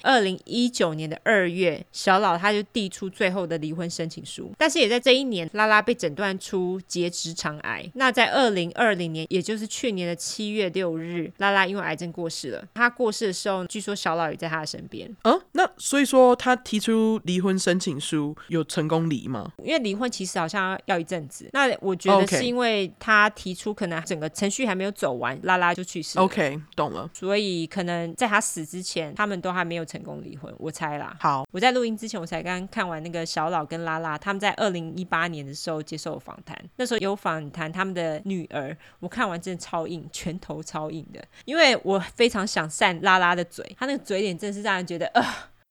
[0.01, 7.89] 二零一九年的二月，小老他就递出最后的离婚申请书，但是也在这一年，拉拉被诊断出结直肠癌。
[7.95, 12.63] 那在二零二零年，也就是去年的七月六日，拉拉因为癌症过世了。
[12.73, 15.09] 他过世的时候，据说小老也在他的身边。
[15.23, 19.51] 嗯，那所以说他提出离婚申请书有成功离吗？
[19.63, 21.49] 因为离婚其实好像要一阵子。
[21.53, 26.19] 那我觉得是因为他提出，可能整个程序还没有走完，拉拉就去世。
[26.19, 27.09] OK，懂了。
[27.13, 31.17] 所以可能在他死之前，他们都还没有成功离婚，我猜啦。
[31.19, 45.23] 好，我在录音之前，我才刚看完那个小老跟拉拉他们在二零一八年的时候接受访谈，那时候有访谈他们的女儿，我看完真的超硬，拳头超硬的，因为我非常想扇拉拉的嘴，他那个嘴脸真的是让人觉得呃，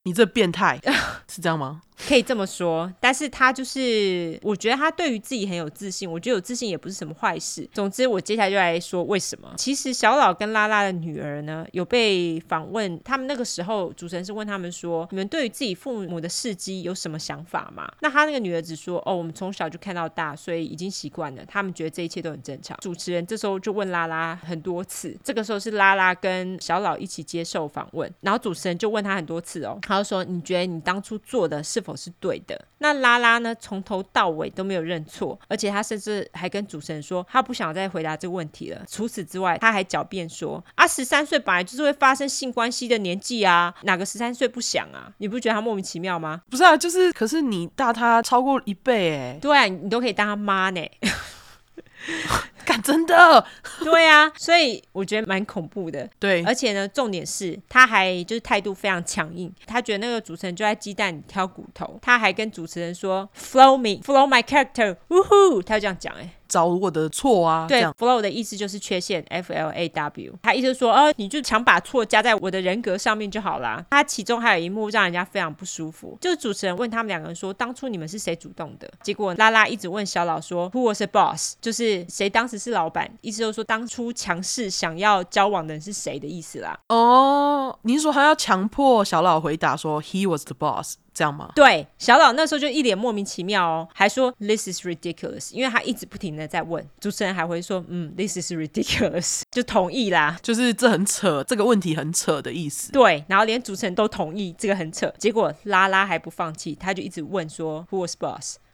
[0.03, 0.79] 你这变态，
[1.29, 1.83] 是这样吗？
[2.09, 7.69] 可以这么说，但是他就是，我觉得他对于自己很有自信，我觉得有自信也不是什么坏事。
[7.73, 9.53] 总之，我接下来就来说为什么。
[9.57, 17.91] 其实小老跟拉拉的女儿呢，有被访问，他们那个时候主持人是问他们说，你们对于自己父母的事迹有什么想法吗？
[18.01, 22.77] 那他那个女儿只说，哦，我们从小就看到大，所以已经习惯了，他们觉得这一切都很正常。
[22.81, 32.65] 主持人这时候就问拉拉很多次，这个时候是拉拉跟小老一起接受访问，然后主持人就问他很多次哦，他就说，你觉得你当初做的是否是对的。
[32.79, 33.55] 那拉拉呢？
[33.57, 38.83] 从头到尾都没有认错，而且他甚至还跟主持人说，他不想再回答这个问题了。
[38.89, 45.13] 除此之外，他还狡辩说，啊，十三岁本来就是会发生性关系的年纪啊，哪个十三岁不想啊？
[45.19, 46.41] 你不觉得他莫名其妙吗？
[46.49, 49.39] 不是啊，就是，可是你大他超过一倍哎。
[49.41, 50.81] 对啊，你都可以当他妈呢。
[52.71, 53.45] 干 真的，
[53.83, 56.09] 对啊，所以我觉得蛮恐怖的。
[56.21, 66.31] 对，而且呢，重点是他还就是态度非常强硬，他觉得那个主持人就在鸡蛋里挑骨头，他还跟主持人说 “flow me，flow my character”，呜呼，他就这样讲哎。
[66.51, 67.65] 找我的错啊！
[67.69, 70.37] 对，flow 的意思就是缺陷，F L A W。
[70.43, 73.87] 他意思说，哦，你就强把错加在我的人格上面就好啦。
[73.89, 78.93] 他其中还有一幕让人家非常不舒服，就是主持人问他们两个人说，当初你们是谁主动的？
[79.01, 81.55] 结果拉拉一直问小老说，Who was the boss？
[81.61, 83.11] 就是谁当时是老板？
[83.23, 86.79] 意思就是说，当初强势想要交往的人是谁的意思啦？
[86.89, 90.97] 哦，你是说他要强迫小老回答说，He was the boss？
[91.13, 91.51] 这样吗？
[91.57, 102.93] 对，小老那时候就一脸莫名其妙哦，还说 This is ridiculous，因为他一直不停的在问，主持人还会说嗯，This is ridiculous， 就同意啦，就是这很扯，这个问题很扯的意思。
[102.93, 108.15] 对，然后连主持人都同意这个很扯，结果拉拉还不放弃，他就一直问说 Who was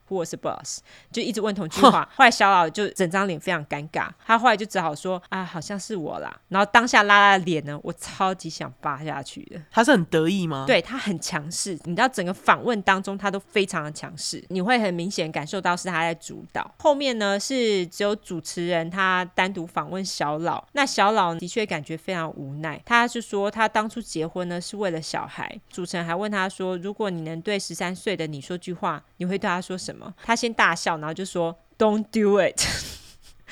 [0.07, 0.79] boss？Who was the boss？
[1.13, 6.35] 就一直问同句话，后来小老就整张脸非常尴尬，他后来就只好说啊，好像是我啦。
[6.49, 9.61] 然后当下拉拉的脸呢，我超级想扒下去的。
[9.71, 10.65] 他是很得意吗？
[10.67, 16.75] 对，他很强势，你知道整个访问当中他都非常的强势，你会很明显感受到是他在主导。
[16.79, 25.59] 后面呢是只有主持人他单独访问小老，那小老的确感觉非常无奈，他是说他当初结婚呢是为了小孩。
[25.71, 29.96] 主持人还问他说，如果你能对十三岁的你说句话，你会对他说什么？
[30.23, 32.61] 他先大笑，然后就说：“Don't do it。”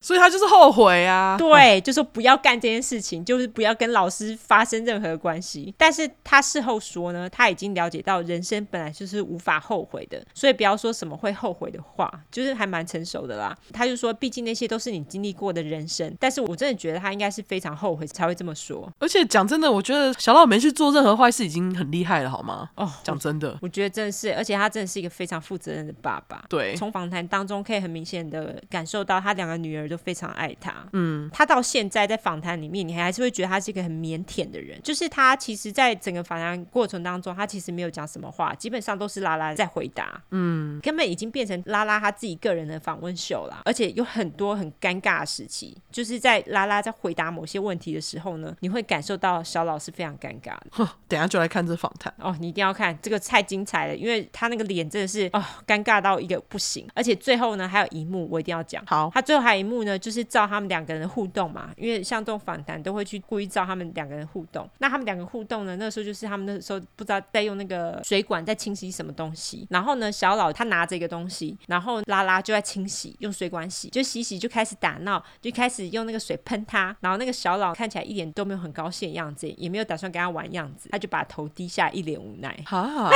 [0.05, 5.75] 所以他就是后悔啊，对，就说不要干这件事情，就是不要跟老师发生任何关系。
[5.79, 13.57] 但是他事后说呢，他已经了解到人生本来就是无法后悔的，所以不要说什么会后悔的话，就是还蛮成熟的啦。
[13.73, 16.15] 他就说，毕竟那些都是你经历过的人生。
[16.21, 18.93] 但是我真的觉得他应该是非常后悔才会这么说。
[18.99, 22.69] 而且讲真的，我觉得小老没去做任何坏事已经很厉害了，好吗？
[22.75, 26.45] 哦，讲真的，我觉得真的是，而且他真的是一个非常负责任的爸爸。
[26.51, 30.75] 对，从访谈当中可以很明显的感受到他两个女儿都非常爱他。
[30.93, 34.81] 嗯，他到现在在访谈里面，你还是会觉得他是一个很腼腆的人。
[34.83, 40.23] 就是他其实，在整个访谈过程当中，他其实没有讲什么话，基本上都是拉拉在回答。
[40.31, 43.63] 嗯，根本已经变成拉拉他自己个人的访问秀了。
[43.65, 50.67] 而且有很多很尴尬的时期，就是在拉拉在回答某些问题的时候呢，你会感受到小老师非常尴尬的。
[50.73, 56.87] 哼， 等下就来看这访谈哦，你一定要看这个太精彩了，因为他那个脸真的是哦尴尬到一个不行。
[56.95, 58.85] 而且最后呢，还有一幕我一定要讲。
[58.87, 64.69] 好，他最后还有一幕呢，就是照他们两个人的互动嘛，因为像这种访谈都会去故意照他们两个人互动。
[64.79, 82.59] 那他们两个互动呢，那时候就是他们那时候不知道在用那个水管在清洗什么东西，然后呢，小老他拿着一个东西，然后拉拉就在清洗，用水管洗，就洗洗就开始打闹，就开始用那个水喷他，然后那个小老看起来一点都没有很高兴的样子，也没有打算跟他玩样子，他就把头低下，一脸无奈。
[82.67, 83.11] 好好，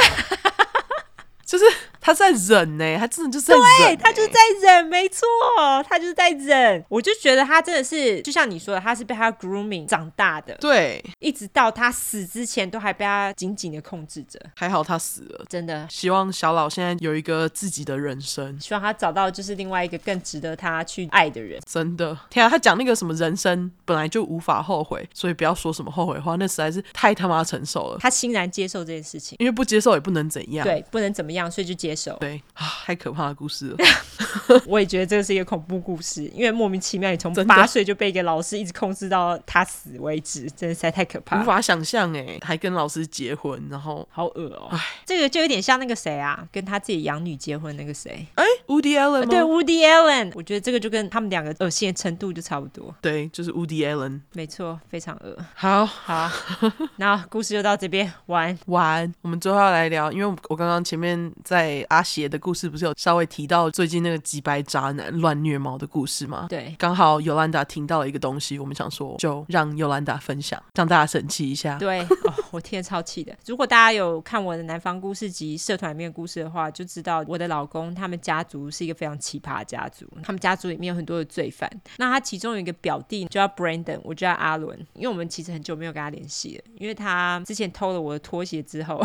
[1.48, 1.64] 就是。
[2.00, 5.26] 他在忍呢、欸，他真的就是在忍、欸，对，他就是在忍，没错，
[5.86, 6.82] 他就是在忍。
[6.88, 14.40] 我就觉得他真的是，就像你说的，他是被他 grooming 长大的，对，一直到他死之前都还被他紧紧的控制着。
[14.54, 15.86] 还好他死了，真的。
[15.90, 21.60] 希望小老现在有一个自己的人生，希望他找到就是另外一个更值得他去爱的人。
[21.66, 27.98] 真的，天啊，他讲那个什么人生本来就无法后悔，所以不要说什么后悔话，那实在是太他妈成熟了。
[28.00, 32.16] 他欣然接受这件事情，因为不接受也不能怎样，对，不能怎么样，所以就接受。
[32.20, 33.76] 对啊，太可怕的故事了。
[34.66, 44.68] 我也觉得这个是一个恐怖故事，因为莫名其妙，你从八岁就被一个老师一直控制到他死为止，真的实在太可怕，无法想象哎，还跟老师结婚，然后好恶哦、喔。
[44.70, 48.26] 唉，这个就有点像那个谁啊，跟他自己养女结婚那个谁？
[48.34, 49.26] 哎、欸、，Woody Allen 吗？
[49.26, 50.32] 对，Woody Allen。
[50.34, 52.94] 我觉得这个就跟他们两个恶心的程度就差不多。
[53.00, 54.20] 对，就是 Woody Allen。
[54.32, 55.36] 没错，非常恶。
[55.54, 56.30] 好好，
[56.96, 59.12] 那故事就到这边完完。
[59.22, 66.46] 我们最后要来聊，因为我刚刚前面在阿邪的故事不是有稍微提到最近那个几百渣男乱虐猫的故事吗？
[66.48, 71.78] 对，刚好尤兰达听到了一个东西，我们想说就让尤兰达分享，让大家生气一下。
[71.78, 73.34] 对， 哦，我听得超气的。
[73.46, 80.06] 如果大家有看我的南方故事集社团里面的故事的话，就知道我的老公他们家族是一个非常奇葩的家族。
[80.22, 81.70] 他们家族里面有很多的罪犯。
[81.96, 89.02] 那他其中有一个表弟就叫 Brandon，我叫阿伦，因为我们其实很久没有跟他联系了，因为他之前偷了我的拖鞋之后，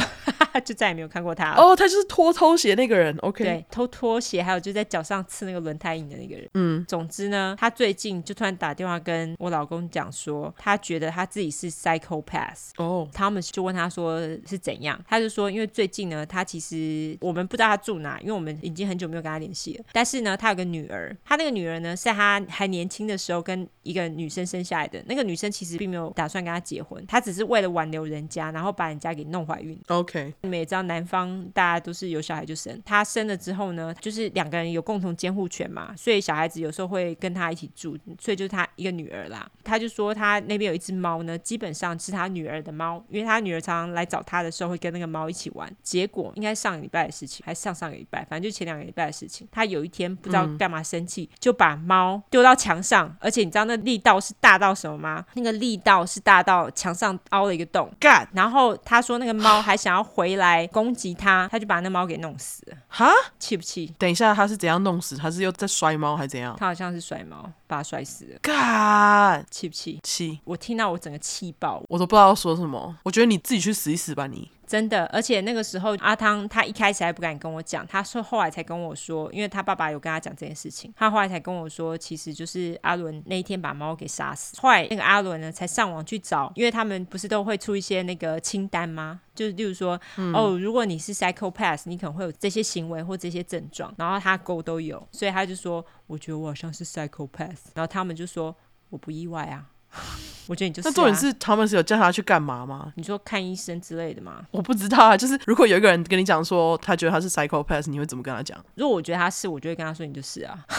[0.60, 1.54] 就再也没有看过他。
[1.54, 3.16] 哦，他就是拖拖鞋那个人。
[3.18, 6.50] OK，对，偷拖鞋，还有就在脚上刺那个轮胎印的那个人。
[6.54, 12.72] 嗯，总之呢，他最近就突然打电话跟我老公讲说，他觉得他自己是 psychopath。
[12.78, 19.86] 哦，Thomas 就问他说是怎样，他就说因为最近呢，他其实我们不知道他住哪，因为我们已经很久没有跟他联系了。
[19.92, 25.04] 但是呢，他有个女儿，他那个女儿呢是他还年轻的时候跟一个女生生下来的。
[25.08, 29.80] 那个女生其实并没有打算跟他结婚，他只是为了挽留人家，然后把人家给弄怀孕。
[29.88, 39.50] OK，你们也知道男方大家都是有小孩就生，他生了之后呢，就是两个人有共同监护权嘛，所以小孩子有时候会跟他一起住，所以就是他一个女儿啦。
[39.64, 45.74] 他就说他那边有一只猫呢，基本上是他女儿的猫，因为他女儿常常来找他的时候会跟那个猫一起玩。
[45.82, 49.48] 结果应该上个礼拜的事情，还是上上个礼拜，反正就前两个礼拜的事情。
[49.50, 55.26] 他有一天不知道干嘛生气，嗯、就把猫丢到墙上，而且你知道那力道是大到什么吗？
[55.36, 57.90] 那个力道是大到墙上凹了一个洞。
[57.98, 58.28] 干！
[58.34, 62.78] 然后他说那个猫还想要回来攻击他，他就把那猫给弄死了。
[62.88, 63.12] 哈？
[63.40, 63.94] 气不气？
[63.98, 65.18] 等一下，他是怎样弄死？
[65.18, 66.56] 他是又在摔猫还是怎样？
[66.58, 68.40] 他好像是摔猫，把他摔死了。
[68.42, 69.46] 干！
[69.50, 70.00] 气不气？
[70.04, 70.40] 气！
[70.44, 72.96] 我听到我整个气爆，我都不知道要说什么。
[73.04, 74.50] 我觉得你自己去死一死吧，你。
[74.66, 84.60] 真的，而且那个时候阿汤他一开始还不敢跟我讲，他说后来才跟我说，因为他爸爸有跟他讲这件事情，他后来才跟我说，其实就是阿伦那一天把猫给杀死。
[84.60, 89.22] 后来那个阿伦呢，才上网去找，因为他们不是都会出一些那个清单吗？
[89.36, 90.00] 就是例如说，
[90.34, 98.56] 哦，如果你是 psychopath，你可能会有这些行为或这些症状，然后他勾都有，所以他就说，我觉得我好像是 psychopath，然后他们就说，
[98.90, 99.70] 我不意外啊。
[100.48, 100.92] 我觉得你就是、啊。
[100.92, 102.92] 那重点是他们是有叫他去干嘛吗？
[102.96, 104.42] 你说看医生之类的吗？
[104.52, 105.16] 我不知道啊。
[105.16, 108.58] 就是如果有一个人跟你讲说他觉得他是 psychopath，你会怎么跟他讲？
[108.76, 110.66] 如果我觉得他是，我就会跟他说你就是啊。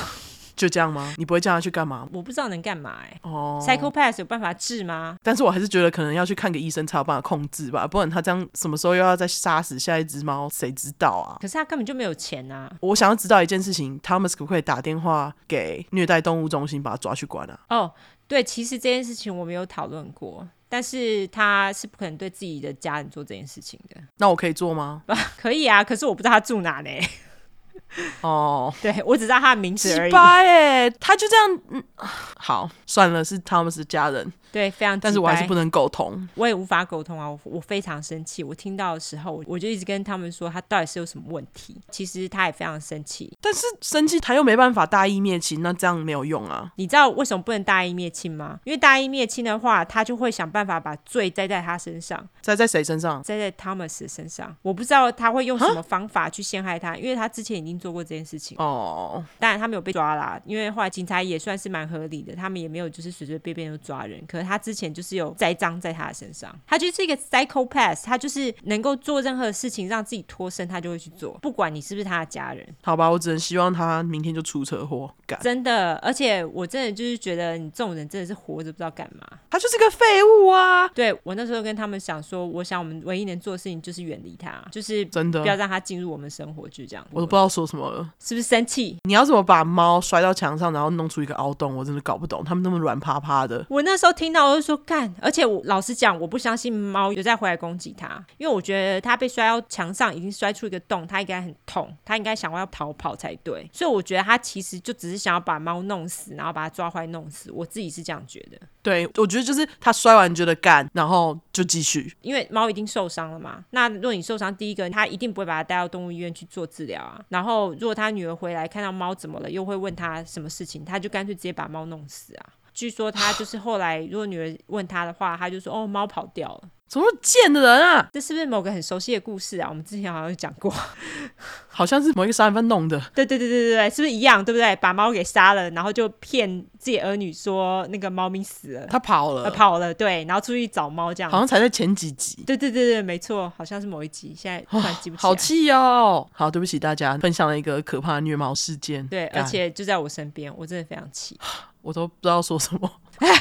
[0.56, 1.12] 就这样吗？
[1.18, 2.06] 你不会叫他去干嘛？
[2.12, 3.20] 我不知道能干嘛哎、欸。
[3.22, 3.58] 哦。
[3.60, 5.16] psychopath 有办法治吗？
[5.20, 11.38] 但是我还是觉得可能要去看个医生才有办法控制吧，不然他这样什么时候又要再杀死下一只猫，谁知道啊？
[11.40, 12.70] 可是他根本就没有钱啊。
[12.80, 17.58] 我想要知道一件事情，Thomas 可不可以打电话给虐待动物中心把他抓去关啊？
[17.70, 17.92] 哦。
[18.26, 24.00] 对，其实这件事情我没有讨论过，但是他是不可能对自己的家人做这件事情的。
[24.16, 25.02] 那我可以做吗？
[25.36, 26.90] 可以啊，可是我不知道他住哪呢。
[28.22, 30.12] 哦，对，我只知道他的名字而已。
[30.14, 34.32] 哎，他就这样，嗯，好，算了，是他们是家人。
[34.54, 34.98] 对，非常。
[35.00, 37.28] 但是我还是不能沟通，我也无法沟通啊！
[37.28, 41.76] 我我非常生气，我听到的时候，我就一直跟他们说，他到底是有什么问题？
[41.90, 46.70] 其实他也非常生气，但是生气他又没办法大义灭亲，那这样没有用啊！
[46.76, 48.60] 你知道为什么不能大义灭亲吗？
[48.62, 53.20] 因为大义灭亲的话，他就会想办法把罪栽在他身上，栽在谁身上？
[53.24, 54.54] 栽在 Thomas 身上。
[54.62, 58.56] 我不知道他会用什么方法去陷害他，因为他之前已经做过这件事情。
[58.58, 64.22] 哦，当然他没有被抓啦，因为后来警察也算是蛮合理的，他们也没有就是随随便便就抓人。
[64.28, 72.66] 可是他之前就是有栽赃在他的身上，他就是一个 psychopath，他就是能够做任何事情让自己脱身，他就会去做，不管你是不是他的家人。
[72.82, 75.10] 好吧，我只能希望他明天就出车祸。
[75.40, 80.86] 真的，而且我真的就是觉得你这种人真的是活着不知道干嘛，他就是个废物啊！
[80.88, 87.06] 对，我那时候跟他们讲说，我想我们唯一能做的事情就是远离他，就是真的不要让他进入我们生活，就这样。
[87.10, 88.98] 我都不知道说什么了，是不是生气？
[89.04, 91.74] 你要怎么把猫摔到墙上，然后弄出一个凹洞？
[91.74, 93.64] 我真的搞不懂，他们那么软趴趴的。
[93.70, 103.70] 我那时候听到我就说干，而且我老实讲，我不相信猫有再回来攻击他，因为我觉得他被摔到墙上已经摔出一个洞，他应该很痛，他应该想要逃跑才对。
[103.72, 107.50] 所以我觉得他其实就只是想要把猫弄死，然后把它抓回来弄死。
[107.52, 108.58] 我自己是这样觉得。
[108.82, 112.14] 对，我觉得就是他摔完觉得干，然后就继续。
[112.20, 113.64] 因为猫已经受伤了嘛。
[113.70, 117.24] 那如果你受伤，第一个他一定不会把它带到动物医院去做治疗啊。
[117.28, 122.46] 然后如果他女儿回来看到猫怎么了，又会问他什么事情，他就干脆直接把猫弄死啊。
[122.74, 128.08] 据说他就是后来，如果女儿问他的话，他就说：“哦，猫跑掉了。”怎么贱的人啊！
[128.12, 129.68] 这是不是某个很熟悉的故事啊？
[129.68, 130.72] 我们之前好像有讲过，
[131.66, 133.00] 好像是某一个杀人犯弄的。
[133.14, 134.44] 对对对对对对，是不是一样？
[134.44, 134.76] 对不对？
[134.76, 142.44] 把猫给杀了，然后就骗自己儿女说那个猫咪死了，他跑了，他跑了，对，然后出去找猫，这样好像才在前几集。
[142.46, 145.28] 对对对对，没错，好像是某一集，现在突然记不起来。
[145.28, 146.28] 好气哦！
[146.32, 149.04] 好，对不起大家，分享了一个可怕的虐猫事件。
[149.08, 151.36] 对，而且就在我身边，我真的非常气。
[151.84, 152.90] 我都不知道说什么，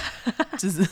[0.59, 0.85] 就是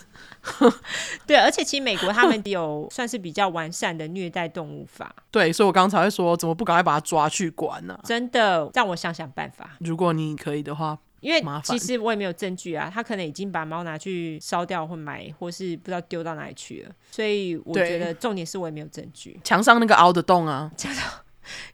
[1.27, 7.99] 对，而且其实美国他们有算是比较完善的虐待动物法， 对，所以我刚才会说，怎么不赶快把它抓去管呢？
[8.05, 9.71] 真的，让我想想办法。
[9.79, 19.39] 如果你可以的话，因为其实我也没有证据啊，他可能已经把猫拿去烧掉或埋，或是不知道丢到哪里去了，所以我觉得重点是我也没有证据。
[19.43, 20.71] 墙上那个凹的洞啊，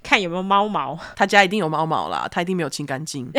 [0.04, 3.32] 看有没有猫毛，他家一定有猫毛啦，他一定没有清干净。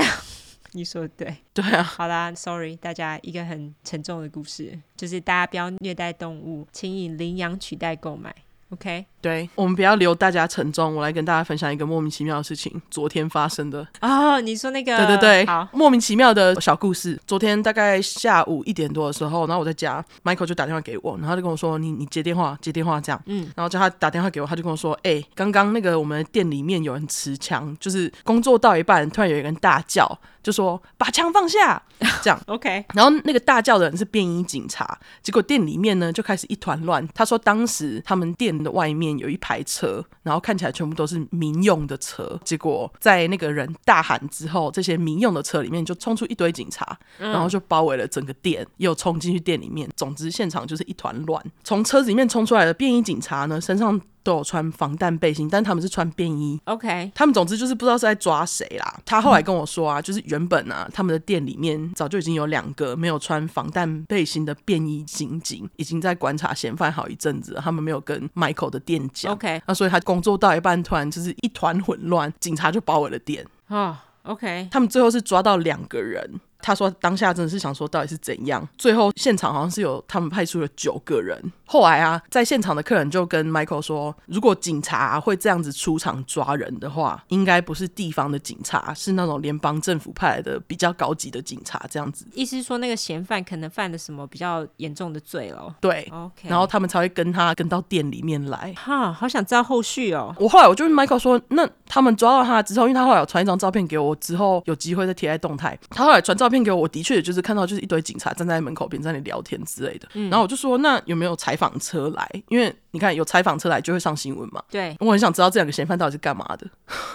[0.73, 8.35] 你说的对，对啊，好啦，Sorry，大家一个很沉重的故事，就是大家不要虐待动物，请以领养取代购买
[8.71, 9.07] ，OK？
[9.21, 17.19] 对，我们不要留大家沉重，我来跟大家分享一个莫名其妙的事情，昨天发生的哦，你说那个，对对对，好，莫名其妙的小故事。
[17.27, 30.07] 昨天大概下午一点多的时候，然后我在家，Michael 就打电话给我，然后就跟我说：“你你接电话，接电话这样。”嗯，然后叫他打电话给我，他就跟我说：“哎、欸，刚刚那个我们店里面有人持枪，就是工作到一半，突然有一个人大叫，
[30.49, 31.83] 就说把枪放下，
[32.25, 32.83] 这样 OK。
[32.95, 37.07] 然后那个大叫的人是便衣警察，结果店里面呢就开始一团乱。
[37.15, 40.03] 他说当时他们店的外面有一排车。
[40.23, 49.89] 然后看起来全部都是民用的车，结果在那个人大喊之后，这些民用的车里面就冲出一堆警察，然后就包围了整个店，又冲进去店里面。
[49.97, 51.43] 总之，现场就是一团乱。
[51.65, 56.61] 从车子里面冲出来的便衣警察呢，身上都有穿防弹背心，但他们是穿便衣。
[56.65, 59.01] OK，他们总之就是不知道是在抓谁啦。
[59.05, 67.61] 他后来跟我说啊，就是原本啊，他们的店里面早就已经有两个没有穿防弹背心的便衣刑警，已经在观察嫌犯好一阵子了。
[67.61, 69.33] 他们没有跟 Michael 的店讲。
[69.33, 73.47] OK，那所以他工作到一半，突然就是一团混乱，警察就包围了店。
[73.69, 76.41] 啊，OK，他们最后是抓到两个人。
[76.61, 81.41] 他说当下真的是想说到底是怎样，最后现场好像是有他们派出了九个人。
[81.65, 92.27] 后来啊，在现场的客人就跟 Michael 说，如果警察啊，会这样子出场抓人的话，应该不是地方的警察，是那种联邦政府派来的比较高级的警察这样子。
[92.33, 95.75] 意思是说那个嫌犯可能犯了什么比较严重的罪了？
[95.81, 98.73] 对，OK，然后他们才会跟他跟到店里面来。
[98.77, 100.35] 哈，好想知道后续哦。
[100.39, 105.79] 我后来我就问 Michael 说，那他们抓到他之后，因为他后来有传一张照片给我，之后有机会再贴在动态。
[105.91, 110.09] 他后来传照片给我，我的确也就是看到就是一堆警察站在门口边在那里聊天之类的。
[110.15, 112.29] 嗯，然后我就说，那有没有采访车来？
[112.49, 114.63] 因为你看有采访车来就会上新闻嘛。
[114.71, 116.67] 对，我很想知道这两个嫌犯到底是干嘛的。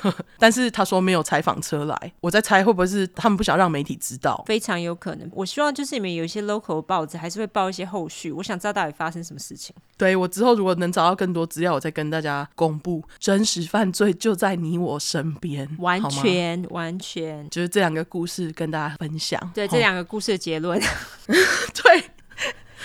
[0.37, 4.43] 但是他说没有采访车来，我在猜会不会是他们不想让媒体知道？
[4.45, 5.29] 非常有可能。
[5.33, 8.31] 我希望就是你们有一些 local 报纸还是会报一些后续。
[8.31, 9.75] 我想知道到底发生什么事情。
[9.97, 13.03] 对，我之后如果能找到更多资料，我再跟大家公布。
[13.19, 19.22] 真实犯罪就在你我身边，完全完全就是这两个故事跟大家分享。
[19.53, 20.79] 对，这两个故事的结论。
[21.27, 22.03] 对。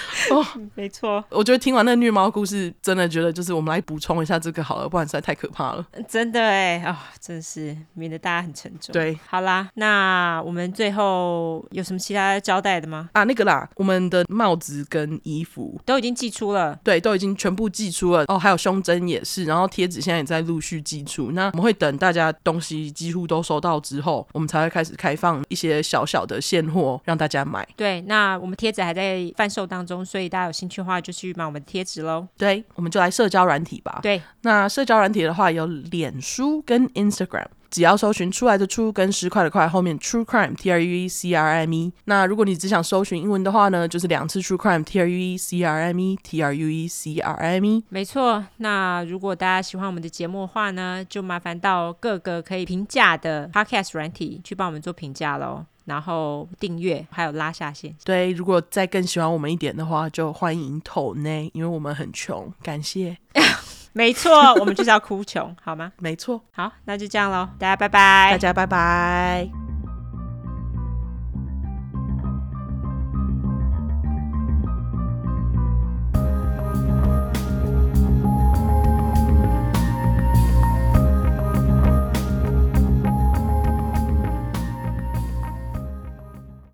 [0.30, 0.44] 哦，
[0.74, 5.86] 没错，我觉得听完那个虐猫故事，真的觉得就是我们来补充一下这个好了，不然实在太可怕了。
[6.08, 8.92] 真的哎，哦，真是免得大家很沉重。
[8.92, 13.08] 对，好啦，那我们最后有什么其他交代的吗？
[13.12, 18.24] 啊，那个啦，我们的帽子跟衣服都已经寄出了，对，都已经全部寄出了。
[18.28, 21.30] 哦，还有胸针也是，然后贴纸现在也在陆续寄出。
[21.32, 27.66] 那我们会等大家东西几乎都收到之后，我们才会开始开放一些小小的现货让大家买。
[27.76, 32.26] 对，那我们贴纸还在贩售当中，所以大家有兴趣的话就去买我们的贴纸喽。
[32.36, 34.00] 对，我们就来社交软体吧。
[34.02, 37.46] 对，那社交软体的话有脸书跟 Instagram。
[37.70, 41.92] 只要搜寻出来的出跟十块的块后面 True Crime T R U E C R M E。
[42.06, 47.18] 那如果你只想搜寻英文的话呢，就是两次 True Crime T R U E C R M E T R U E C
[47.18, 47.84] R M E。
[47.90, 48.42] 没错。
[48.56, 57.92] 那如果大家喜欢我们的节目的话呢，就麻烦到各个可以评价的 Podcast 软体去帮我们做评价喽，然后订阅还有拉下线。
[58.04, 62.52] 对，如果再更喜欢我们一点的话，就欢迎投内，因为我们很穷。
[62.62, 63.16] 感谢。
[63.94, 65.90] 没错，我们就是要哭穷，好吗？
[65.98, 69.67] 没错，好，那就这样喽，大家拜拜，大家拜拜。